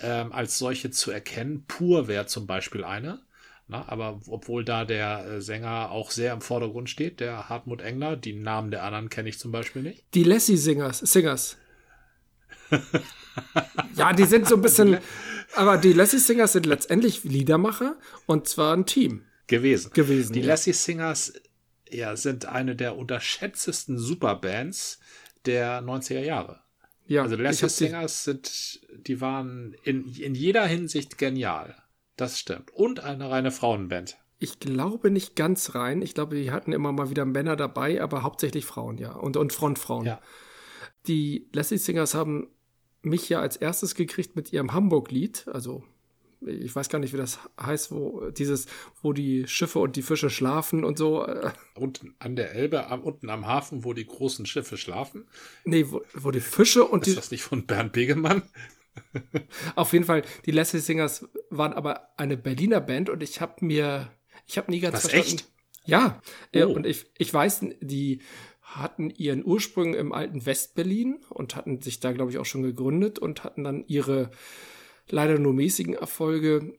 ähm, 0.01 0.33
als 0.33 0.59
solche 0.59 0.91
zu 0.91 1.11
erkennen. 1.11 1.65
Pur 1.67 2.07
wäre 2.07 2.27
zum 2.27 2.47
Beispiel 2.47 2.85
eine. 2.85 3.21
Na, 3.67 3.89
aber 3.89 4.21
obwohl 4.29 4.63
da 4.65 4.85
der 4.85 5.25
äh, 5.27 5.41
Sänger 5.41 5.91
auch 5.91 6.11
sehr 6.11 6.35
im 6.35 6.43
Vordergrund 6.43 6.91
steht, 6.91 7.21
der 7.21 7.49
Hartmut 7.49 7.81
Engler, 7.81 8.15
die 8.17 8.35
Namen 8.35 8.71
der 8.71 8.83
anderen 8.83 9.09
kenne 9.09 9.31
ich 9.31 9.39
zum 9.39 9.53
Beispiel 9.53 9.83
nicht. 9.83 10.05
Die 10.13 10.25
Lassie 10.25 10.59
Singers, 10.59 10.99
Singers. 10.99 11.57
ja, 13.97 14.13
die 14.13 14.25
sind 14.25 14.47
so 14.47 14.57
ein 14.57 14.63
bisschen, 14.63 14.99
aber 15.55 15.79
die 15.79 15.95
Lassie 15.95 16.19
Singers 16.19 16.53
sind 16.53 16.67
letztendlich 16.67 17.25
Liedermacher 17.25 17.97
und 18.27 18.49
zwar 18.49 18.77
ein 18.77 18.85
Team. 18.85 19.25
Gewesen. 19.47 19.93
Gewesen. 19.93 20.35
Die 20.35 20.41
ja. 20.41 20.49
Lassie 20.49 20.73
Singers 20.73 21.33
ja, 21.95 22.17
sind 22.17 22.47
eine 22.47 22.77
der 22.77 22.97
unterschätztesten 22.97 23.99
Superbands 23.99 24.99
der 25.47 25.83
90er 25.83 26.21
Jahre. 26.21 26.61
Ja, 27.07 27.23
also 27.23 27.37
Lassie 27.37 27.69
Singers 27.69 28.25
sind, 28.25 28.81
die 29.07 29.21
waren 29.21 29.77
in, 29.83 30.15
in 30.15 30.35
jeder 30.35 30.67
Hinsicht 30.67 31.19
genial. 31.19 31.77
Das 32.17 32.39
stimmt. 32.39 32.71
Und 32.73 33.01
eine 33.01 33.31
reine 33.31 33.51
Frauenband. 33.51 34.17
Ich 34.39 34.59
glaube 34.59 35.11
nicht 35.11 35.37
ganz 35.37 35.75
rein. 35.75 36.03
Ich 36.03 36.15
glaube, 36.15 36.37
die 36.37 36.51
hatten 36.51 36.73
immer 36.73 36.93
mal 36.93 37.11
wieder 37.11 37.25
Männer 37.25 37.57
dabei, 37.57 38.03
aber 38.03 38.23
hauptsächlich 38.23 38.65
Frauen, 38.65 38.99
ja. 38.99 39.13
Und, 39.13 39.37
und 39.37 39.53
Frontfrauen. 39.53 40.07
Ja. 40.07 40.21
Die 41.07 41.49
Lassie 41.53 41.79
Singers 41.79 42.15
haben 42.15 42.49
mich 43.03 43.29
ja 43.29 43.41
als 43.41 43.57
erstes 43.57 43.95
gekriegt 43.95 44.35
mit 44.37 44.53
ihrem 44.53 44.73
Hamburg-Lied, 44.73 45.49
also 45.49 45.85
ich 46.47 46.75
weiß 46.75 46.89
gar 46.89 46.99
nicht, 46.99 47.13
wie 47.13 47.19
das 47.19 47.39
heißt, 47.61 47.91
wo 47.93 48.31
dieses, 48.31 48.67
wo 49.03 49.13
die 49.13 49.47
Schiffe 49.47 49.79
und 49.79 49.97
die 49.97 50.03
Fische 50.03 50.31
schlafen 50.31 50.85
und 50.85 50.99
so. 50.99 51.27
Unten 51.75 52.15
an 52.19 52.37
der 52.37 52.53
Elbe, 52.53 52.87
am, 52.89 53.03
unten 53.03 53.31
am 53.31 53.47
Hafen, 53.47 53.85
wo 53.85 53.93
die 53.93 54.07
großen 54.07 54.47
Schiffe 54.47 54.77
schlafen? 54.77 55.27
Nee, 55.65 55.87
wo, 55.91 56.03
wo 56.15 56.31
die 56.31 56.41
Fische 56.41 56.85
und 56.85 57.01
ist 57.01 57.07
die. 57.07 57.11
Ist 57.11 57.19
das 57.19 57.31
nicht 57.31 57.43
von 57.43 57.67
Bernd 57.67 57.93
Begemann? 57.93 58.43
Auf 59.75 59.93
jeden 59.93 60.05
Fall, 60.05 60.23
die 60.47 60.51
Leslie 60.51 60.81
Singers 60.81 61.29
waren 61.51 61.73
aber 61.73 62.11
eine 62.17 62.37
Berliner 62.37 62.81
Band 62.81 63.11
und 63.11 63.23
ich 63.23 63.41
habe 63.41 63.65
mir, 63.65 64.11
ich 64.47 64.59
habe 64.59 64.71
nie 64.71 64.81
ganz 64.81 64.97
Was, 64.97 65.11
verstanden. 65.11 65.39
Echt? 65.39 65.51
Ja, 65.87 66.23
oh. 66.57 66.67
und 66.67 66.87
ich, 66.87 67.07
ich 67.19 67.33
weiß, 67.33 67.67
die 67.81 68.21
hatten 68.63 69.11
ihren 69.11 69.45
Ursprung 69.45 69.95
im 69.95 70.13
alten 70.13 70.47
Westberlin 70.47 71.21
und 71.29 71.55
hatten 71.57 71.81
sich 71.81 72.01
da, 72.01 72.13
glaube 72.13 72.31
ich, 72.31 72.39
auch 72.39 72.47
schon 72.47 72.63
gegründet 72.63 73.19
und 73.19 73.45
hatten 73.45 73.63
dann 73.63 73.85
ihre 73.87 74.31
leider 75.09 75.39
nur 75.39 75.53
mäßigen 75.53 75.95
Erfolge 75.95 76.75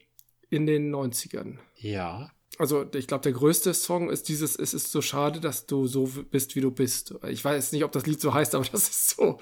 in 0.50 0.66
den 0.66 0.94
90ern. 0.94 1.58
Ja. 1.78 2.32
Also 2.58 2.86
ich 2.94 3.08
glaube, 3.08 3.24
der 3.24 3.34
größte 3.34 3.74
Song 3.74 4.10
ist 4.10 4.30
dieses, 4.30 4.56
es 4.56 4.74
ist 4.74 4.92
so 4.92 5.02
schade, 5.02 5.40
dass 5.42 5.66
du 5.66 5.88
so 5.88 6.06
bist, 6.06 6.56
wie 6.56 6.62
du 6.62 6.72
bist. 6.72 7.16
Ich 7.28 7.44
weiß 7.44 7.74
nicht, 7.74 7.84
ob 7.84 7.92
das 7.92 8.06
Lied 8.06 8.22
so 8.22 8.34
heißt, 8.34 8.56
aber 8.56 8.66
das 8.72 8.90
ist 8.90 9.10
so. 9.10 9.40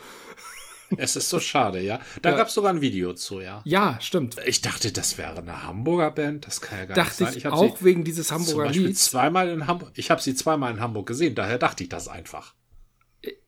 Es 0.97 1.15
ist 1.15 1.29
so 1.29 1.39
schade, 1.39 1.81
ja. 1.81 1.99
Da 2.21 2.31
ja. 2.31 2.37
gab 2.37 2.47
es 2.47 2.53
sogar 2.53 2.71
ein 2.71 2.81
Video 2.81 3.13
zu, 3.13 3.39
ja. 3.39 3.61
Ja, 3.65 3.97
stimmt. 3.99 4.35
Ich 4.45 4.61
dachte, 4.61 4.91
das 4.91 5.17
wäre 5.17 5.37
eine 5.37 5.63
Hamburger 5.63 6.11
Band. 6.11 6.45
Das 6.45 6.61
kann 6.61 6.79
ja 6.79 6.85
gar 6.85 6.95
dachte 6.95 7.23
nicht 7.23 7.33
sein. 7.33 7.37
Ich, 7.39 7.45
ich 7.45 7.51
auch 7.51 7.81
wegen 7.81 8.03
dieses 8.03 8.31
Hamburger 8.31 8.69
Lieds. 8.69 9.05
Zweimal 9.05 9.49
in 9.49 9.65
Hamburg. 9.65 9.91
Ich 9.95 10.11
habe 10.11 10.21
sie 10.21 10.35
zweimal 10.35 10.71
in 10.71 10.79
Hamburg 10.79 11.07
gesehen, 11.07 11.35
daher 11.35 11.57
dachte 11.57 11.83
ich 11.83 11.89
das 11.89 12.07
einfach. 12.07 12.53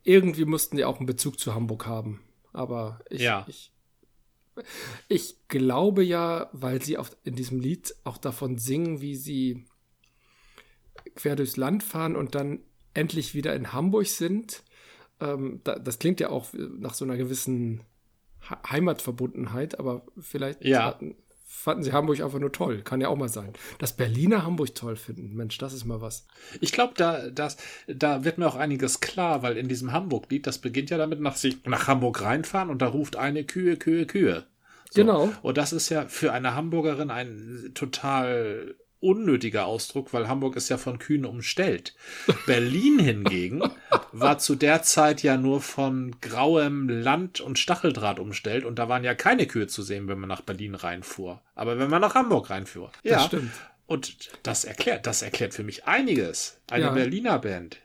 Irgendwie 0.04 0.46
mussten 0.46 0.78
die 0.78 0.86
auch 0.86 0.98
einen 0.98 1.06
Bezug 1.06 1.40
zu 1.40 1.54
Hamburg 1.54 1.86
haben. 1.86 2.22
Aber 2.54 3.02
ich, 3.10 3.22
ja. 3.22 3.46
ich 3.48 3.72
ich 5.08 5.38
glaube 5.48 6.04
ja, 6.04 6.50
weil 6.54 6.82
sie 6.82 6.98
auf, 6.98 7.16
in 7.24 7.36
diesem 7.36 7.60
Lied 7.60 7.94
auch 8.04 8.18
davon 8.18 8.58
singen, 8.58 9.02
wie 9.02 9.16
sie 9.16 9.66
quer 11.16 11.36
durchs 11.36 11.58
Land 11.58 11.84
fahren 11.84 12.16
und 12.16 12.36
dann 12.36 12.60
endlich 12.94 13.34
wieder 13.34 13.56
in 13.56 13.74
Hamburg 13.74 14.08
sind. 14.08 14.64
Ähm, 15.20 15.62
da, 15.64 15.78
das 15.78 16.00
klingt 16.00 16.20
ja 16.20 16.30
auch 16.30 16.48
nach 16.54 16.94
so 16.94 17.06
einer 17.06 17.18
gewissen 17.18 17.82
Heimatverbundenheit, 18.70 19.80
aber 19.80 20.06
vielleicht 20.20 20.64
ja. 20.64 20.86
hatten, 20.86 21.16
fanden 21.56 21.84
sie 21.84 21.94
Hamburg 21.94 22.22
einfach 22.22 22.40
nur 22.40 22.52
toll. 22.52 22.82
Kann 22.84 23.02
ja 23.02 23.08
auch 23.08 23.16
mal 23.16 23.30
sein. 23.30 23.54
Dass 23.80 23.94
Berliner 23.94 24.44
Hamburg 24.44 24.76
toll 24.76 24.96
finden, 24.96 25.36
Mensch, 25.36 25.58
das 25.58 25.74
ist 25.74 25.86
mal 25.86 26.02
was. 26.02 26.28
Ich 26.62 26.72
glaube, 26.72 26.94
da, 26.96 27.30
da 27.88 28.24
wird 28.24 28.38
mir 28.38 28.48
auch 28.48 28.56
einiges 28.56 29.00
klar, 29.00 29.42
weil 29.42 29.58
in 29.58 29.68
diesem 29.68 29.92
Hamburg-Lied, 29.92 30.46
das 30.46 30.60
beginnt 30.60 30.90
ja 30.90 30.98
damit, 30.98 31.22
nach, 31.22 31.36
sich 31.36 31.66
nach 31.66 31.88
Hamburg 31.88 32.22
reinfahren 32.22 32.70
und 32.70 32.82
da 32.82 32.88
ruft 32.88 33.16
eine 33.16 33.44
Kühe, 33.46 33.78
Kühe, 33.78 34.06
Kühe. 34.06 34.46
So. 34.92 35.02
Genau. 35.02 35.30
Und 35.42 35.58
das 35.58 35.74
ist 35.74 35.90
ja 35.90 36.06
für 36.08 36.32
eine 36.34 36.56
Hamburgerin 36.56 37.10
ein 37.10 37.72
total 37.74 38.76
unnötiger 39.00 39.66
Ausdruck, 39.66 40.14
weil 40.14 40.28
Hamburg 40.28 40.56
ist 40.56 40.70
ja 40.70 40.78
von 40.78 41.00
Kühen 41.00 41.26
umstellt. 41.26 41.96
Berlin 42.46 43.00
hingegen 43.00 43.62
war 44.12 44.38
zu 44.38 44.56
der 44.56 44.84
Zeit 44.84 45.24
ja 45.24 45.38
nur 45.38 45.62
von 45.62 46.16
grauem 46.22 46.90
Land 46.90 47.42
und 47.42 47.60
Stacheldraht 47.60 48.20
umstellt 48.20 48.66
und 48.66 48.80
da 48.80 48.90
waren 48.90 49.04
ja 49.04 49.14
keine 49.14 49.46
Kühe 49.46 49.68
zu 49.68 49.84
sehen, 49.84 50.08
wenn 50.08 50.20
man 50.20 50.30
nach 50.30 50.42
Berlin 50.42 50.76
reinfuhr. 50.76 51.42
Aber 51.54 51.78
wenn 51.78 51.90
man 51.90 52.02
nach 52.02 52.16
Hamburg 52.16 52.50
reinfuhr. 52.50 52.92
Ja, 53.04 53.18
das 53.18 53.26
stimmt. 53.26 53.52
Und 53.88 54.30
das 54.44 54.66
erklärt, 54.66 55.06
das 55.06 55.22
erklärt 55.22 55.54
für 55.54 55.64
mich 55.64 55.86
einiges. 55.86 56.60
Eine 56.70 56.86
ja. 56.86 56.92
Berliner 56.92 57.40
Band, 57.40 57.78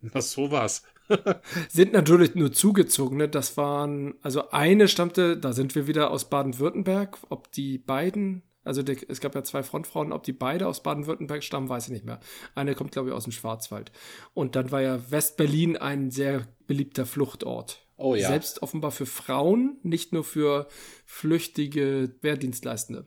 Na, 0.00 0.20
sowas. 0.20 0.82
sind 1.68 1.92
natürlich 1.92 2.34
nur 2.34 2.52
zugezogene. 2.52 3.28
Das 3.28 3.56
waren, 3.56 4.14
also 4.22 4.50
eine 4.50 4.88
stammte, 4.88 5.36
da 5.36 5.52
sind 5.52 5.74
wir 5.74 5.86
wieder 5.86 6.10
aus 6.10 6.28
Baden-Württemberg. 6.28 7.18
Ob 7.28 7.52
die 7.52 7.78
beiden, 7.78 8.42
also 8.64 8.82
die, 8.82 8.98
es 9.08 9.20
gab 9.20 9.34
ja 9.34 9.44
zwei 9.44 9.62
Frontfrauen, 9.62 10.12
ob 10.12 10.22
die 10.22 10.32
beide 10.32 10.66
aus 10.66 10.82
Baden-Württemberg 10.82 11.44
stammen, 11.44 11.68
weiß 11.68 11.86
ich 11.86 11.92
nicht 11.92 12.04
mehr. 12.04 12.20
Eine 12.54 12.74
kommt, 12.74 12.92
glaube 12.92 13.10
ich, 13.10 13.14
aus 13.14 13.24
dem 13.24 13.32
Schwarzwald. 13.32 13.92
Und 14.32 14.56
dann 14.56 14.70
war 14.70 14.80
ja 14.80 15.10
West-Berlin 15.10 15.76
ein 15.76 16.10
sehr 16.10 16.48
beliebter 16.66 17.06
Fluchtort. 17.06 17.86
Oh 17.96 18.14
ja. 18.14 18.28
Selbst 18.28 18.62
offenbar 18.62 18.90
für 18.90 19.06
Frauen, 19.06 19.78
nicht 19.82 20.12
nur 20.12 20.24
für 20.24 20.66
flüchtige 21.04 22.14
Wehrdienstleistende. 22.22 23.06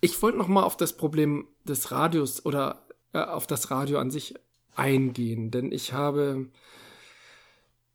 Ich 0.00 0.20
wollte 0.20 0.38
noch 0.38 0.48
mal 0.48 0.64
auf 0.64 0.76
das 0.76 0.96
Problem 0.96 1.46
des 1.64 1.92
Radios 1.92 2.44
oder 2.44 2.86
äh, 3.12 3.20
auf 3.20 3.46
das 3.46 3.70
Radio 3.70 3.98
an 3.98 4.10
sich 4.10 4.34
eingehen, 4.74 5.50
denn 5.50 5.70
ich 5.70 5.92
habe 5.92 6.48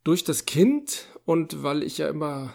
durch 0.04 0.24
das 0.24 0.46
Kind 0.46 1.06
und 1.24 1.62
weil 1.62 1.82
ich 1.82 1.98
ja 1.98 2.08
immer 2.08 2.54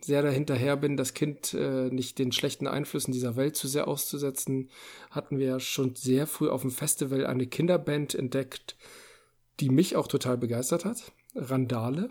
sehr 0.00 0.22
dahinterher 0.22 0.76
bin, 0.76 0.96
das 0.96 1.14
Kind 1.14 1.54
äh, 1.54 1.90
nicht 1.90 2.18
den 2.18 2.32
schlechten 2.32 2.66
Einflüssen 2.66 3.12
dieser 3.12 3.36
Welt 3.36 3.56
zu 3.56 3.68
sehr 3.68 3.88
auszusetzen, 3.88 4.70
hatten 5.10 5.38
wir 5.38 5.46
ja 5.46 5.60
schon 5.60 5.94
sehr 5.94 6.26
früh 6.26 6.48
auf 6.48 6.62
dem 6.62 6.70
Festival 6.70 7.26
eine 7.26 7.46
Kinderband 7.46 8.14
entdeckt, 8.14 8.76
die 9.60 9.70
mich 9.70 9.96
auch 9.96 10.06
total 10.06 10.38
begeistert 10.38 10.84
hat. 10.84 11.12
Randale, 11.34 12.10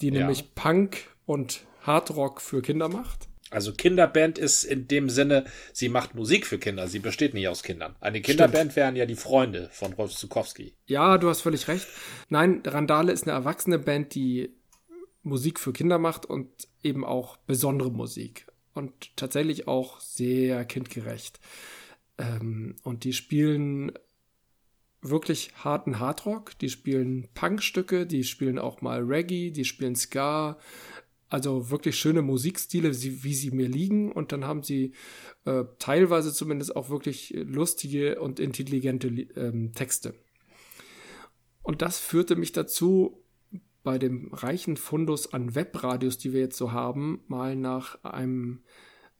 die 0.00 0.08
ja. 0.08 0.20
nämlich 0.20 0.54
Punk 0.54 1.08
und 1.26 1.64
Hardrock 1.82 2.40
für 2.40 2.62
Kinder 2.62 2.88
macht. 2.88 3.28
Also 3.50 3.72
Kinderband 3.72 4.38
ist 4.38 4.64
in 4.64 4.88
dem 4.88 5.08
Sinne, 5.08 5.44
sie 5.72 5.88
macht 5.88 6.14
Musik 6.14 6.46
für 6.46 6.58
Kinder, 6.58 6.88
sie 6.88 6.98
besteht 6.98 7.34
nicht 7.34 7.46
aus 7.46 7.62
Kindern. 7.62 7.94
Eine 8.00 8.20
Kinderband 8.20 8.72
Stimmt. 8.72 8.76
wären 8.76 8.96
ja 8.96 9.06
die 9.06 9.14
Freunde 9.14 9.68
von 9.70 9.92
Rolf 9.92 10.12
Zukowski. 10.12 10.74
Ja, 10.86 11.18
du 11.18 11.28
hast 11.28 11.42
völlig 11.42 11.68
recht. 11.68 11.86
Nein, 12.28 12.62
Randale 12.66 13.12
ist 13.12 13.24
eine 13.24 13.32
erwachsene 13.32 13.78
Band, 13.78 14.14
die 14.14 14.50
Musik 15.24 15.58
für 15.58 15.72
Kinder 15.72 15.98
macht 15.98 16.26
und 16.26 16.48
eben 16.82 17.04
auch 17.04 17.36
besondere 17.38 17.90
Musik. 17.90 18.46
Und 18.74 19.16
tatsächlich 19.16 19.68
auch 19.68 20.00
sehr 20.00 20.64
kindgerecht. 20.64 21.40
Ähm, 22.18 22.76
und 22.82 23.04
die 23.04 23.12
spielen 23.12 23.92
wirklich 25.00 25.52
harten 25.56 25.98
Hardrock, 25.98 26.58
die 26.58 26.70
spielen 26.70 27.28
Punkstücke, 27.34 28.06
die 28.06 28.24
spielen 28.24 28.58
auch 28.58 28.80
mal 28.80 29.02
Reggae, 29.02 29.50
die 29.50 29.64
spielen 29.64 29.96
Ska, 29.96 30.58
also 31.28 31.70
wirklich 31.70 31.96
schöne 31.96 32.22
Musikstile, 32.22 32.90
wie 32.90 33.34
sie 33.34 33.50
mir 33.50 33.68
liegen. 33.68 34.12
Und 34.12 34.32
dann 34.32 34.44
haben 34.44 34.62
sie 34.62 34.92
äh, 35.44 35.64
teilweise 35.78 36.32
zumindest 36.32 36.74
auch 36.76 36.88
wirklich 36.88 37.34
lustige 37.36 38.20
und 38.20 38.40
intelligente 38.40 39.08
ähm, 39.08 39.72
Texte. 39.72 40.14
Und 41.62 41.80
das 41.82 41.98
führte 41.98 42.36
mich 42.36 42.52
dazu, 42.52 43.23
bei 43.84 43.98
dem 43.98 44.34
reichen 44.34 44.76
Fundus 44.76 45.32
an 45.32 45.54
Webradios, 45.54 46.18
die 46.18 46.32
wir 46.32 46.40
jetzt 46.40 46.56
so 46.56 46.72
haben, 46.72 47.22
mal 47.28 47.54
nach 47.54 48.02
einem 48.02 48.64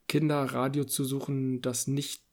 Kinderradio 0.09 0.85
zu 0.85 1.05
suchen, 1.05 1.63
das 1.63 1.87
nicht 1.87 2.25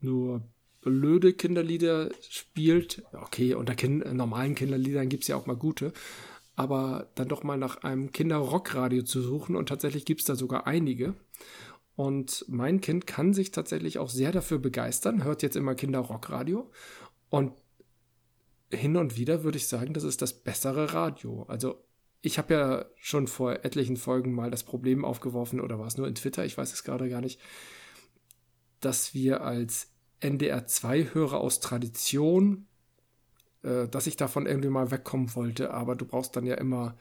nur 0.00 0.42
blöde 0.80 1.32
Kinderlieder 1.32 2.10
spielt. 2.30 3.02
Okay, 3.12 3.54
unter 3.54 3.74
kind 3.74 4.10
normalen 4.14 4.54
Kinderliedern 4.54 5.08
gibt 5.08 5.24
es 5.24 5.28
ja 5.28 5.36
auch 5.36 5.46
mal 5.46 5.56
gute 5.56 5.92
aber 6.58 7.06
dann 7.14 7.28
doch 7.28 7.44
mal 7.44 7.56
nach 7.56 7.84
einem 7.84 8.10
Kinderrockradio 8.10 9.04
zu 9.04 9.22
suchen 9.22 9.54
und 9.54 9.68
tatsächlich 9.68 10.04
gibt 10.04 10.22
es 10.22 10.26
da 10.26 10.34
sogar 10.34 10.66
einige. 10.66 11.14
Und 11.94 12.44
mein 12.48 12.80
Kind 12.80 13.06
kann 13.06 13.32
sich 13.32 13.52
tatsächlich 13.52 14.00
auch 14.00 14.10
sehr 14.10 14.32
dafür 14.32 14.58
begeistern, 14.58 15.22
hört 15.22 15.44
jetzt 15.44 15.54
immer 15.54 15.76
Kinderrockradio 15.76 16.68
und 17.30 17.52
hin 18.70 18.96
und 18.96 19.16
wieder 19.16 19.44
würde 19.44 19.58
ich 19.58 19.68
sagen, 19.68 19.94
das 19.94 20.04
ist 20.04 20.22
das 20.22 20.32
bessere 20.32 20.92
Radio. 20.94 21.44
Also 21.44 21.84
ich 22.20 22.38
habe 22.38 22.54
ja 22.54 22.84
schon 22.96 23.26
vor 23.26 23.64
etlichen 23.64 23.96
Folgen 23.96 24.32
mal 24.32 24.50
das 24.50 24.64
Problem 24.64 25.04
aufgeworfen, 25.04 25.60
oder 25.60 25.78
war 25.78 25.86
es 25.86 25.96
nur 25.96 26.08
in 26.08 26.14
Twitter, 26.14 26.44
ich 26.44 26.58
weiß 26.58 26.72
es 26.72 26.84
gerade 26.84 27.08
gar 27.08 27.20
nicht, 27.20 27.40
dass 28.80 29.14
wir 29.14 29.42
als 29.42 29.88
NDR2-Hörer 30.20 31.38
aus 31.38 31.60
Tradition 31.60 32.68
äh, 33.62 33.88
dass 33.88 34.06
ich 34.06 34.16
davon 34.16 34.46
irgendwie 34.46 34.68
mal 34.68 34.90
wegkommen 34.90 35.34
wollte, 35.34 35.72
aber 35.72 35.96
du 35.96 36.04
brauchst 36.04 36.36
dann 36.36 36.46
ja 36.46 36.54
immer, 36.54 36.96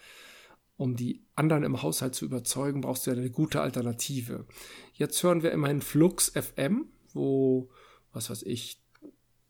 um 0.76 0.96
die 0.96 1.24
anderen 1.36 1.64
im 1.64 1.82
Haushalt 1.82 2.16
zu 2.16 2.26
überzeugen, 2.26 2.82
brauchst 2.82 3.06
du 3.06 3.12
ja 3.12 3.18
eine 3.18 3.30
gute 3.30 3.62
Alternative. 3.62 4.46
Jetzt 4.94 5.22
hören 5.22 5.44
wir 5.44 5.52
immerhin 5.52 5.82
Flux 5.82 6.30
FM, 6.30 6.88
wo, 7.14 7.70
was 8.12 8.30
weiß 8.30 8.44
ich, 8.44 8.82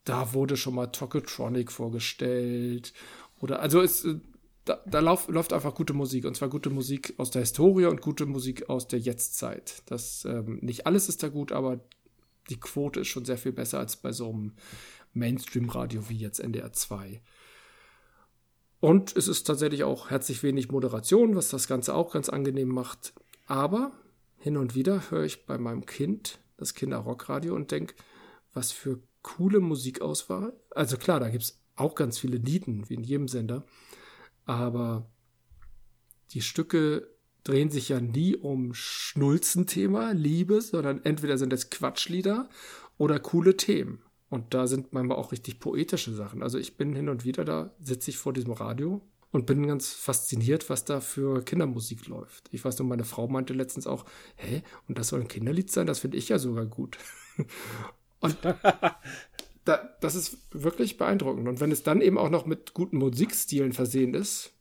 da 0.08 0.32
wurde 0.32 0.56
schon 0.56 0.74
mal 0.74 0.86
Tokotronic 0.86 1.70
vorgestellt. 1.70 2.92
Oder, 3.40 3.60
also 3.60 3.80
es, 3.80 4.04
äh, 4.04 4.16
da, 4.64 4.82
da 4.86 5.00
lauf, 5.00 5.28
läuft 5.28 5.52
einfach 5.52 5.74
gute 5.74 5.92
Musik. 5.92 6.24
Und 6.24 6.36
zwar 6.36 6.48
gute 6.48 6.70
Musik 6.70 7.14
aus 7.18 7.30
der 7.30 7.42
Historie 7.42 7.86
und 7.86 8.00
gute 8.00 8.26
Musik 8.26 8.68
aus 8.68 8.88
der 8.88 8.98
Jetztzeit. 8.98 9.82
Das, 9.86 10.24
ähm, 10.24 10.58
nicht 10.62 10.86
alles 10.86 11.08
ist 11.08 11.22
da 11.22 11.28
gut, 11.28 11.52
aber 11.52 11.80
die 12.48 12.58
Quote 12.58 13.00
ist 13.00 13.08
schon 13.08 13.24
sehr 13.24 13.38
viel 13.38 13.52
besser 13.52 13.78
als 13.78 13.96
bei 13.96 14.12
so 14.12 14.30
einem 14.30 14.52
Mainstream-Radio 15.12 16.08
wie 16.08 16.16
jetzt 16.16 16.40
NDR 16.40 16.72
2. 16.72 17.20
Und 18.80 19.16
es 19.16 19.28
ist 19.28 19.44
tatsächlich 19.44 19.84
auch 19.84 20.10
herzlich 20.10 20.42
wenig 20.42 20.70
Moderation, 20.70 21.34
was 21.34 21.48
das 21.48 21.66
Ganze 21.66 21.94
auch 21.94 22.12
ganz 22.12 22.28
angenehm 22.28 22.68
macht. 22.68 23.12
Aber 23.46 23.92
hin 24.38 24.56
und 24.56 24.74
wieder 24.74 25.10
höre 25.10 25.24
ich 25.24 25.46
bei 25.46 25.58
meinem 25.58 25.84
Kind 25.84 26.38
das 26.56 26.74
Kinderrockradio 26.74 27.54
und 27.54 27.70
denke, 27.70 27.94
was 28.54 28.72
für 28.72 29.00
coole 29.36 29.60
Musikauswahl. 29.60 30.58
Also 30.70 30.96
klar, 30.96 31.20
da 31.20 31.28
gibt 31.28 31.44
es 31.44 31.60
auch 31.76 31.94
ganz 31.94 32.18
viele 32.18 32.38
Lieden, 32.38 32.88
wie 32.88 32.94
in 32.94 33.04
jedem 33.04 33.28
Sender. 33.28 33.64
Aber 34.46 35.10
die 36.30 36.40
Stücke 36.40 37.08
drehen 37.44 37.70
sich 37.70 37.90
ja 37.90 38.00
nie 38.00 38.36
um 38.36 38.72
Schnulzenthema, 38.74 40.12
Liebe, 40.12 40.60
sondern 40.60 41.04
entweder 41.04 41.38
sind 41.38 41.52
es 41.52 41.70
Quatschlieder 41.70 42.48
oder 42.96 43.20
coole 43.20 43.56
Themen. 43.56 44.02
Und 44.30 44.54
da 44.54 44.66
sind 44.66 44.92
manchmal 44.92 45.18
auch 45.18 45.32
richtig 45.32 45.60
poetische 45.60 46.14
Sachen. 46.14 46.42
Also 46.42 46.58
ich 46.58 46.76
bin 46.76 46.94
hin 46.94 47.08
und 47.08 47.24
wieder 47.24 47.44
da, 47.44 47.74
sitze 47.80 48.10
ich 48.10 48.18
vor 48.18 48.32
diesem 48.32 48.52
Radio 48.52 49.02
und 49.30 49.46
bin 49.46 49.66
ganz 49.66 49.92
fasziniert, 49.92 50.68
was 50.70 50.84
da 50.84 51.00
für 51.00 51.42
Kindermusik 51.44 52.06
läuft. 52.06 52.48
Ich 52.50 52.64
weiß 52.64 52.78
nur, 52.78 52.88
meine 52.88 53.04
Frau 53.04 53.28
meinte 53.28 53.54
letztens 53.54 53.86
auch, 53.86 54.04
hä, 54.36 54.62
und 54.86 54.98
das 54.98 55.08
soll 55.08 55.20
ein 55.20 55.28
Kinderlied 55.28 55.70
sein? 55.70 55.86
Das 55.86 56.00
finde 56.00 56.16
ich 56.16 56.28
ja 56.28 56.38
sogar 56.38 56.66
gut. 56.66 56.98
und 58.20 58.36
da, 59.64 59.96
das 60.00 60.14
ist 60.14 60.38
wirklich 60.50 60.96
beeindruckend. 60.96 61.48
Und 61.48 61.60
wenn 61.60 61.72
es 61.72 61.82
dann 61.82 62.00
eben 62.00 62.18
auch 62.18 62.30
noch 62.30 62.46
mit 62.46 62.74
guten 62.74 62.98
Musikstilen 62.98 63.72
versehen 63.72 64.14
ist, 64.14 64.52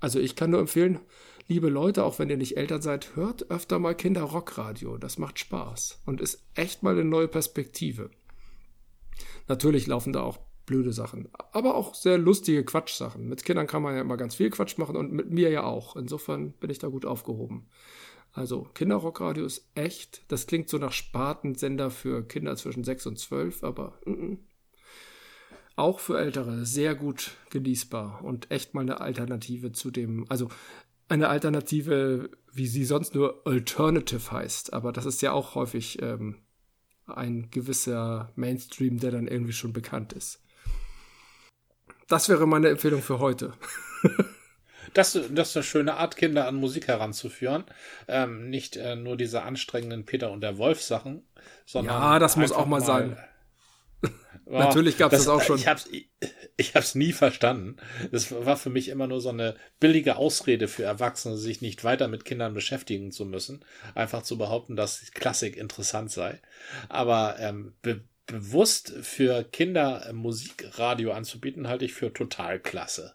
also 0.00 0.18
ich 0.18 0.36
kann 0.36 0.50
nur 0.50 0.60
empfehlen, 0.60 1.00
liebe 1.48 1.68
Leute, 1.68 2.04
auch 2.04 2.18
wenn 2.18 2.30
ihr 2.30 2.36
nicht 2.36 2.56
Eltern 2.56 2.82
seid, 2.82 3.16
hört 3.16 3.50
öfter 3.50 3.78
mal 3.78 3.94
Kinderrockradio. 3.94 4.98
Das 4.98 5.18
macht 5.18 5.38
Spaß 5.38 6.02
und 6.06 6.20
ist 6.20 6.42
echt 6.54 6.82
mal 6.82 6.94
eine 6.94 7.04
neue 7.04 7.28
Perspektive. 7.28 8.10
Natürlich 9.48 9.86
laufen 9.86 10.12
da 10.12 10.22
auch 10.22 10.38
blöde 10.64 10.92
Sachen, 10.92 11.28
aber 11.52 11.74
auch 11.74 11.94
sehr 11.94 12.16
lustige 12.16 12.64
Quatschsachen. 12.64 13.28
Mit 13.28 13.44
Kindern 13.44 13.66
kann 13.66 13.82
man 13.82 13.94
ja 13.96 14.00
immer 14.00 14.16
ganz 14.16 14.36
viel 14.36 14.50
Quatsch 14.50 14.78
machen 14.78 14.96
und 14.96 15.12
mit 15.12 15.30
mir 15.30 15.50
ja 15.50 15.64
auch. 15.64 15.96
Insofern 15.96 16.52
bin 16.52 16.70
ich 16.70 16.78
da 16.78 16.88
gut 16.88 17.04
aufgehoben. 17.04 17.66
Also 18.32 18.62
Kinderrockradio 18.74 19.44
ist 19.44 19.68
echt, 19.74 20.22
das 20.28 20.46
klingt 20.46 20.68
so 20.68 20.78
nach 20.78 20.92
Spartensender 20.92 21.90
für 21.90 22.26
Kinder 22.26 22.56
zwischen 22.56 22.84
6 22.84 23.06
und 23.06 23.18
12, 23.18 23.64
aber 23.64 23.98
mm, 24.04 24.10
mm, 24.10 24.38
auch 25.76 25.98
für 25.98 26.18
Ältere 26.18 26.64
sehr 26.64 26.94
gut 26.94 27.36
genießbar 27.50 28.22
und 28.22 28.50
echt 28.50 28.74
mal 28.74 28.82
eine 28.82 29.00
Alternative 29.00 29.72
zu 29.72 29.90
dem, 29.90 30.26
also 30.28 30.48
eine 31.08 31.28
Alternative, 31.28 32.30
wie 32.52 32.66
sie 32.66 32.84
sonst 32.84 33.14
nur 33.14 33.44
Alternative 33.46 34.30
heißt, 34.30 34.72
aber 34.72 34.92
das 34.92 35.06
ist 35.06 35.22
ja 35.22 35.32
auch 35.32 35.56
häufig 35.56 36.00
ähm, 36.00 36.36
ein 37.06 37.50
gewisser 37.50 38.30
Mainstream, 38.36 38.98
der 38.98 39.10
dann 39.10 39.26
irgendwie 39.26 39.52
schon 39.52 39.72
bekannt 39.72 40.12
ist. 40.12 40.40
Das 42.06 42.28
wäre 42.28 42.46
meine 42.46 42.68
Empfehlung 42.68 43.02
für 43.02 43.18
heute. 43.18 43.54
Das, 44.94 45.12
das 45.12 45.50
ist 45.50 45.56
eine 45.56 45.62
schöne 45.64 45.94
Art, 45.94 46.16
Kinder 46.16 46.46
an 46.46 46.56
Musik 46.56 46.88
heranzuführen. 46.88 47.64
Ähm, 48.08 48.50
nicht 48.50 48.76
äh, 48.76 48.96
nur 48.96 49.16
diese 49.16 49.42
anstrengenden 49.42 50.04
Peter 50.04 50.30
und 50.30 50.40
der 50.40 50.58
Wolf 50.58 50.82
Sachen, 50.82 51.22
sondern. 51.66 51.96
Ja, 51.96 52.18
das 52.18 52.36
muss 52.36 52.52
auch 52.52 52.66
mal, 52.66 52.80
mal 52.80 52.86
sein. 52.86 53.16
Natürlich 54.46 54.98
gab 54.98 55.12
es 55.12 55.20
das, 55.20 55.26
das, 55.26 55.34
auch 55.34 55.42
schon. 55.42 55.58
Ich 55.58 55.68
hab's, 55.68 55.86
ich, 55.90 56.10
ich 56.56 56.74
hab's 56.74 56.94
nie 56.94 57.12
verstanden. 57.12 57.76
Das 58.10 58.32
war 58.32 58.56
für 58.56 58.70
mich 58.70 58.88
immer 58.88 59.06
nur 59.06 59.20
so 59.20 59.28
eine 59.28 59.54
billige 59.78 60.16
Ausrede 60.16 60.66
für 60.66 60.82
Erwachsene, 60.82 61.36
sich 61.36 61.60
nicht 61.60 61.84
weiter 61.84 62.08
mit 62.08 62.24
Kindern 62.24 62.52
beschäftigen 62.52 63.12
zu 63.12 63.24
müssen. 63.24 63.64
Einfach 63.94 64.22
zu 64.22 64.38
behaupten, 64.38 64.74
dass 64.74 65.12
Klassik 65.12 65.56
interessant 65.56 66.10
sei. 66.10 66.40
Aber 66.88 67.36
ähm, 67.38 67.74
be 67.82 68.02
bewusst 68.26 68.92
für 69.02 69.42
Kinder 69.42 70.08
Musikradio 70.12 71.10
anzubieten, 71.10 71.66
halte 71.66 71.84
ich 71.84 71.94
für 71.94 72.12
total 72.12 72.60
klasse. 72.60 73.14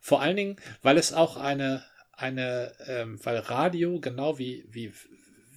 Vor 0.00 0.20
allen 0.22 0.36
Dingen, 0.36 0.56
weil 0.82 0.96
es 0.98 1.12
auch 1.12 1.36
eine, 1.36 1.84
eine, 2.12 2.72
ähm, 2.86 3.18
weil 3.22 3.38
Radio 3.38 4.00
genau 4.00 4.38
wie, 4.38 4.64
wie, 4.70 4.92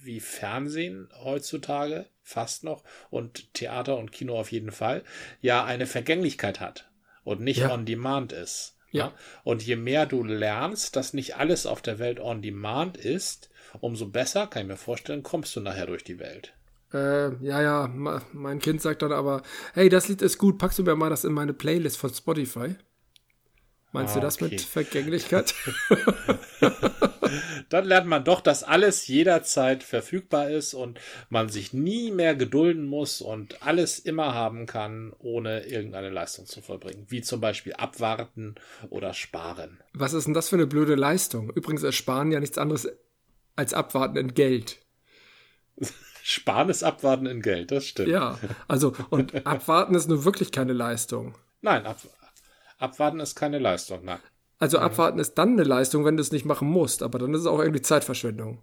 wie 0.02 0.20
Fernsehen 0.20 1.08
heutzutage 1.22 2.06
fast 2.22 2.64
noch 2.64 2.84
und 3.10 3.52
Theater 3.54 3.96
und 3.98 4.12
Kino 4.12 4.38
auf 4.38 4.52
jeden 4.52 4.70
Fall 4.70 5.02
ja 5.40 5.64
eine 5.64 5.86
Vergänglichkeit 5.86 6.60
hat. 6.60 6.88
und 7.24 7.40
nicht 7.40 7.60
Ja. 7.60 7.72
on 7.72 7.86
demand 7.86 8.32
ist. 8.34 8.76
Ja. 8.90 9.12
Und 9.44 9.62
je 9.62 9.76
mehr 9.76 10.04
du 10.04 10.22
lernst, 10.22 10.94
dass 10.94 11.14
nicht 11.14 11.36
alles 11.36 11.64
auf 11.64 11.80
der 11.80 11.98
Welt 11.98 12.20
on 12.20 12.42
demand 12.42 12.98
ist, 12.98 13.48
umso 13.80 14.08
besser, 14.08 14.46
kann 14.46 14.60
ich 14.62 14.68
mir 14.68 14.76
vorstellen, 14.76 15.22
kommst 15.22 15.56
du 15.56 15.60
nachher 15.62 15.86
durch 15.86 16.04
die 16.04 16.18
Welt. 16.18 16.52
Äh, 16.92 17.34
ja, 17.42 17.62
ja, 17.62 17.88
mein 17.88 18.58
Kind 18.60 18.82
sagt 18.82 19.00
dann 19.00 19.12
aber, 19.12 19.42
hey, 19.72 19.88
das 19.88 20.08
Lied 20.08 20.20
ist 20.20 20.36
gut, 20.36 20.58
packst 20.58 20.78
du 20.78 20.82
mir 20.82 20.94
mal 20.96 21.08
das 21.08 21.24
in 21.24 21.32
meine 21.32 21.54
Playlist 21.54 21.96
von 21.96 22.12
Spotify? 22.12 22.76
Meinst 23.94 24.16
Ah, 24.16 24.18
du 24.18 24.26
das 24.26 24.42
okay. 24.42 24.48
mit 24.50 24.60
Vergänglichkeit? 24.60 25.54
Dann 27.68 27.84
lernt 27.84 28.08
man 28.08 28.24
doch, 28.24 28.40
dass 28.40 28.64
alles 28.64 29.06
jederzeit 29.06 29.84
verfügbar 29.84 30.50
ist 30.50 30.74
und 30.74 30.98
man 31.28 31.48
sich 31.48 31.72
nie 31.72 32.10
mehr 32.10 32.34
gedulden 32.34 32.86
muss 32.86 33.20
und 33.20 33.62
alles 33.62 34.00
immer 34.00 34.34
haben 34.34 34.66
kann, 34.66 35.12
ohne 35.20 35.60
irgendeine 35.66 36.10
Leistung 36.10 36.46
zu 36.46 36.60
vollbringen. 36.60 37.06
Wie 37.08 37.22
zum 37.22 37.40
Beispiel 37.40 37.74
abwarten 37.74 38.56
oder 38.90 39.14
sparen. 39.14 39.80
Was 39.92 40.12
ist 40.12 40.24
denn 40.26 40.34
das 40.34 40.48
für 40.48 40.56
eine 40.56 40.66
blöde 40.66 40.96
Leistung? 40.96 41.50
Übrigens 41.54 41.84
ist 41.84 41.94
Sparen 41.94 42.32
ja 42.32 42.40
nichts 42.40 42.58
anderes 42.58 42.88
als 43.54 43.74
Abwarten 43.74 44.16
in 44.16 44.34
Geld. 44.34 44.78
Sparen 46.24 46.68
ist 46.68 46.82
abwarten 46.82 47.26
in 47.26 47.42
Geld, 47.42 47.70
das 47.70 47.86
stimmt. 47.86 48.08
Ja, 48.08 48.40
also, 48.66 48.92
und 49.10 49.46
Abwarten 49.46 49.94
ist 49.94 50.08
nur 50.08 50.24
wirklich 50.24 50.50
keine 50.50 50.72
Leistung. 50.72 51.36
Nein, 51.60 51.86
ab, 51.86 51.96
abwarten 52.84 53.20
ist 53.20 53.34
keine 53.34 53.58
Leistung, 53.58 54.04
nein. 54.04 54.20
Also 54.60 54.78
Abwarten 54.78 55.18
ist 55.18 55.34
dann 55.34 55.52
eine 55.54 55.64
Leistung, 55.64 56.04
wenn 56.04 56.16
du 56.16 56.20
es 56.22 56.30
nicht 56.32 56.44
machen 56.46 56.68
musst, 56.68 57.02
aber 57.02 57.18
dann 57.18 57.34
ist 57.34 57.40
es 57.40 57.46
auch 57.46 57.58
irgendwie 57.58 57.82
Zeitverschwendung. 57.82 58.62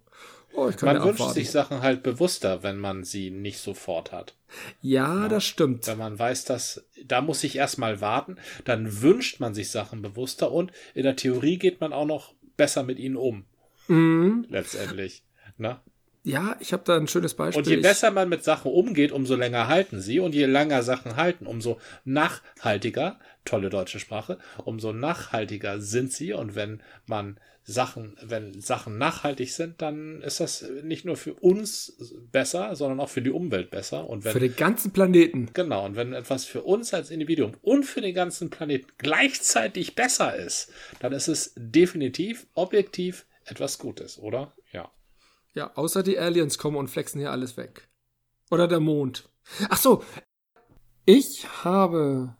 Oh, 0.54 0.68
ich 0.68 0.76
kann 0.76 0.88
Man 0.88 0.96
ja 0.96 1.04
wünscht 1.04 1.20
abwarten. 1.20 1.34
sich 1.34 1.50
Sachen 1.50 1.80
halt 1.82 2.02
bewusster, 2.02 2.62
wenn 2.62 2.78
man 2.78 3.04
sie 3.04 3.30
nicht 3.30 3.58
sofort 3.58 4.10
hat. 4.12 4.34
ja, 4.80 5.28
das 5.28 5.44
stimmt. 5.44 5.86
Wenn 5.86 5.98
man 5.98 6.18
weiß, 6.18 6.44
dass 6.46 6.84
da 7.06 7.20
muss 7.20 7.44
ich 7.44 7.56
erstmal 7.56 8.00
warten, 8.00 8.36
dann 8.64 9.00
wünscht 9.02 9.38
man 9.40 9.54
sich 9.54 9.70
Sachen 9.70 10.02
bewusster 10.02 10.50
und 10.50 10.72
in 10.94 11.04
der 11.04 11.16
Theorie 11.16 11.58
geht 11.58 11.80
man 11.80 11.92
auch 11.92 12.06
noch 12.06 12.34
besser 12.56 12.82
mit 12.82 12.98
ihnen 12.98 13.16
um, 13.16 13.44
Mhm. 13.88 14.46
letztendlich. 14.48 15.22
Ne? 15.58 15.78
Ja, 16.24 16.56
ich 16.60 16.72
habe 16.72 16.84
da 16.84 16.96
ein 16.96 17.08
schönes 17.08 17.34
Beispiel. 17.34 17.62
Und 17.62 17.68
je 17.68 17.76
besser 17.76 18.10
man 18.12 18.28
mit 18.28 18.44
Sachen 18.44 18.70
umgeht, 18.70 19.10
umso 19.10 19.34
länger 19.34 19.66
halten 19.66 20.00
sie. 20.00 20.20
Und 20.20 20.34
je 20.34 20.46
länger 20.46 20.82
Sachen 20.82 21.16
halten, 21.16 21.46
umso 21.46 21.80
nachhaltiger, 22.04 23.18
tolle 23.44 23.70
deutsche 23.70 23.98
Sprache, 23.98 24.38
umso 24.64 24.92
nachhaltiger 24.92 25.80
sind 25.80 26.12
sie. 26.12 26.32
Und 26.32 26.54
wenn 26.54 26.80
man 27.06 27.38
Sachen, 27.64 28.16
wenn 28.22 28.60
Sachen 28.60 28.98
nachhaltig 28.98 29.52
sind, 29.52 29.82
dann 29.82 30.20
ist 30.22 30.40
das 30.40 30.64
nicht 30.82 31.04
nur 31.04 31.16
für 31.16 31.34
uns 31.34 31.96
besser, 32.30 32.74
sondern 32.74 33.00
auch 33.00 33.08
für 33.08 33.22
die 33.22 33.30
Umwelt 33.30 33.70
besser. 33.70 34.08
Und 34.08 34.24
wenn 34.24 34.32
für 34.32 34.40
den 34.40 34.56
ganzen 34.56 34.92
Planeten. 34.92 35.50
Genau, 35.54 35.84
und 35.84 35.96
wenn 35.96 36.12
etwas 36.12 36.44
für 36.44 36.62
uns 36.62 36.94
als 36.94 37.10
Individuum 37.10 37.52
und 37.62 37.84
für 37.84 38.00
den 38.00 38.14
ganzen 38.14 38.50
Planeten 38.50 38.88
gleichzeitig 38.98 39.94
besser 39.94 40.34
ist, 40.36 40.72
dann 41.00 41.12
ist 41.12 41.28
es 41.28 41.52
definitiv, 41.56 42.46
objektiv 42.54 43.26
etwas 43.44 43.78
Gutes, 43.78 44.18
oder? 44.18 44.52
Ja. 44.72 44.90
Ja, 45.54 45.72
außer 45.74 46.02
die 46.02 46.18
Aliens 46.18 46.58
kommen 46.58 46.76
und 46.76 46.88
flexen 46.88 47.20
hier 47.20 47.30
alles 47.30 47.56
weg. 47.56 47.88
Oder 48.50 48.68
der 48.68 48.80
Mond. 48.80 49.28
Ach 49.68 49.76
so, 49.76 50.02
ich 51.04 51.46
habe 51.64 52.36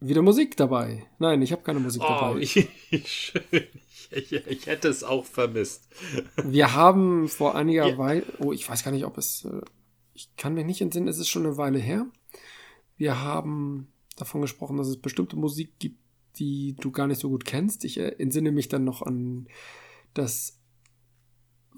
wieder 0.00 0.22
Musik 0.22 0.56
dabei. 0.56 1.06
Nein, 1.18 1.42
ich 1.42 1.52
habe 1.52 1.62
keine 1.62 1.80
Musik 1.80 2.02
Oh, 2.02 2.08
dabei. 2.08 2.46
schön. 2.46 2.64
Ich, 2.90 3.32
ich, 4.10 4.32
ich 4.32 4.66
hätte 4.66 4.88
es 4.88 5.02
auch 5.04 5.24
vermisst. 5.24 5.88
Wir 6.44 6.74
haben 6.74 7.28
vor 7.28 7.54
einiger 7.54 7.88
Ja. 7.88 7.98
Weile, 7.98 8.24
oh, 8.38 8.52
ich 8.52 8.68
weiß 8.68 8.84
gar 8.84 8.92
nicht, 8.92 9.04
ob 9.04 9.18
es, 9.18 9.44
äh, 9.44 9.60
ich 10.14 10.34
kann 10.36 10.54
mich 10.54 10.64
nicht 10.64 10.80
entsinnen, 10.80 11.08
es 11.08 11.18
ist 11.18 11.28
schon 11.28 11.44
eine 11.44 11.56
Weile 11.56 11.78
her. 11.78 12.06
Wir 12.96 13.20
haben 13.20 13.88
davon 14.16 14.40
gesprochen, 14.42 14.76
dass 14.76 14.88
es 14.88 15.00
bestimmte 15.00 15.36
Musik 15.36 15.78
gibt, 15.78 15.98
die 16.38 16.76
du 16.78 16.90
gar 16.92 17.06
nicht 17.06 17.20
so 17.20 17.28
gut 17.28 17.44
kennst. 17.44 17.84
Ich 17.84 17.98
äh, 17.98 18.14
entsinne 18.18 18.52
mich 18.52 18.68
dann 18.68 18.84
noch 18.84 19.02
an 19.02 19.48
das 20.14 20.60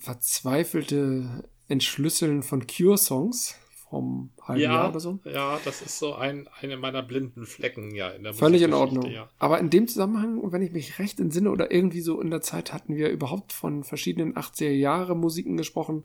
verzweifelte 0.01 1.49
Entschlüsseln 1.68 2.42
von 2.42 2.66
Cure-Songs 2.66 3.57
vom 3.88 4.30
halben 4.42 4.61
Jahr 4.61 4.84
Ja, 4.84 4.88
oder 4.90 5.01
so. 5.01 5.18
ja, 5.24 5.59
das 5.64 5.80
ist 5.80 5.99
so 5.99 6.14
ein, 6.14 6.49
eine 6.61 6.76
meiner 6.76 7.03
blinden 7.03 7.46
Flecken, 7.46 7.94
ja, 7.94 8.11
in 8.11 8.22
der 8.22 8.34
Völlig 8.34 8.62
in 8.62 8.74
Ordnung. 8.74 9.11
Ja. 9.11 9.30
Aber 9.38 9.59
in 9.59 9.70
dem 9.70 9.88
Zusammenhang, 9.88 10.40
wenn 10.53 10.62
ich 10.62 10.72
mich 10.72 10.99
recht 10.99 11.20
entsinne 11.20 11.51
oder 11.51 11.70
irgendwie 11.70 12.03
so 12.03 12.20
in 12.20 12.30
der 12.30 12.42
Zeit 12.42 12.72
hatten 12.72 12.96
wir 12.96 13.09
überhaupt 13.09 13.53
von 13.53 13.84
verschiedenen 13.84 14.34
80er 14.34 14.70
Jahre 14.70 15.16
Musiken 15.16 15.57
gesprochen 15.57 16.05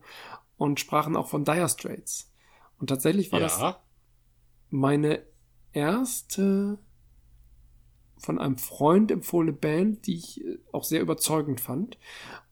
und 0.57 0.79
sprachen 0.79 1.15
auch 1.15 1.27
von 1.27 1.43
Dire 1.43 1.67
Straits. 1.67 2.31
Und 2.79 2.87
tatsächlich 2.87 3.31
war 3.31 3.39
das 3.39 3.59
ja. 3.59 3.81
meine 4.69 5.23
erste 5.73 6.79
von 8.24 8.39
einem 8.39 8.57
Freund 8.57 9.11
empfohlene 9.11 9.53
Band, 9.53 10.07
die 10.07 10.15
ich 10.15 10.43
äh, 10.43 10.57
auch 10.71 10.84
sehr 10.86 11.01
überzeugend 11.01 11.59
fand 11.61 11.97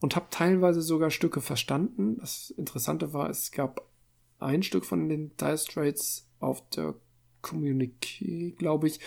und 0.02 0.16
habe 0.16 0.28
teilweise 0.30 0.82
sogar 0.82 1.10
Stücke 1.12 1.42
verstanden. 1.42 2.18
Das 2.20 2.52
Interessante 2.52 3.14
war, 3.14 3.30
es 3.30 3.52
gab 3.52 3.88
ein 4.40 4.64
Stück 4.64 4.86
von 4.86 5.08
den 5.08 5.32
Dire 5.38 5.58
Straits 5.58 6.28
auf 6.40 6.68
der 6.70 6.96
Communique, 7.42 8.56
glaube 8.58 8.88
ich. 8.88 9.00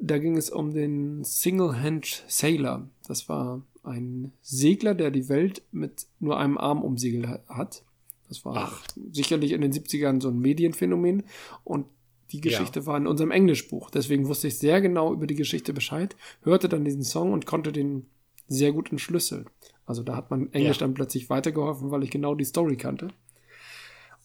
Da 0.00 0.18
ging 0.18 0.36
es 0.36 0.50
um 0.50 0.72
den 0.72 1.24
Single-Hand 1.24 2.24
Sailor. 2.28 2.88
Das 3.06 3.28
war 3.28 3.62
ein 3.82 4.32
Segler, 4.42 4.94
der 4.94 5.10
die 5.10 5.28
Welt 5.28 5.62
mit 5.72 6.06
nur 6.20 6.38
einem 6.38 6.58
Arm 6.58 6.82
umsegelt 6.82 7.26
ha- 7.26 7.40
hat. 7.48 7.84
Das 8.28 8.44
war 8.44 8.56
Ach. 8.56 8.84
sicherlich 9.12 9.52
in 9.52 9.60
den 9.60 9.72
70ern 9.72 10.20
so 10.20 10.28
ein 10.28 10.38
Medienphänomen. 10.38 11.24
Und 11.64 11.86
die 12.32 12.40
Geschichte 12.40 12.86
war 12.86 12.96
in 12.96 13.06
unserem 13.06 13.30
Englischbuch. 13.30 13.90
Deswegen 13.90 14.26
wusste 14.28 14.48
ich 14.48 14.58
sehr 14.58 14.80
genau 14.80 15.12
über 15.12 15.26
die 15.26 15.34
Geschichte 15.36 15.72
Bescheid, 15.72 16.16
hörte 16.42 16.68
dann 16.68 16.84
diesen 16.84 17.02
Song 17.04 17.32
und 17.32 17.46
konnte 17.46 17.72
den 17.72 18.06
sehr 18.48 18.72
gut 18.72 18.90
entschlüsseln. 18.90 19.46
Also 19.86 20.02
da 20.02 20.16
hat 20.16 20.30
man 20.30 20.52
Englisch 20.52 20.78
Ja. 20.78 20.86
dann 20.86 20.94
plötzlich 20.94 21.30
weitergeholfen, 21.30 21.90
weil 21.90 22.02
ich 22.02 22.10
genau 22.10 22.34
die 22.34 22.44
Story 22.44 22.76
kannte. 22.76 23.08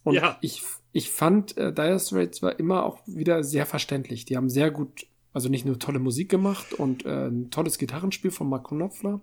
Und 0.03 0.16
Ja. 0.16 0.38
ich, 0.41 0.64
ich 0.91 1.10
fand, 1.12 1.58
äh, 1.58 1.74
Dire 1.74 1.99
Straits 1.99 2.41
war 2.41 2.60
immer 2.60 2.84
auch 2.86 2.99
wieder 3.05 3.43
sehr 3.43 3.66
verständlich. 3.66 4.26
Die 4.26 4.38
haben 4.38 4.49
sehr 4.49 4.72
gut, 4.72 5.08
also 5.34 5.49
nicht 5.49 5.66
nur 5.66 5.80
tolle 5.80 5.99
Musik 5.99 6.30
gemacht 6.30 6.74
und 6.74 7.05
äh, 7.05 7.28
ein 7.28 7.49
tolles 7.51 7.78
Gitarrenspiel 7.78 8.32
von 8.32 8.49
Mark 8.49 8.68
Knopfler, 8.70 9.20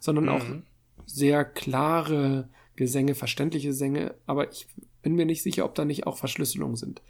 sondern 0.00 0.28
auch 0.28 0.44
Mhm. 0.48 0.62
sehr 1.06 1.44
klare 1.44 2.48
Gesänge, 2.76 3.14
verständliche 3.14 3.72
Sänger. 3.74 4.14
Aber 4.26 4.50
ich 4.50 4.66
bin 5.02 5.14
mir 5.14 5.26
nicht 5.26 5.42
sicher, 5.42 5.64
ob 5.64 5.74
da 5.74 5.84
nicht 5.84 6.06
auch 6.06 6.16
Verschlüsselungen 6.16 6.76
sind. 6.76 7.02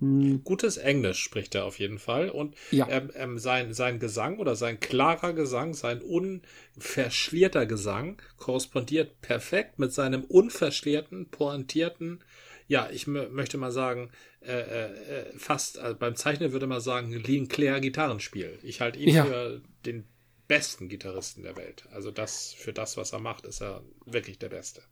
Hm, 0.00 0.42
Gutes 0.44 0.76
Englisch 0.76 1.22
spricht 1.22 1.54
er 1.54 1.64
auf 1.64 1.78
jeden 1.78 1.98
Fall. 1.98 2.28
Und 2.30 2.54
Ja. 2.70 2.86
ähm, 2.90 3.10
ähm, 3.14 3.38
sein, 3.38 3.72
sein 3.72 3.98
Gesang 3.98 4.38
oder 4.38 4.54
sein 4.54 4.78
klarer 4.80 5.32
Gesang, 5.32 5.72
sein 5.74 6.02
unverschlierter 6.02 7.66
Gesang 7.66 8.20
korrespondiert 8.36 9.20
perfekt 9.22 9.78
mit 9.78 9.92
seinem 9.92 10.24
unverschlierten, 10.24 11.30
pointierten, 11.30 12.22
ja, 12.68 12.90
ich 12.90 13.04
mö- 13.04 13.28
möchte 13.28 13.58
mal 13.58 13.70
sagen, 13.70 14.10
äh, 14.40 14.52
äh, 14.52 14.92
äh, 15.30 15.38
fast, 15.38 15.78
also 15.78 15.96
beim 15.96 16.16
Zeichnen 16.16 16.52
würde 16.52 16.66
man 16.66 16.80
sagen, 16.80 17.12
Lean 17.12 17.48
Claire 17.48 17.80
Gitarrenspiel. 17.80 18.58
Ich 18.62 18.80
halte 18.80 18.98
ihn 18.98 19.10
Ja. 19.10 19.24
für 19.24 19.62
den 19.86 20.04
besten 20.48 20.88
Gitarristen 20.88 21.42
der 21.42 21.56
Welt. 21.56 21.84
Also 21.92 22.10
das, 22.10 22.52
für 22.52 22.72
das, 22.72 22.96
was 22.96 23.12
er 23.12 23.20
macht, 23.20 23.46
ist 23.46 23.62
er 23.62 23.82
wirklich 24.04 24.38
der 24.38 24.48
Beste. 24.48 24.82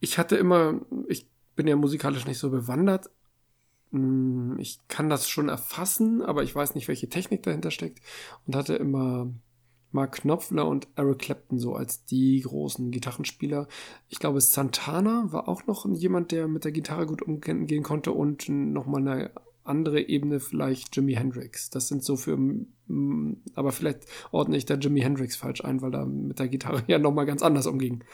Ich 0.00 0.18
hatte 0.18 0.36
immer, 0.36 0.80
ich 1.08 1.26
bin 1.54 1.66
ja 1.66 1.76
musikalisch 1.76 2.26
nicht 2.26 2.38
so 2.38 2.50
bewandert. 2.50 3.10
Hm, 3.96 4.58
Ich 4.58 4.78
kann 4.88 5.08
das 5.08 5.28
schon 5.28 5.48
erfassen, 5.48 6.22
aber 6.22 6.42
ich 6.42 6.54
weiß 6.54 6.74
nicht, 6.74 6.88
welche 6.88 7.08
Technik 7.08 7.42
dahinter 7.42 7.70
steckt. 7.70 8.00
Und 8.46 8.56
hatte 8.56 8.74
immer 8.76 9.32
Mark 9.92 10.16
Knopfler 10.22 10.66
und 10.68 10.88
Eric 10.96 11.20
Clapton 11.20 11.58
so 11.58 11.74
als 11.74 12.04
die 12.04 12.40
großen 12.40 12.90
Gitarrenspieler. 12.90 13.68
Ich 14.08 14.18
glaube, 14.18 14.40
Santana 14.40 15.32
war 15.32 15.48
auch 15.48 15.66
noch 15.66 15.86
jemand, 15.86 16.32
der 16.32 16.48
mit 16.48 16.64
der 16.64 16.72
Gitarre 16.72 17.06
gut 17.06 17.22
umgehen 17.22 17.82
konnte 17.82 18.12
und 18.12 18.48
nochmal 18.48 19.00
eine 19.00 19.30
andere 19.64 20.00
Ebene 20.00 20.38
vielleicht 20.40 20.94
Jimi 20.94 21.14
Hendrix. 21.14 21.70
Das 21.70 21.88
sind 21.88 22.04
so 22.04 22.16
für, 22.16 22.36
mm, 22.36 23.42
aber 23.54 23.72
vielleicht 23.72 24.06
ordne 24.30 24.56
ich 24.56 24.66
da 24.66 24.74
Jimi 24.74 25.00
Hendrix 25.00 25.36
falsch 25.36 25.64
ein, 25.64 25.82
weil 25.82 25.90
da 25.90 26.04
mit 26.04 26.38
der 26.38 26.48
Gitarre 26.48 26.84
ja 26.88 26.98
nochmal 26.98 27.26
ganz 27.26 27.42
anders 27.42 27.66
umging. 27.66 28.04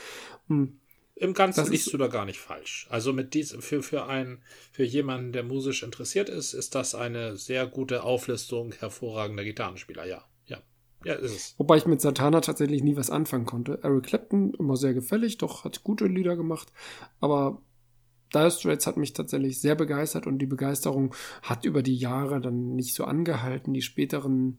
Hm. 0.49 0.79
Im 1.23 1.35
Ganzen 1.35 1.61
Das 1.61 1.69
liegst 1.69 1.93
du 1.93 1.99
da 1.99 2.09
gar 2.09 2.25
nicht 2.25 2.41
falsch. 2.41 2.89
Also 2.91 3.13
mit 3.13 3.33
diesem, 3.35 3.63
für, 3.63 3.81
für 3.85 4.07
einen, 4.07 4.43
für 4.73 4.83
jemanden, 4.83 5.31
der 5.31 5.45
musisch 5.45 5.85
interessiert 5.85 6.29
ist, 6.29 6.53
ist 6.53 6.75
das 6.75 6.97
eine 6.97 7.37
sehr 7.37 7.69
gute 7.69 8.03
Auflistung 8.03 8.73
hervorragender 8.73 9.45
Gitarrenspieler, 9.45 10.05
ja. 10.05 10.25
Ja. 10.47 10.59
Ja, 11.05 11.15
ist 11.15 11.31
es. 11.31 11.55
Wobei 11.59 11.77
ich 11.77 11.87
mit 11.87 12.01
Satana 12.01 12.41
tatsächlich 12.41 12.83
nie 12.83 12.97
was 12.97 13.09
anfangen 13.09 13.47
konnte. 13.47 13.79
Eric 13.85 14.07
Clapton 14.07 14.53
immer 14.55 14.77
sehr 14.77 14.95
gefällig, 14.95 15.39
doch 15.39 15.63
hat 15.63 15.85
gute 15.85 16.07
Lieder 16.07 16.35
gemacht. 16.35 16.73
Aber 17.21 17.63
Dire 18.35 18.51
Straits 18.51 18.89
hat 18.89 18.97
mich 18.97 19.13
tatsächlich 19.13 19.61
sehr 19.61 19.77
begeistert 19.77 20.27
und 20.27 20.41
die 20.41 20.47
Begeisterung 20.47 21.15
hat 21.43 21.65
über 21.65 21.85
die 21.85 21.97
Jahre 21.97 22.41
dann 22.41 22.75
nicht 22.75 22.97
so 22.97 23.05
angehalten. 23.05 23.73
Die 23.75 23.83
späteren 23.83 24.59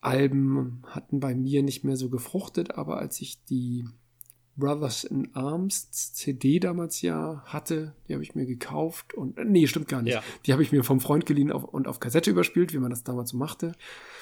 Alben 0.00 0.84
hatten 0.86 1.18
bei 1.18 1.34
mir 1.34 1.64
nicht 1.64 1.82
mehr 1.82 1.96
so 1.96 2.10
gefruchtet, 2.10 2.76
aber 2.76 2.98
als 2.98 3.20
ich 3.20 3.44
die 3.46 3.86
Brothers 4.60 5.02
in 5.02 5.34
Arms 5.34 5.90
CD 5.90 6.60
damals 6.60 7.02
ja 7.02 7.42
hatte. 7.46 7.94
Die 8.06 8.12
habe 8.12 8.22
ich 8.22 8.36
mir 8.36 8.46
gekauft 8.46 9.14
und 9.14 9.36
äh, 9.38 9.44
nee, 9.44 9.66
stimmt 9.66 9.88
gar 9.88 10.02
nicht. 10.02 10.14
Ja. 10.14 10.22
Die 10.46 10.52
habe 10.52 10.62
ich 10.62 10.70
mir 10.70 10.84
vom 10.84 11.00
Freund 11.00 11.26
geliehen 11.26 11.50
auf, 11.50 11.64
und 11.64 11.88
auf 11.88 11.98
Kassette 11.98 12.30
überspielt, 12.30 12.72
wie 12.72 12.78
man 12.78 12.90
das 12.90 13.02
damals 13.02 13.30
so 13.30 13.36
machte. 13.36 13.72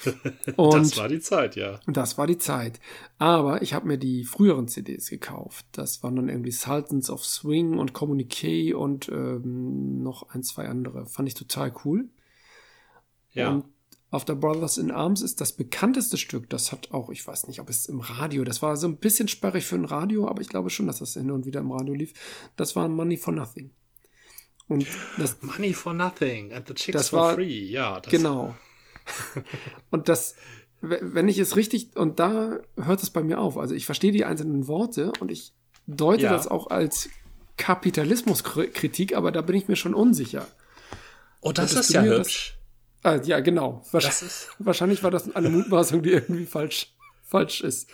Und 0.55 0.73
das 0.73 0.97
war 0.97 1.09
die 1.09 1.19
Zeit, 1.19 1.57
ja. 1.57 1.79
Das 1.85 2.17
war 2.17 2.25
die 2.25 2.37
Zeit. 2.37 2.79
Aber 3.17 3.61
ich 3.61 3.73
habe 3.73 3.85
mir 3.85 3.97
die 3.97 4.23
früheren 4.23 4.69
CDs 4.69 5.09
gekauft. 5.09 5.65
Das 5.73 6.01
waren 6.03 6.15
dann 6.15 6.29
irgendwie 6.29 6.51
Sultans 6.51 7.09
of 7.09 7.25
Swing 7.25 7.77
und 7.77 7.93
Communique 7.93 8.73
und 8.73 9.09
ähm, 9.09 10.01
noch 10.01 10.29
ein, 10.29 10.41
zwei 10.41 10.69
andere. 10.69 11.05
Fand 11.05 11.27
ich 11.27 11.35
total 11.35 11.73
cool. 11.83 12.07
Ja. 13.33 13.49
Und 13.49 13.65
auf 14.11 14.25
der 14.25 14.35
Brothers 14.35 14.77
in 14.77 14.91
Arms 14.91 15.21
ist 15.21 15.39
das 15.39 15.51
bekannteste 15.51 16.17
Stück. 16.17 16.49
Das 16.49 16.71
hat 16.71 16.91
auch, 16.91 17.09
ich 17.09 17.25
weiß 17.25 17.47
nicht, 17.47 17.59
ob 17.59 17.69
es 17.69 17.85
im 17.85 17.99
Radio, 17.99 18.43
das 18.43 18.61
war 18.61 18.75
so 18.75 18.87
ein 18.87 18.97
bisschen 18.97 19.27
sperrig 19.27 19.65
für 19.65 19.75
ein 19.75 19.85
Radio, 19.85 20.27
aber 20.27 20.41
ich 20.41 20.49
glaube 20.49 20.71
schon, 20.71 20.87
dass 20.87 20.99
das 20.99 21.13
hin 21.13 21.29
und 21.29 21.45
wieder 21.45 21.59
im 21.59 21.71
Radio 21.71 21.93
lief. 21.93 22.13
Das 22.55 22.75
war 22.75 22.87
Money 22.87 23.17
for 23.17 23.33
Nothing. 23.33 23.69
Und 24.67 24.87
das, 25.17 25.37
Money 25.41 25.73
for 25.73 25.93
Nothing 25.93 26.53
and 26.53 26.67
the 26.67 26.73
Chicks 26.73 26.97
das 26.97 27.09
for 27.09 27.19
war, 27.19 27.33
Free, 27.35 27.65
ja. 27.65 27.99
Das 27.99 28.11
genau. 28.11 28.55
und 29.91 30.09
das, 30.09 30.35
wenn 30.81 31.27
ich 31.27 31.37
es 31.37 31.55
richtig, 31.55 31.95
und 31.95 32.19
da 32.19 32.59
hört 32.77 33.03
es 33.03 33.11
bei 33.11 33.21
mir 33.21 33.39
auf. 33.39 33.57
Also 33.57 33.75
ich 33.75 33.85
verstehe 33.85 34.11
die 34.11 34.25
einzelnen 34.25 34.67
Worte 34.67 35.13
und 35.19 35.29
ich 35.29 35.53
deute 35.85 36.23
ja. 36.23 36.31
das 36.31 36.47
auch 36.47 36.71
als 36.71 37.09
Kapitalismuskritik, 37.57 39.15
aber 39.15 39.31
da 39.31 39.41
bin 39.41 39.55
ich 39.55 39.67
mir 39.67 39.75
schon 39.75 39.93
unsicher. 39.93 40.47
Oh, 41.41 41.51
das 41.51 41.73
ist 41.73 41.91
ja 41.91 42.01
hübsch. 42.01 42.58
Ah, 43.03 43.15
ja, 43.23 43.39
genau. 43.39 43.83
Wahrscheinlich, 43.91 44.47
wahrscheinlich 44.59 45.03
war 45.03 45.11
das 45.11 45.33
eine 45.35 45.49
Mutmaßung, 45.49 46.03
die 46.03 46.11
irgendwie 46.11 46.45
falsch, 46.45 46.93
falsch 47.23 47.61
ist. 47.61 47.89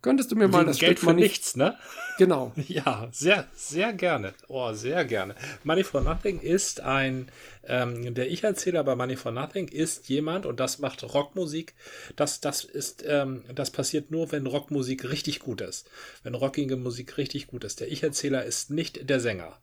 Könntest 0.00 0.30
du 0.30 0.36
mir 0.36 0.48
mal 0.48 0.64
das 0.64 0.78
Geld 0.78 0.98
Stück 0.98 1.10
für 1.10 1.14
nichts, 1.14 1.56
ne? 1.56 1.76
Genau. 2.18 2.52
Ja, 2.68 3.08
sehr, 3.10 3.46
sehr 3.54 3.94
gerne. 3.94 4.34
Oh, 4.46 4.72
sehr 4.74 5.04
gerne. 5.06 5.34
Money 5.64 5.82
for 5.82 6.02
Nothing 6.02 6.40
ist 6.40 6.80
ein, 6.80 7.28
ähm, 7.66 8.14
der 8.14 8.30
Ich-Erzähler 8.30 8.84
bei 8.84 8.94
Money 8.94 9.16
for 9.16 9.32
Nothing 9.32 9.68
ist 9.68 10.08
jemand, 10.10 10.44
und 10.44 10.60
das 10.60 10.78
macht 10.78 11.02
Rockmusik, 11.02 11.74
das, 12.14 12.40
das 12.40 12.64
ist, 12.64 13.02
ähm, 13.06 13.44
das 13.54 13.70
passiert 13.70 14.10
nur, 14.10 14.30
wenn 14.30 14.46
Rockmusik 14.46 15.10
richtig 15.10 15.40
gut 15.40 15.62
ist. 15.62 15.88
Wenn 16.22 16.34
rockige 16.34 16.76
Musik 16.76 17.16
richtig 17.16 17.46
gut 17.46 17.64
ist. 17.64 17.80
Der 17.80 17.90
Ich-Erzähler 17.90 18.44
ist 18.44 18.70
nicht 18.70 19.08
der 19.08 19.18
Sänger. 19.18 19.56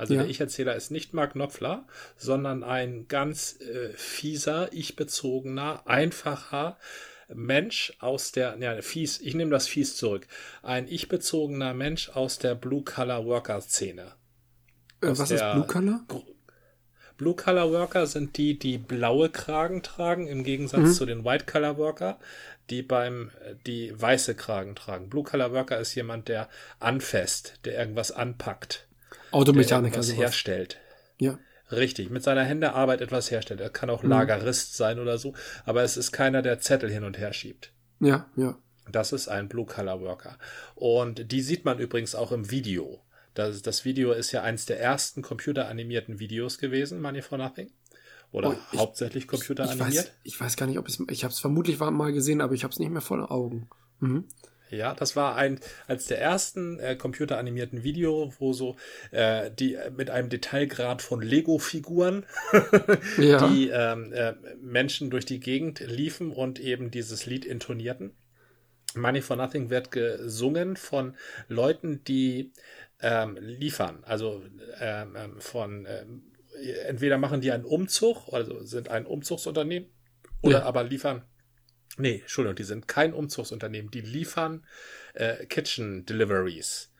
Also 0.00 0.14
ja. 0.14 0.22
der 0.22 0.30
Ich-Erzähler 0.30 0.74
ist 0.74 0.90
nicht 0.90 1.12
Mark 1.12 1.32
Knopfler, 1.32 1.84
sondern 2.16 2.64
ein 2.64 3.06
ganz 3.06 3.60
äh, 3.60 3.92
fieser, 3.94 4.72
ich-bezogener, 4.72 5.82
einfacher 5.84 6.78
Mensch 7.28 7.92
aus 8.00 8.32
der, 8.32 8.56
ja, 8.58 8.80
fies, 8.80 9.20
ich 9.20 9.34
nehme 9.34 9.50
das 9.50 9.68
fies 9.68 9.96
zurück, 9.96 10.26
ein 10.62 10.88
ich-bezogener 10.88 11.74
Mensch 11.74 12.08
aus 12.08 12.38
der 12.38 12.54
Blue-Collar-Worker-Szene. 12.54 14.12
Äh, 15.02 15.08
was 15.10 15.30
ist 15.30 15.44
Blue-Collar? 15.52 16.00
Blue-Collar-Worker 17.18 18.06
sind 18.06 18.38
die, 18.38 18.58
die 18.58 18.78
blaue 18.78 19.28
Kragen 19.28 19.82
tragen, 19.82 20.28
im 20.28 20.44
Gegensatz 20.44 20.80
mhm. 20.80 20.92
zu 20.92 21.04
den 21.04 21.24
White-Collar-Worker, 21.26 22.18
die 22.70 22.80
beim, 22.80 23.32
die 23.66 23.92
weiße 24.00 24.34
Kragen 24.34 24.74
tragen. 24.76 25.10
Blue-Collar-Worker 25.10 25.78
ist 25.78 25.94
jemand, 25.94 26.28
der 26.28 26.48
anfasst, 26.78 27.60
der 27.66 27.78
irgendwas 27.78 28.12
anpackt. 28.12 28.86
Automechaniker. 29.32 29.92
Der 29.92 30.02
etwas 30.02 30.16
herstellt. 30.16 30.78
Ja. 31.18 31.38
Richtig, 31.70 32.10
mit 32.10 32.22
seiner 32.22 32.44
Hände 32.44 32.72
Arbeit 32.72 33.00
etwas 33.00 33.30
herstellt. 33.30 33.60
Er 33.60 33.70
kann 33.70 33.90
auch 33.90 34.02
mhm. 34.02 34.10
Lagerist 34.10 34.76
sein 34.76 34.98
oder 34.98 35.18
so, 35.18 35.34
aber 35.64 35.82
es 35.82 35.96
ist 35.96 36.12
keiner, 36.12 36.42
der 36.42 36.58
Zettel 36.58 36.90
hin 36.90 37.04
und 37.04 37.18
her 37.18 37.32
schiebt. 37.32 37.72
Ja, 38.00 38.28
ja. 38.36 38.58
Das 38.90 39.12
ist 39.12 39.28
ein 39.28 39.48
Blue-Color-Worker. 39.48 40.36
Und 40.74 41.30
die 41.30 41.42
sieht 41.42 41.64
man 41.64 41.78
übrigens 41.78 42.14
auch 42.14 42.32
im 42.32 42.50
Video. 42.50 43.04
Das, 43.34 43.62
das 43.62 43.84
Video 43.84 44.12
ist 44.12 44.32
ja 44.32 44.42
eins 44.42 44.66
der 44.66 44.80
ersten 44.80 45.22
computeranimierten 45.22 46.18
Videos 46.18 46.58
gewesen, 46.58 47.00
Money 47.00 47.22
for 47.22 47.38
Nothing. 47.38 47.70
Oder 48.32 48.50
oh, 48.50 48.56
ich, 48.72 48.78
hauptsächlich 48.78 49.28
computeranimiert. 49.28 49.90
Ich 49.90 49.96
weiß, 49.96 50.12
ich 50.24 50.40
weiß 50.40 50.56
gar 50.56 50.66
nicht, 50.66 50.78
ob 50.78 50.88
es. 50.88 51.02
Ich 51.08 51.24
habe 51.24 51.32
es 51.32 51.40
vermutlich 51.40 51.78
mal 51.78 52.12
gesehen, 52.12 52.40
aber 52.40 52.54
ich 52.54 52.64
habe 52.64 52.72
es 52.72 52.78
nicht 52.78 52.90
mehr 52.90 53.00
vor 53.00 53.30
Augen. 53.30 53.68
Mhm. 54.00 54.24
Ja, 54.70 54.94
das 54.94 55.16
war 55.16 55.36
ein 55.36 55.60
als 55.86 56.06
der 56.06 56.20
ersten 56.20 56.78
äh, 56.78 56.96
computeranimierten 56.96 57.82
Video, 57.82 58.32
wo 58.38 58.52
so 58.52 58.76
äh, 59.10 59.50
die 59.50 59.74
äh, 59.74 59.90
mit 59.90 60.10
einem 60.10 60.28
Detailgrad 60.28 61.02
von 61.02 61.20
Lego-Figuren 61.22 62.24
ja. 63.18 63.48
die 63.48 63.68
ähm, 63.68 64.12
äh, 64.12 64.34
Menschen 64.60 65.10
durch 65.10 65.26
die 65.26 65.40
Gegend 65.40 65.80
liefen 65.80 66.30
und 66.30 66.60
eben 66.60 66.90
dieses 66.90 67.26
Lied 67.26 67.44
intonierten. 67.44 68.12
Money 68.94 69.22
for 69.22 69.36
Nothing 69.36 69.70
wird 69.70 69.90
gesungen 69.90 70.76
von 70.76 71.16
Leuten, 71.48 72.02
die 72.04 72.52
ähm, 73.00 73.38
liefern, 73.40 74.00
also 74.02 74.42
ähm, 74.80 75.16
ähm 75.16 75.40
von 75.40 75.86
ähm, 75.88 76.22
entweder 76.86 77.16
machen 77.16 77.40
die 77.40 77.52
einen 77.52 77.64
Umzug, 77.64 78.32
also 78.32 78.62
sind 78.64 78.88
ein 78.88 79.06
Umzugsunternehmen, 79.06 79.88
oder 80.42 80.58
ja. 80.58 80.64
aber 80.64 80.82
liefern 80.84 81.22
Nee, 81.98 82.20
Entschuldigung, 82.20 82.56
die 82.56 82.64
sind 82.64 82.88
kein 82.88 83.12
Umzugsunternehmen. 83.12 83.90
Die 83.90 84.00
liefern 84.00 84.64
äh, 85.14 85.44
Kitchen 85.46 86.06
Deliveries. 86.06 86.90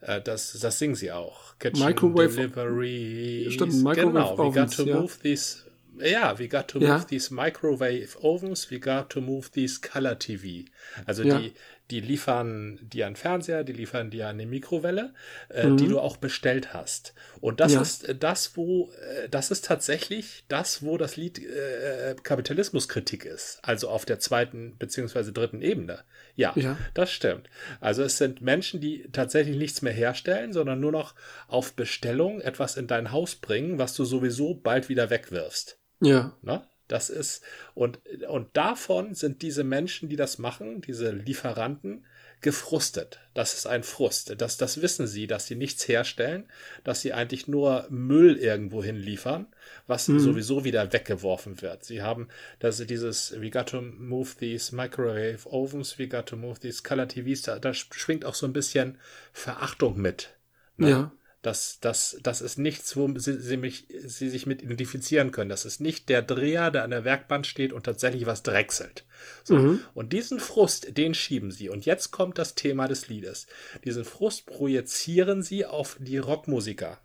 Äh, 0.00 0.20
das, 0.20 0.58
das 0.60 0.78
singen 0.78 0.94
sie 0.94 1.12
auch. 1.12 1.58
Kitchen 1.58 1.84
Microwave 1.84 2.28
Deliveries. 2.28 3.54
Stimmt, 3.54 3.82
Microwave 3.82 4.36
genau, 4.36 4.38
we 4.38 4.60
got 4.60 4.76
to 4.76 4.84
ja. 4.84 5.00
move 5.00 5.18
these. 5.22 5.64
Ja, 5.98 6.36
we 6.38 6.48
got 6.48 6.68
to 6.68 6.80
ja. 6.80 6.94
move 6.94 7.06
these 7.06 7.32
microwave 7.32 8.16
ovens, 8.20 8.68
we 8.70 8.80
got 8.80 9.10
to 9.10 9.20
move 9.20 9.50
these 9.52 9.80
color 9.80 10.18
TV. 10.18 10.64
Also 11.06 11.22
ja. 11.22 11.38
die, 11.38 11.54
die 11.90 12.00
liefern 12.00 12.78
dir 12.82 13.06
einen 13.06 13.16
Fernseher, 13.16 13.62
die 13.62 13.72
liefern 13.72 14.10
dir 14.10 14.28
eine 14.28 14.46
Mikrowelle, 14.46 15.12
äh, 15.50 15.66
mhm. 15.66 15.76
die 15.76 15.88
du 15.88 16.00
auch 16.00 16.16
bestellt 16.16 16.72
hast. 16.72 17.14
Und 17.40 17.60
das 17.60 17.74
ja. 17.74 17.82
ist 17.82 18.08
äh, 18.08 18.14
das, 18.14 18.56
wo, 18.56 18.90
äh, 18.92 19.28
das 19.28 19.50
ist 19.50 19.66
tatsächlich 19.66 20.44
das, 20.48 20.82
wo 20.82 20.96
das 20.96 21.16
Lied 21.16 21.38
äh, 21.38 22.12
äh, 22.12 22.14
Kapitalismuskritik 22.14 23.26
ist. 23.26 23.58
Also 23.62 23.90
auf 23.90 24.06
der 24.06 24.18
zweiten 24.18 24.76
beziehungsweise 24.78 25.32
dritten 25.32 25.60
Ebene. 25.60 26.04
Ja, 26.36 26.52
ja, 26.56 26.78
das 26.94 27.12
stimmt. 27.12 27.48
Also 27.80 28.02
es 28.02 28.16
sind 28.16 28.40
Menschen, 28.40 28.80
die 28.80 29.08
tatsächlich 29.12 29.56
nichts 29.56 29.82
mehr 29.82 29.92
herstellen, 29.92 30.52
sondern 30.52 30.80
nur 30.80 30.92
noch 30.92 31.14
auf 31.48 31.74
Bestellung 31.74 32.40
etwas 32.40 32.76
in 32.76 32.86
dein 32.86 33.12
Haus 33.12 33.34
bringen, 33.34 33.78
was 33.78 33.94
du 33.94 34.04
sowieso 34.04 34.54
bald 34.54 34.88
wieder 34.88 35.10
wegwirfst. 35.10 35.78
Ja. 36.00 36.36
Na? 36.42 36.66
Das 36.88 37.10
ist, 37.10 37.42
und, 37.74 38.00
und 38.28 38.56
davon 38.56 39.14
sind 39.14 39.42
diese 39.42 39.64
Menschen, 39.64 40.08
die 40.08 40.16
das 40.16 40.38
machen, 40.38 40.80
diese 40.82 41.10
Lieferanten, 41.10 42.04
gefrustet. 42.44 43.20
Das 43.32 43.54
ist 43.54 43.66
ein 43.66 43.82
Frust. 43.82 44.34
Das, 44.38 44.58
das 44.58 44.82
wissen 44.82 45.06
sie, 45.06 45.26
dass 45.26 45.46
sie 45.46 45.54
nichts 45.54 45.88
herstellen, 45.88 46.44
dass 46.84 47.00
sie 47.00 47.14
eigentlich 47.14 47.48
nur 47.48 47.86
Müll 47.88 48.36
irgendwo 48.36 48.84
hinliefern, 48.84 49.46
was 49.86 50.08
mhm. 50.08 50.20
sowieso 50.20 50.62
wieder 50.62 50.92
weggeworfen 50.92 51.62
wird. 51.62 51.84
Sie 51.84 52.02
haben 52.02 52.28
das, 52.58 52.86
dieses, 52.86 53.40
we 53.40 53.48
got 53.48 53.70
to 53.70 53.80
move 53.80 54.36
these 54.38 54.76
microwave 54.76 55.46
ovens, 55.46 55.98
we 55.98 56.06
got 56.06 56.26
to 56.26 56.36
move 56.36 56.60
these 56.60 56.82
color 56.82 57.08
TVs, 57.08 57.42
da, 57.42 57.58
da 57.58 57.72
schwingt 57.72 58.26
auch 58.26 58.34
so 58.34 58.46
ein 58.46 58.52
bisschen 58.52 58.98
Verachtung 59.32 59.96
mit. 59.96 60.36
Ne? 60.76 60.90
Ja. 60.90 61.12
Das, 61.44 61.78
das, 61.78 62.16
das 62.22 62.40
ist 62.40 62.56
nichts, 62.56 62.96
wo 62.96 63.06
sie, 63.18 63.38
sie, 63.38 63.58
mich, 63.58 63.86
sie 64.02 64.30
sich 64.30 64.46
mit 64.46 64.62
identifizieren 64.62 65.30
können. 65.30 65.50
Das 65.50 65.66
ist 65.66 65.78
nicht 65.78 66.08
der 66.08 66.22
Dreher, 66.22 66.70
der 66.70 66.84
an 66.84 66.90
der 66.90 67.04
Werkbank 67.04 67.44
steht 67.44 67.74
und 67.74 67.84
tatsächlich 67.84 68.24
was 68.24 68.42
drechselt. 68.42 69.04
So. 69.42 69.56
Mhm. 69.56 69.80
Und 69.92 70.14
diesen 70.14 70.40
Frust, 70.40 70.96
den 70.96 71.12
schieben 71.12 71.50
sie. 71.50 71.68
Und 71.68 71.84
jetzt 71.84 72.12
kommt 72.12 72.38
das 72.38 72.54
Thema 72.54 72.88
des 72.88 73.08
Liedes. 73.08 73.46
Diesen 73.84 74.06
Frust 74.06 74.46
projizieren 74.46 75.42
sie 75.42 75.66
auf 75.66 75.98
die 76.00 76.16
Rockmusiker. 76.16 76.98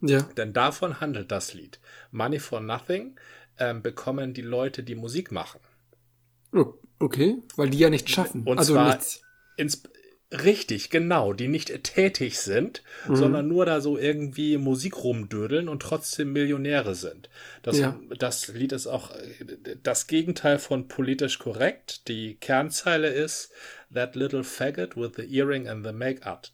Ja. 0.00 0.22
Denn 0.36 0.52
davon 0.52 1.00
handelt 1.00 1.32
das 1.32 1.52
Lied. 1.52 1.80
Money 2.12 2.38
for 2.38 2.60
Nothing 2.60 3.18
ähm, 3.58 3.82
bekommen 3.82 4.32
die 4.32 4.42
Leute, 4.42 4.84
die 4.84 4.94
Musik 4.94 5.32
machen. 5.32 5.58
Okay, 7.00 7.38
weil 7.56 7.70
die 7.70 7.78
ja 7.78 7.90
nichts 7.90 8.12
schaffen. 8.12 8.44
Und 8.44 8.58
also 8.58 8.74
zwar 8.74 8.94
nichts. 8.94 9.22
Ins, 9.56 9.82
Richtig, 10.32 10.88
genau, 10.88 11.34
die 11.34 11.48
nicht 11.48 11.84
tätig 11.84 12.40
sind, 12.40 12.82
mhm. 13.06 13.16
sondern 13.16 13.48
nur 13.48 13.66
da 13.66 13.82
so 13.82 13.98
irgendwie 13.98 14.56
Musik 14.56 15.04
rumdödeln 15.04 15.68
und 15.68 15.82
trotzdem 15.82 16.32
Millionäre 16.32 16.94
sind. 16.94 17.28
Das, 17.62 17.78
ja. 17.78 17.98
das 18.18 18.48
Lied 18.48 18.72
ist 18.72 18.86
auch 18.86 19.10
das 19.82 20.06
Gegenteil 20.06 20.58
von 20.58 20.88
politisch 20.88 21.38
korrekt. 21.38 22.08
Die 22.08 22.36
Kernzeile 22.36 23.08
ist 23.08 23.52
That 23.92 24.16
little 24.16 24.42
faggot 24.42 24.96
with 24.96 25.12
the 25.16 25.38
earring 25.38 25.68
and 25.68 25.86
the 25.86 25.92
make-up. 25.92 26.48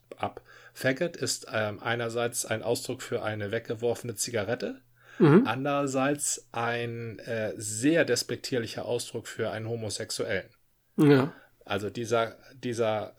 Faggot 0.74 1.16
ist 1.16 1.46
ähm, 1.52 1.80
einerseits 1.80 2.46
ein 2.46 2.62
Ausdruck 2.62 3.02
für 3.02 3.22
eine 3.22 3.50
weggeworfene 3.50 4.14
Zigarette, 4.14 4.80
mhm. 5.18 5.42
andererseits 5.46 6.48
ein 6.52 7.18
äh, 7.20 7.52
sehr 7.56 8.04
despektierlicher 8.04 8.84
Ausdruck 8.84 9.28
für 9.28 9.50
einen 9.50 9.68
Homosexuellen. 9.68 10.50
Ja. 10.96 11.32
Also 11.64 11.90
dieser, 11.90 12.36
dieser 12.54 13.14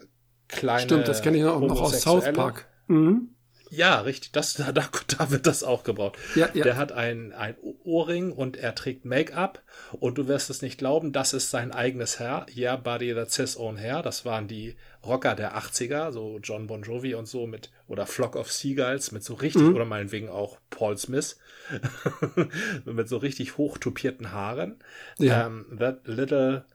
kleine. 0.50 0.82
Stimmt, 0.82 1.08
das 1.08 1.22
kenne 1.22 1.38
ich 1.38 1.46
auch 1.46 1.62
noch 1.62 1.82
aus 1.82 2.02
South 2.02 2.32
Park. 2.34 2.68
Mhm. 2.88 3.30
Ja, 3.72 4.02
richtig. 4.02 4.32
Das, 4.32 4.54
da, 4.56 4.72
da 4.72 5.32
wird 5.32 5.48
das 5.48 5.64
auch 5.64 5.84
gebraucht. 5.84 6.18
Ja, 6.36 6.50
ja. 6.54 6.64
Der 6.64 6.78
hat 6.78 6.92
ein, 6.92 7.32
ein 7.34 7.56
Ohrring 7.84 8.32
und 8.32 8.58
er 8.58 8.76
trägt 8.76 9.06
Make-up 9.06 9.62
und 10.00 10.18
du 10.18 10.28
wirst 10.28 10.50
es 10.50 10.62
nicht 10.62 10.78
glauben, 10.78 11.12
das 11.12 11.34
ist 11.34 11.52
sein 11.52 11.72
eigenes 11.72 12.20
Hair. 12.20 12.46
Yeah, 12.56 12.76
Buddy, 12.76 13.14
that's 13.14 13.38
his 13.38 13.58
own 13.58 13.78
hair. 13.78 14.02
Das 14.02 14.26
waren 14.26 14.48
die 14.48 14.76
Rocker 15.06 15.36
der 15.36 15.58
80er, 15.58 16.12
so 16.12 16.40
John 16.42 16.68
Bon 16.68 16.82
Jovi 16.82 17.16
und 17.16 17.28
so 17.28 17.48
mit, 17.48 17.72
oder 17.88 18.06
Flock 18.06 18.36
of 18.36 18.52
Seagulls 18.52 19.12
mit 19.12 19.24
so 19.24 19.36
richtig, 19.36 19.62
mhm. 19.62 19.76
oder 19.76 19.86
meinetwegen 19.86 20.30
auch 20.30 20.58
Paul 20.70 20.98
Smith, 20.98 21.40
mit 22.86 23.08
so 23.08 23.18
richtig 23.18 23.58
hochtupierten 23.58 24.32
Haaren. 24.32 24.80
Ja. 25.18 25.48
Um, 25.48 25.66
ähm, 25.72 25.80
that 25.80 26.08
little, 26.08 26.66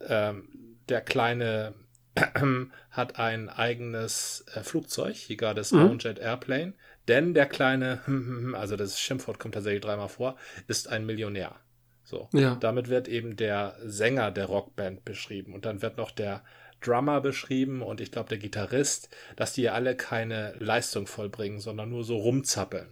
um, 0.00 0.06
ähm, 0.08 0.48
der 0.88 1.00
kleine 1.00 1.74
hat 2.90 3.18
ein 3.18 3.48
eigenes 3.48 4.44
äh, 4.54 4.62
Flugzeug. 4.62 5.16
He 5.16 5.36
got 5.36 5.56
his 5.56 5.72
mhm. 5.72 5.82
own 5.82 5.98
jet 5.98 6.18
airplane. 6.18 6.74
Denn 7.08 7.34
der 7.34 7.46
kleine, 7.46 8.00
also 8.54 8.76
das 8.76 9.00
Schimpfwort 9.00 9.38
kommt 9.38 9.54
tatsächlich 9.54 9.82
dreimal 9.82 10.08
vor, 10.08 10.36
ist 10.68 10.88
ein 10.88 11.06
Millionär. 11.06 11.56
So. 12.04 12.28
Ja. 12.32 12.56
Damit 12.56 12.88
wird 12.88 13.08
eben 13.08 13.36
der 13.36 13.76
Sänger 13.84 14.30
der 14.30 14.46
Rockband 14.46 15.04
beschrieben. 15.04 15.54
Und 15.54 15.64
dann 15.64 15.82
wird 15.82 15.96
noch 15.96 16.10
der 16.10 16.42
Drummer 16.82 17.20
beschrieben 17.20 17.80
und 17.80 18.00
ich 18.00 18.10
glaube 18.10 18.28
der 18.28 18.38
Gitarrist, 18.38 19.08
dass 19.36 19.52
die 19.52 19.68
alle 19.70 19.96
keine 19.96 20.54
Leistung 20.58 21.06
vollbringen, 21.06 21.60
sondern 21.60 21.90
nur 21.90 22.04
so 22.04 22.16
rumzappeln. 22.16 22.88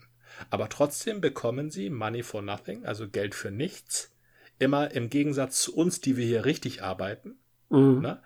Aber 0.49 0.69
trotzdem 0.69 1.21
bekommen 1.21 1.71
sie 1.71 1.91
Money 1.91 2.23
for 2.23 2.41
Nothing, 2.41 2.87
also 2.87 3.09
Geld 3.09 3.35
für 3.35 3.51
nichts. 3.51 4.13
Immer 4.59 4.93
im 4.93 5.11
Gegensatz 5.11 5.61
zu 5.61 5.75
uns, 5.75 6.01
die 6.01 6.17
wir 6.17 6.25
hier 6.25 6.45
richtig 6.45 6.83
arbeiten. 6.83 7.37
Mhm. 7.69 8.01
Ne? 8.01 8.23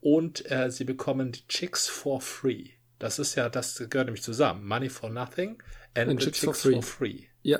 Und 0.00 0.50
äh, 0.50 0.70
sie 0.70 0.84
bekommen 0.84 1.32
die 1.32 1.46
Chicks 1.48 1.88
for 1.88 2.20
free. 2.20 2.70
Das 2.98 3.18
ist 3.18 3.34
ja, 3.34 3.48
das 3.48 3.76
gehört 3.76 4.06
nämlich 4.06 4.22
zusammen. 4.22 4.66
Money 4.66 4.88
for 4.88 5.10
nothing 5.10 5.62
and, 5.94 6.10
and 6.10 6.20
Chicks, 6.20 6.40
Chicks 6.40 6.44
for, 6.44 6.54
free. 6.54 6.72
for 6.74 6.82
free. 6.82 7.20
Ja. 7.42 7.58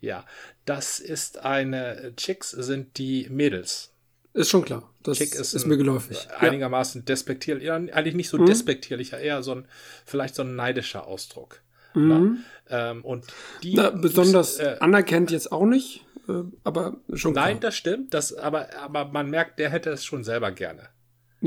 Ja, 0.00 0.26
das 0.66 0.98
ist 0.98 1.38
eine, 1.38 2.12
Chicks 2.16 2.50
sind 2.50 2.98
die 2.98 3.26
Mädels. 3.30 3.94
Ist 4.34 4.50
schon 4.50 4.64
klar. 4.64 4.92
Das 5.02 5.16
Chick 5.16 5.34
ist, 5.34 5.54
ist 5.54 5.64
mir 5.64 5.78
geläufig. 5.78 6.28
Einigermaßen 6.38 7.02
ja. 7.02 7.04
despektierlich. 7.04 7.64
Ja, 7.64 7.76
eigentlich 7.76 8.14
nicht 8.14 8.28
so 8.28 8.36
mhm. 8.36 8.46
despektierlicher, 8.46 9.18
eher 9.18 9.42
so 9.42 9.52
ein, 9.54 9.68
vielleicht 10.04 10.34
so 10.34 10.42
ein 10.42 10.56
neidischer 10.56 11.06
Ausdruck. 11.06 11.60
Mhm. 11.94 12.44
Ähm, 12.68 13.04
und 13.04 13.26
die. 13.62 13.74
Na, 13.74 13.90
besonders 13.90 14.58
äh, 14.58 14.76
anerkennt 14.80 15.30
jetzt 15.30 15.52
auch 15.52 15.64
nicht, 15.64 16.04
äh, 16.28 16.42
aber 16.64 16.96
schon 17.14 17.32
klar. 17.32 17.46
Nein, 17.46 17.60
das 17.60 17.76
stimmt. 17.76 18.12
Das, 18.12 18.34
aber, 18.34 18.74
aber 18.76 19.06
man 19.06 19.30
merkt, 19.30 19.58
der 19.58 19.70
hätte 19.70 19.90
es 19.90 20.04
schon 20.04 20.24
selber 20.24 20.50
gerne 20.50 20.88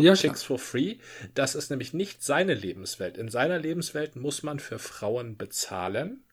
ja, 0.04 0.14
Chicks 0.14 0.44
for 0.44 0.60
Free. 0.60 0.98
Das 1.34 1.56
ist 1.56 1.70
nämlich 1.70 1.94
nicht 1.94 2.24
seine 2.24 2.54
Lebenswelt. 2.54 3.18
In 3.18 3.30
seiner 3.30 3.60
Lebenswelt 3.60 4.16
muss 4.16 4.44
man 4.44 4.60
für 4.60 4.80
Frauen 4.80 5.38
bezahlen 5.38 6.24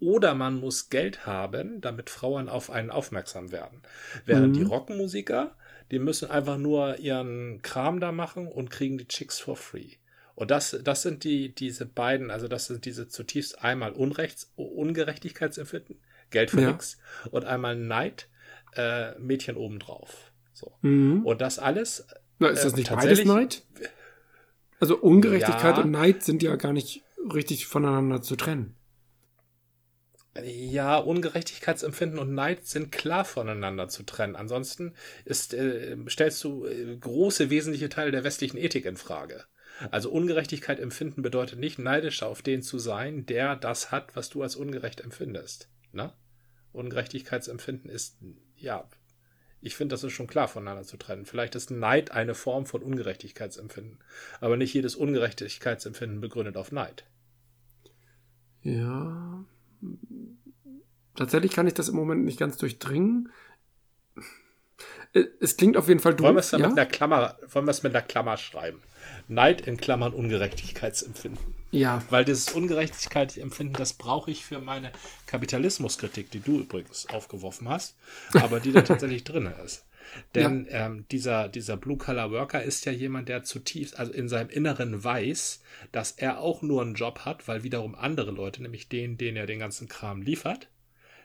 oder 0.00 0.34
man 0.34 0.58
muss 0.58 0.90
Geld 0.90 1.26
haben, 1.26 1.80
damit 1.80 2.10
Frauen 2.10 2.48
auf 2.48 2.70
einen 2.70 2.90
aufmerksam 2.90 3.52
werden. 3.52 3.82
Während 4.24 4.48
mhm. 4.48 4.58
die 4.58 4.62
Rockmusiker, 4.64 5.54
die 5.92 5.98
müssen 5.98 6.30
einfach 6.30 6.58
nur 6.58 6.98
ihren 6.98 7.62
Kram 7.62 8.00
da 8.00 8.10
machen 8.10 8.48
und 8.48 8.70
kriegen 8.70 8.98
die 8.98 9.06
Chicks 9.06 9.38
for 9.38 9.56
free. 9.56 9.90
Und 10.34 10.50
das, 10.50 10.76
das 10.82 11.02
sind 11.02 11.24
die, 11.24 11.54
diese 11.54 11.86
beiden, 11.86 12.30
also 12.30 12.48
das 12.48 12.66
sind 12.66 12.84
diese 12.84 13.06
zutiefst 13.06 13.62
einmal 13.62 13.92
Unrechts, 13.92 14.50
Ungerechtigkeitsempfinden, 14.56 16.00
Geld 16.30 16.50
für 16.50 16.62
ja. 16.62 16.72
nichts, 16.72 16.98
und 17.30 17.44
einmal 17.44 17.76
Neid, 17.76 18.28
äh, 18.74 19.16
Mädchen 19.18 19.56
obendrauf. 19.56 20.32
So. 20.52 20.72
Mhm. 20.80 21.24
Und 21.24 21.40
das 21.40 21.58
alles 21.58 22.06
na, 22.42 22.48
ist 22.48 22.64
das 22.64 22.74
äh, 22.74 22.76
nicht 22.76 22.90
äh, 22.90 22.94
beides 22.94 23.24
Neid? 23.24 23.62
Also 24.80 24.98
Ungerechtigkeit 24.98 25.76
ja. 25.76 25.82
und 25.82 25.90
Neid 25.90 26.22
sind 26.22 26.42
ja 26.42 26.56
gar 26.56 26.72
nicht 26.72 27.02
richtig 27.32 27.66
voneinander 27.66 28.20
zu 28.20 28.36
trennen. 28.36 28.74
Ja, 30.44 30.96
Ungerechtigkeitsempfinden 30.96 32.18
und 32.18 32.34
Neid 32.34 32.66
sind 32.66 32.90
klar 32.90 33.24
voneinander 33.24 33.88
zu 33.88 34.02
trennen. 34.02 34.34
Ansonsten 34.34 34.94
ist, 35.24 35.52
äh, 35.52 35.96
stellst 36.08 36.42
du 36.42 36.66
äh, 36.66 36.96
große 36.96 37.50
wesentliche 37.50 37.90
Teile 37.90 38.10
der 38.10 38.24
westlichen 38.24 38.56
Ethik 38.56 38.86
in 38.86 38.96
Frage. 38.96 39.44
Also 39.90 40.10
Ungerechtigkeit 40.10 40.80
empfinden 40.80 41.22
bedeutet 41.22 41.58
nicht 41.58 41.78
neidisch 41.78 42.22
auf 42.22 42.40
den 42.40 42.62
zu 42.62 42.78
sein, 42.78 43.26
der 43.26 43.56
das 43.56 43.90
hat, 43.90 44.16
was 44.16 44.30
du 44.30 44.42
als 44.42 44.56
ungerecht 44.56 45.00
empfindest. 45.00 45.68
Ne? 45.92 46.12
Ungerechtigkeitsempfinden 46.72 47.90
ist 47.90 48.16
ja 48.56 48.88
ich 49.62 49.76
finde, 49.76 49.94
das 49.94 50.04
ist 50.04 50.12
schon 50.12 50.26
klar 50.26 50.48
voneinander 50.48 50.82
zu 50.82 50.96
trennen. 50.96 51.24
Vielleicht 51.24 51.54
ist 51.54 51.70
Neid 51.70 52.10
eine 52.10 52.34
Form 52.34 52.66
von 52.66 52.82
Ungerechtigkeitsempfinden, 52.82 53.98
aber 54.40 54.56
nicht 54.56 54.74
jedes 54.74 54.96
Ungerechtigkeitsempfinden 54.96 56.20
begründet 56.20 56.56
auf 56.56 56.72
Neid. 56.72 57.04
Ja. 58.62 59.44
Tatsächlich 61.14 61.52
kann 61.52 61.66
ich 61.66 61.74
das 61.74 61.88
im 61.88 61.96
Moment 61.96 62.24
nicht 62.24 62.38
ganz 62.38 62.56
durchdringen. 62.56 63.30
Es 65.40 65.56
klingt 65.56 65.76
auf 65.76 65.88
jeden 65.88 66.00
Fall 66.00 66.14
doof. 66.14 66.26
Wollen 66.26 66.36
wir 66.36 66.40
es 66.40 66.50
ja? 66.50 66.58
mit 66.58 66.78
einer 66.78 66.86
Klammer, 66.86 67.36
wollen 67.46 67.66
wir 67.66 67.70
es 67.70 67.82
mit 67.82 67.94
einer 67.94 68.04
Klammer 68.04 68.36
schreiben? 68.36 68.82
Neid 69.28 69.62
in 69.62 69.76
Klammern 69.76 70.12
Ungerechtigkeitsempfinden. 70.12 71.54
Ja. 71.70 72.02
Weil 72.10 72.24
dieses 72.24 72.52
Ungerechtigkeitsempfinden, 72.52 73.74
das 73.76 73.94
brauche 73.94 74.30
ich 74.30 74.44
für 74.44 74.60
meine 74.60 74.92
Kapitalismuskritik, 75.26 76.30
die 76.30 76.40
du 76.40 76.60
übrigens 76.60 77.08
aufgeworfen 77.08 77.68
hast, 77.68 77.96
aber 78.34 78.60
die 78.60 78.72
da 78.72 78.82
tatsächlich 78.82 79.24
drin 79.24 79.50
ist. 79.64 79.86
Denn 80.34 80.66
ja. 80.70 80.86
ähm, 80.86 81.06
dieser, 81.10 81.48
dieser 81.48 81.76
Blue-Collar-Worker 81.76 82.62
ist 82.62 82.84
ja 82.84 82.92
jemand, 82.92 83.28
der 83.28 83.44
zutiefst, 83.44 83.98
also 83.98 84.12
in 84.12 84.28
seinem 84.28 84.50
Inneren 84.50 85.02
weiß, 85.02 85.62
dass 85.90 86.12
er 86.12 86.40
auch 86.40 86.62
nur 86.62 86.82
einen 86.82 86.94
Job 86.94 87.20
hat, 87.20 87.48
weil 87.48 87.62
wiederum 87.62 87.94
andere 87.94 88.30
Leute, 88.30 88.62
nämlich 88.62 88.88
den, 88.88 89.16
den 89.16 89.36
er 89.36 89.46
den 89.46 89.58
ganzen 89.58 89.88
Kram 89.88 90.22
liefert, 90.22 90.68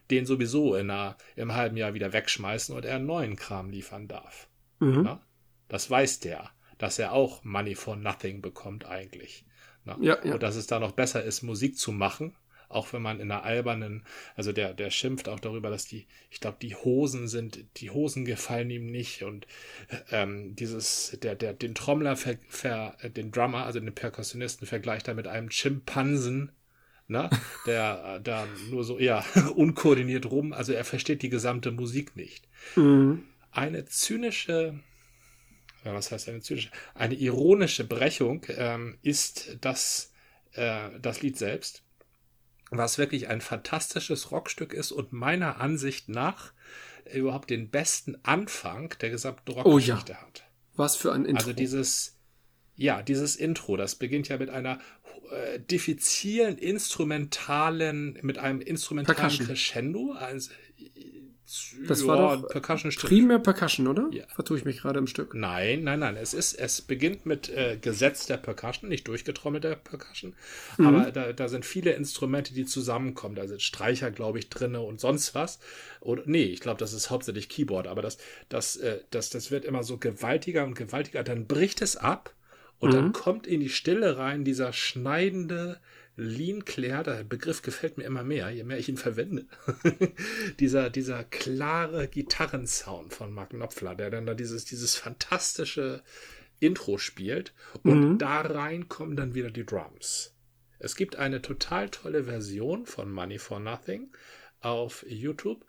den 0.09 0.25
sowieso 0.25 0.75
in 0.75 0.89
einer, 0.89 1.17
im 1.35 1.53
halben 1.53 1.75
Jahr 1.77 1.93
wieder 1.93 2.13
wegschmeißen 2.13 2.75
und 2.75 2.85
er 2.85 2.95
einen 2.95 3.05
neuen 3.05 3.35
Kram 3.35 3.69
liefern 3.69 4.07
darf. 4.07 4.47
Mhm. 4.79 5.05
Ja? 5.05 5.21
Das 5.67 5.89
weiß 5.89 6.21
der, 6.21 6.49
dass 6.77 6.99
er 6.99 7.13
auch 7.13 7.43
Money 7.43 7.75
for 7.75 7.95
Nothing 7.95 8.41
bekommt 8.41 8.85
eigentlich. 8.85 9.45
Ne? 9.85 9.95
Ja, 10.01 10.17
ja. 10.23 10.33
Und 10.33 10.43
dass 10.43 10.55
es 10.55 10.67
da 10.67 10.79
noch 10.79 10.91
besser 10.91 11.23
ist, 11.23 11.41
Musik 11.41 11.77
zu 11.77 11.91
machen, 11.91 12.35
auch 12.69 12.91
wenn 12.93 13.01
man 13.01 13.19
in 13.19 13.31
einer 13.31 13.43
albernen, 13.43 14.03
also 14.35 14.51
der, 14.51 14.73
der 14.73 14.89
schimpft 14.89 15.29
auch 15.29 15.39
darüber, 15.39 15.69
dass 15.69 15.85
die, 15.85 16.05
ich 16.29 16.39
glaube, 16.39 16.57
die 16.61 16.75
Hosen 16.75 17.27
sind, 17.27 17.65
die 17.77 17.89
Hosen 17.89 18.25
gefallen 18.25 18.69
ihm 18.69 18.87
nicht 18.87 19.23
und 19.23 19.47
ähm, 20.11 20.55
dieses, 20.55 21.17
der, 21.21 21.35
der, 21.35 21.53
den 21.53 21.75
Trommler, 21.75 22.15
ver, 22.15 22.37
ver, 22.49 22.97
den 23.03 23.31
Drummer, 23.31 23.65
also 23.65 23.79
den 23.79 23.95
Perkussionisten 23.95 24.67
vergleicht 24.67 25.07
er 25.07 25.13
mit 25.13 25.27
einem 25.27 25.49
Schimpansen, 25.49 26.51
ne, 27.07 27.29
der 27.65 28.17
äh, 28.17 28.21
da 28.21 28.45
nur 28.69 28.83
so, 28.83 28.99
ja, 28.99 29.23
unkoordiniert 29.55 30.25
rum, 30.25 30.51
also 30.51 30.73
er 30.73 30.83
versteht 30.83 31.21
die 31.21 31.29
gesamte 31.29 31.71
Musik 31.71 32.15
nicht. 32.15 32.47
Mhm. 32.75 33.23
Eine 33.51 33.85
zynische 33.85 34.79
ja, 35.87 35.93
was 35.93 36.11
heißt 36.11 36.27
eine 36.27 36.41
zynische, 36.41 36.69
eine 36.95 37.15
ironische 37.15 37.85
Brechung 37.85 38.45
ähm, 38.49 38.97
ist 39.01 39.57
das, 39.61 40.11
äh, 40.51 40.89
das 40.99 41.21
Lied 41.21 41.37
selbst, 41.37 41.83
was 42.71 42.97
wirklich 42.97 43.29
ein 43.29 43.39
fantastisches 43.39 44.31
Rockstück 44.31 44.73
ist 44.73 44.91
und 44.91 45.13
meiner 45.13 45.61
Ansicht 45.61 46.09
nach 46.09 46.51
überhaupt 47.13 47.49
den 47.49 47.69
besten 47.69 48.17
Anfang 48.23 48.93
der 48.99 49.11
gesamten 49.11 49.49
Rockgeschichte 49.49 50.11
oh, 50.11 50.15
ja. 50.15 50.21
hat. 50.21 50.43
Was 50.75 50.97
für 50.97 51.13
ein 51.13 51.23
Intro. 51.23 51.37
Also 51.37 51.53
dieses, 51.53 52.17
ja, 52.75 53.01
dieses 53.01 53.37
Intro, 53.37 53.77
das 53.77 53.95
beginnt 53.95 54.27
ja 54.27 54.37
mit 54.37 54.49
einer 54.49 54.79
äh, 55.31 55.57
diffizilen 55.61 56.57
instrumentalen, 56.57 58.19
mit 58.23 58.39
einem 58.39 58.59
instrumentalen 58.59 59.15
Percussion. 59.15 59.47
Crescendo, 59.47 60.11
also 60.11 60.51
das 61.87 62.01
ja, 62.01 62.07
war 62.07 62.37
doch 62.37 62.49
Percussion 62.49 62.91
primär 62.91 63.39
Percussion, 63.39 63.87
oder? 63.87 64.09
Ja. 64.11 64.25
Vertue 64.35 64.57
ich 64.57 64.65
mich 64.65 64.81
gerade 64.81 64.99
im 64.99 65.07
Stück. 65.07 65.33
Nein, 65.33 65.83
nein, 65.83 65.99
nein. 65.99 66.17
Es 66.17 66.33
ist, 66.33 66.53
es 66.53 66.81
beginnt 66.81 67.25
mit 67.25 67.47
äh, 67.47 67.77
gesetzter 67.81 68.35
Percussion, 68.35 68.89
nicht 68.89 69.07
durchgetrommelter 69.07 69.77
Percussion. 69.77 70.33
Mhm. 70.77 70.87
Aber 70.87 71.11
da, 71.11 71.31
da 71.31 71.47
sind 71.47 71.65
viele 71.65 71.93
Instrumente, 71.93 72.53
die 72.53 72.65
zusammenkommen. 72.65 73.35
Da 73.35 73.47
sind 73.47 73.61
Streicher, 73.61 74.11
glaube 74.11 74.39
ich, 74.39 74.49
drinne 74.49 74.81
und 74.81 74.99
sonst 74.99 75.35
was. 75.35 75.59
Oder, 76.01 76.23
nee, 76.25 76.43
ich 76.43 76.59
glaube, 76.59 76.79
das 76.79 76.91
ist 76.91 77.09
hauptsächlich 77.09 77.47
Keyboard. 77.47 77.87
Aber 77.87 78.01
das, 78.01 78.17
das, 78.49 78.75
äh, 78.75 78.99
das, 79.11 79.29
das 79.29 79.49
wird 79.49 79.63
immer 79.63 79.83
so 79.83 79.97
gewaltiger 79.97 80.65
und 80.65 80.75
gewaltiger. 80.75 81.23
Dann 81.23 81.47
bricht 81.47 81.81
es 81.81 81.95
ab 81.95 82.33
und 82.79 82.89
mhm. 82.89 82.95
dann 82.95 83.13
kommt 83.13 83.47
in 83.47 83.61
die 83.61 83.69
Stille 83.69 84.17
rein 84.17 84.43
dieser 84.43 84.73
schneidende, 84.73 85.79
Lean 86.19 86.65
Claire, 86.65 87.03
der 87.03 87.23
Begriff 87.23 87.61
gefällt 87.61 87.97
mir 87.97 88.03
immer 88.03 88.23
mehr, 88.23 88.49
je 88.49 88.63
mehr 88.63 88.79
ich 88.79 88.89
ihn 88.89 88.97
verwende. 88.97 89.45
dieser, 90.59 90.89
dieser 90.89 91.23
klare 91.23 92.07
Gitarrensound 92.07 93.13
von 93.13 93.31
Mark 93.31 93.51
Knopfler, 93.51 93.93
der 93.93 94.09
dann 94.09 94.25
da 94.25 94.33
dieses, 94.33 94.65
dieses 94.65 94.95
fantastische 94.95 96.01
Intro 96.59 96.97
spielt 96.97 97.53
und 97.83 98.13
mhm. 98.13 98.17
da 98.17 98.41
rein 98.41 98.89
kommen 98.89 99.15
dann 99.15 99.35
wieder 99.35 99.51
die 99.51 99.65
Drums. 99.65 100.33
Es 100.79 100.95
gibt 100.95 101.17
eine 101.17 101.41
total 101.43 101.89
tolle 101.89 102.23
Version 102.23 102.87
von 102.87 103.11
Money 103.11 103.37
for 103.37 103.59
Nothing 103.59 104.09
auf 104.59 105.05
YouTube. 105.07 105.65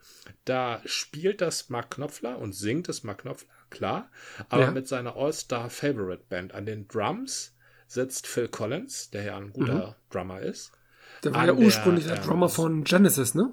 Da 0.46 0.80
spielt 0.86 1.42
das 1.42 1.68
Mark 1.68 1.90
Knopfler 1.90 2.38
und 2.38 2.54
singt 2.54 2.88
es 2.88 3.04
Mark 3.04 3.22
Knopfler, 3.22 3.48
klar, 3.68 4.10
aber 4.48 4.62
ja. 4.62 4.70
mit 4.70 4.88
seiner 4.88 5.14
All-Star 5.16 5.68
Favorite 5.68 6.24
Band 6.30 6.54
an 6.54 6.64
den 6.64 6.88
Drums 6.88 7.54
sitzt 7.88 8.26
Phil 8.26 8.48
Collins, 8.48 9.10
der 9.10 9.24
ja 9.24 9.36
ein 9.36 9.52
guter 9.52 9.88
mhm. 9.88 9.94
Drummer 10.10 10.40
ist. 10.40 10.70
Der 11.24 11.34
war 11.34 11.46
ja 11.46 11.54
ursprünglich 11.54 12.06
der, 12.06 12.16
der 12.16 12.24
Drummer 12.24 12.48
von 12.48 12.84
Genesis, 12.84 13.34
ne? 13.34 13.52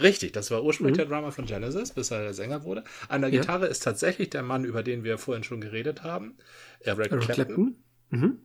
Richtig, 0.00 0.32
das 0.32 0.50
war 0.50 0.62
ursprünglich 0.62 0.96
mhm. 0.96 1.08
der 1.08 1.18
Drummer 1.18 1.32
von 1.32 1.44
Genesis, 1.44 1.90
bis 1.90 2.10
er 2.10 2.22
der 2.22 2.34
Sänger 2.34 2.62
wurde. 2.62 2.84
An 3.08 3.20
der 3.20 3.30
ja. 3.30 3.40
Gitarre 3.40 3.66
ist 3.66 3.82
tatsächlich 3.82 4.30
der 4.30 4.42
Mann, 4.42 4.64
über 4.64 4.82
den 4.82 5.02
wir 5.02 5.18
vorhin 5.18 5.44
schon 5.44 5.60
geredet 5.60 6.04
haben, 6.04 6.38
Eric, 6.80 7.10
Eric 7.10 7.24
Clapton. 7.24 7.34
Clapton. 7.34 7.76
Mhm. 8.10 8.38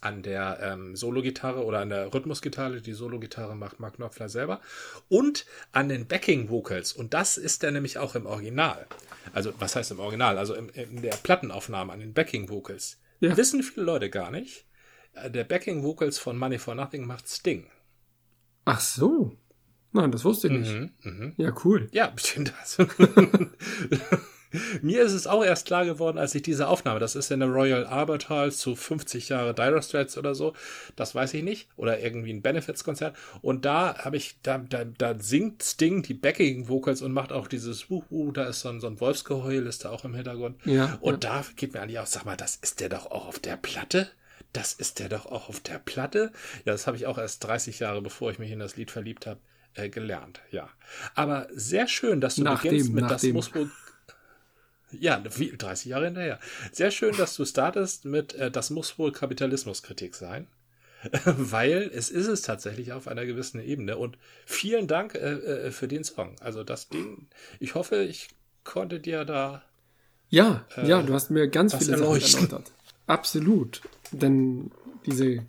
An 0.00 0.22
der 0.22 0.58
ähm, 0.62 0.96
Solo-Gitarre 0.96 1.64
oder 1.64 1.80
an 1.80 1.88
der 1.88 2.12
Rhythmusgitarre, 2.12 2.80
die 2.80 2.92
Solo-Gitarre 2.92 3.54
macht 3.54 3.78
Mark 3.78 3.96
Knopfler 3.96 4.28
selber. 4.28 4.60
Und 5.08 5.46
an 5.70 5.88
den 5.88 6.06
Backing-Vocals. 6.06 6.92
Und 6.92 7.14
das 7.14 7.36
ist 7.36 7.62
er 7.62 7.70
nämlich 7.70 7.98
auch 7.98 8.16
im 8.16 8.26
Original. 8.26 8.86
Also, 9.32 9.52
was 9.60 9.76
heißt 9.76 9.92
im 9.92 10.00
Original? 10.00 10.38
Also 10.38 10.54
im, 10.54 10.70
in 10.70 11.02
der 11.02 11.14
Plattenaufnahme 11.14 11.92
an 11.92 12.00
den 12.00 12.14
Backing-Vocals. 12.14 12.98
Ja. 13.22 13.36
Wissen 13.36 13.62
viele 13.62 13.86
Leute 13.86 14.10
gar 14.10 14.30
nicht. 14.30 14.66
Äh, 15.14 15.30
der 15.30 15.44
Backing-Vocals 15.44 16.18
von 16.18 16.36
Money 16.36 16.58
for 16.58 16.74
Nothing 16.74 17.06
macht 17.06 17.28
Sting. 17.28 17.70
Ach 18.64 18.80
so. 18.80 19.36
Nein, 19.92 20.10
das 20.10 20.24
wusste 20.24 20.48
ich 20.48 20.54
nicht. 20.54 20.72
Mhm, 20.72 20.90
mh. 21.02 21.32
Ja, 21.36 21.54
cool. 21.64 21.88
Ja, 21.92 22.12
das. 22.36 22.78
Mir 24.82 25.02
ist 25.02 25.12
es 25.12 25.26
auch 25.26 25.44
erst 25.44 25.66
klar 25.66 25.84
geworden, 25.84 26.18
als 26.18 26.34
ich 26.34 26.42
diese 26.42 26.68
Aufnahme, 26.68 27.00
das 27.00 27.16
ist 27.16 27.30
in 27.30 27.40
der 27.40 27.48
Royal 27.48 27.86
Albert 27.86 28.28
Hall 28.28 28.52
zu 28.52 28.74
50 28.74 29.28
Jahre 29.28 29.54
Dire 29.54 29.82
Straits 29.82 30.18
oder 30.18 30.34
so, 30.34 30.54
das 30.96 31.14
weiß 31.14 31.34
ich 31.34 31.42
nicht, 31.42 31.68
oder 31.76 32.00
irgendwie 32.00 32.32
ein 32.32 32.42
Benefits-Konzert. 32.42 33.16
Und 33.40 33.64
da 33.64 33.96
habe 33.98 34.16
ich, 34.16 34.36
da, 34.42 34.58
da, 34.58 34.84
da 34.84 35.18
singt 35.18 35.62
Sting 35.62 36.02
die 36.02 36.14
Backing 36.14 36.68
Vocals 36.68 37.02
und 37.02 37.12
macht 37.12 37.32
auch 37.32 37.48
dieses 37.48 37.90
Wuhu, 37.90 38.32
da 38.32 38.44
ist 38.44 38.60
so 38.60 38.68
ein, 38.68 38.80
so 38.80 38.86
ein 38.86 39.00
Wolfsgeheul, 39.00 39.66
ist 39.66 39.84
da 39.84 39.90
auch 39.90 40.04
im 40.04 40.14
Hintergrund. 40.14 40.56
Ja. 40.64 40.98
Und 41.00 41.24
ja. 41.24 41.30
da 41.30 41.44
geht 41.56 41.74
mir 41.74 41.80
an 41.80 41.88
die 41.88 41.98
aus, 41.98 42.12
sag 42.12 42.24
mal, 42.24 42.36
das 42.36 42.56
ist 42.56 42.80
der 42.80 42.88
doch 42.88 43.10
auch 43.10 43.26
auf 43.26 43.38
der 43.38 43.56
Platte? 43.56 44.08
Das 44.52 44.74
ist 44.74 44.98
der 44.98 45.08
doch 45.08 45.26
auch 45.26 45.48
auf 45.48 45.60
der 45.60 45.78
Platte? 45.78 46.30
Ja, 46.64 46.72
das 46.72 46.86
habe 46.86 46.96
ich 46.96 47.06
auch 47.06 47.18
erst 47.18 47.44
30 47.44 47.78
Jahre, 47.78 48.02
bevor 48.02 48.30
ich 48.30 48.38
mich 48.38 48.50
in 48.50 48.58
das 48.58 48.76
Lied 48.76 48.90
verliebt 48.90 49.26
habe, 49.26 49.40
äh, 49.74 49.88
gelernt, 49.88 50.40
ja. 50.50 50.68
Aber 51.14 51.48
sehr 51.54 51.88
schön, 51.88 52.20
dass 52.20 52.36
du 52.36 52.42
nach 52.42 52.62
beginnst 52.62 52.88
dem, 52.88 52.94
mit 52.94 53.10
das 53.10 53.22
muss 53.24 53.54
wohl. 53.54 53.70
Ja, 54.98 55.22
wie, 55.36 55.56
30 55.56 55.86
Jahre 55.86 56.06
hinterher. 56.06 56.38
Sehr 56.72 56.90
schön, 56.90 57.16
dass 57.16 57.36
du 57.36 57.44
startest 57.44 58.04
mit 58.04 58.34
äh, 58.34 58.50
das 58.50 58.70
muss 58.70 58.98
wohl 58.98 59.12
Kapitalismuskritik 59.12 60.14
sein. 60.14 60.46
Weil 61.24 61.90
es 61.92 62.10
ist 62.10 62.28
es 62.28 62.42
tatsächlich 62.42 62.92
auf 62.92 63.08
einer 63.08 63.26
gewissen 63.26 63.60
Ebene. 63.60 63.96
Und 63.96 64.18
vielen 64.46 64.86
Dank 64.86 65.14
äh, 65.14 65.18
äh, 65.18 65.70
für 65.70 65.88
den 65.88 66.04
Song. 66.04 66.36
Also 66.40 66.62
das 66.62 66.88
Ding, 66.88 67.26
ich 67.58 67.74
hoffe, 67.74 68.02
ich 68.02 68.28
konnte 68.64 69.00
dir 69.00 69.24
da. 69.24 69.62
Ja, 70.28 70.64
äh, 70.76 70.88
ja, 70.88 71.02
du 71.02 71.12
hast 71.12 71.30
mir 71.30 71.48
ganz 71.48 71.74
viele 71.74 71.98
Sachen 71.98 72.02
erläutert. 72.02 72.72
Absolut. 73.06 73.82
Denn 74.12 74.70
diese 75.06 75.44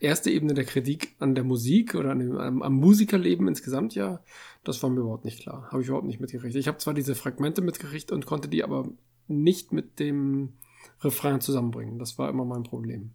erste 0.00 0.30
Ebene 0.30 0.54
der 0.54 0.64
Kritik 0.64 1.14
an 1.18 1.34
der 1.34 1.44
Musik 1.44 1.94
oder 1.94 2.10
an 2.10 2.18
dem, 2.18 2.36
am, 2.36 2.62
am 2.62 2.74
Musikerleben 2.74 3.48
insgesamt 3.48 3.94
ja, 3.94 4.20
das 4.64 4.82
war 4.82 4.90
mir 4.90 5.00
überhaupt 5.00 5.24
nicht 5.24 5.40
klar. 5.40 5.68
Habe 5.70 5.82
ich 5.82 5.88
überhaupt 5.88 6.06
nicht 6.06 6.20
mitgekriegt. 6.20 6.54
Ich 6.56 6.68
habe 6.68 6.78
zwar 6.78 6.94
diese 6.94 7.14
Fragmente 7.14 7.62
mitgekriegt 7.62 8.12
und 8.12 8.26
konnte 8.26 8.48
die 8.48 8.64
aber 8.64 8.88
nicht 9.28 9.72
mit 9.72 9.98
dem 9.98 10.54
Refrain 11.00 11.40
zusammenbringen. 11.40 11.98
Das 11.98 12.18
war 12.18 12.28
immer 12.28 12.44
mein 12.44 12.62
Problem. 12.62 13.10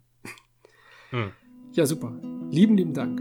Hm. 1.10 1.32
Ja, 1.72 1.86
super. 1.86 2.12
Lieben, 2.50 2.76
lieben 2.76 2.94
Dank. 2.94 3.20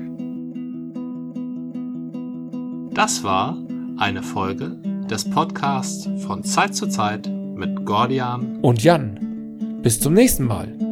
Das 2.93 3.23
war 3.23 3.57
eine 3.97 4.23
Folge 4.23 4.81
des 5.09 5.29
Podcasts 5.29 6.07
von 6.23 6.43
Zeit 6.43 6.75
zu 6.75 6.87
Zeit 6.87 7.27
mit 7.27 7.85
Gordian 7.85 8.59
und 8.61 8.83
Jan. 8.83 9.79
Bis 9.81 9.99
zum 9.99 10.13
nächsten 10.13 10.45
Mal. 10.45 10.88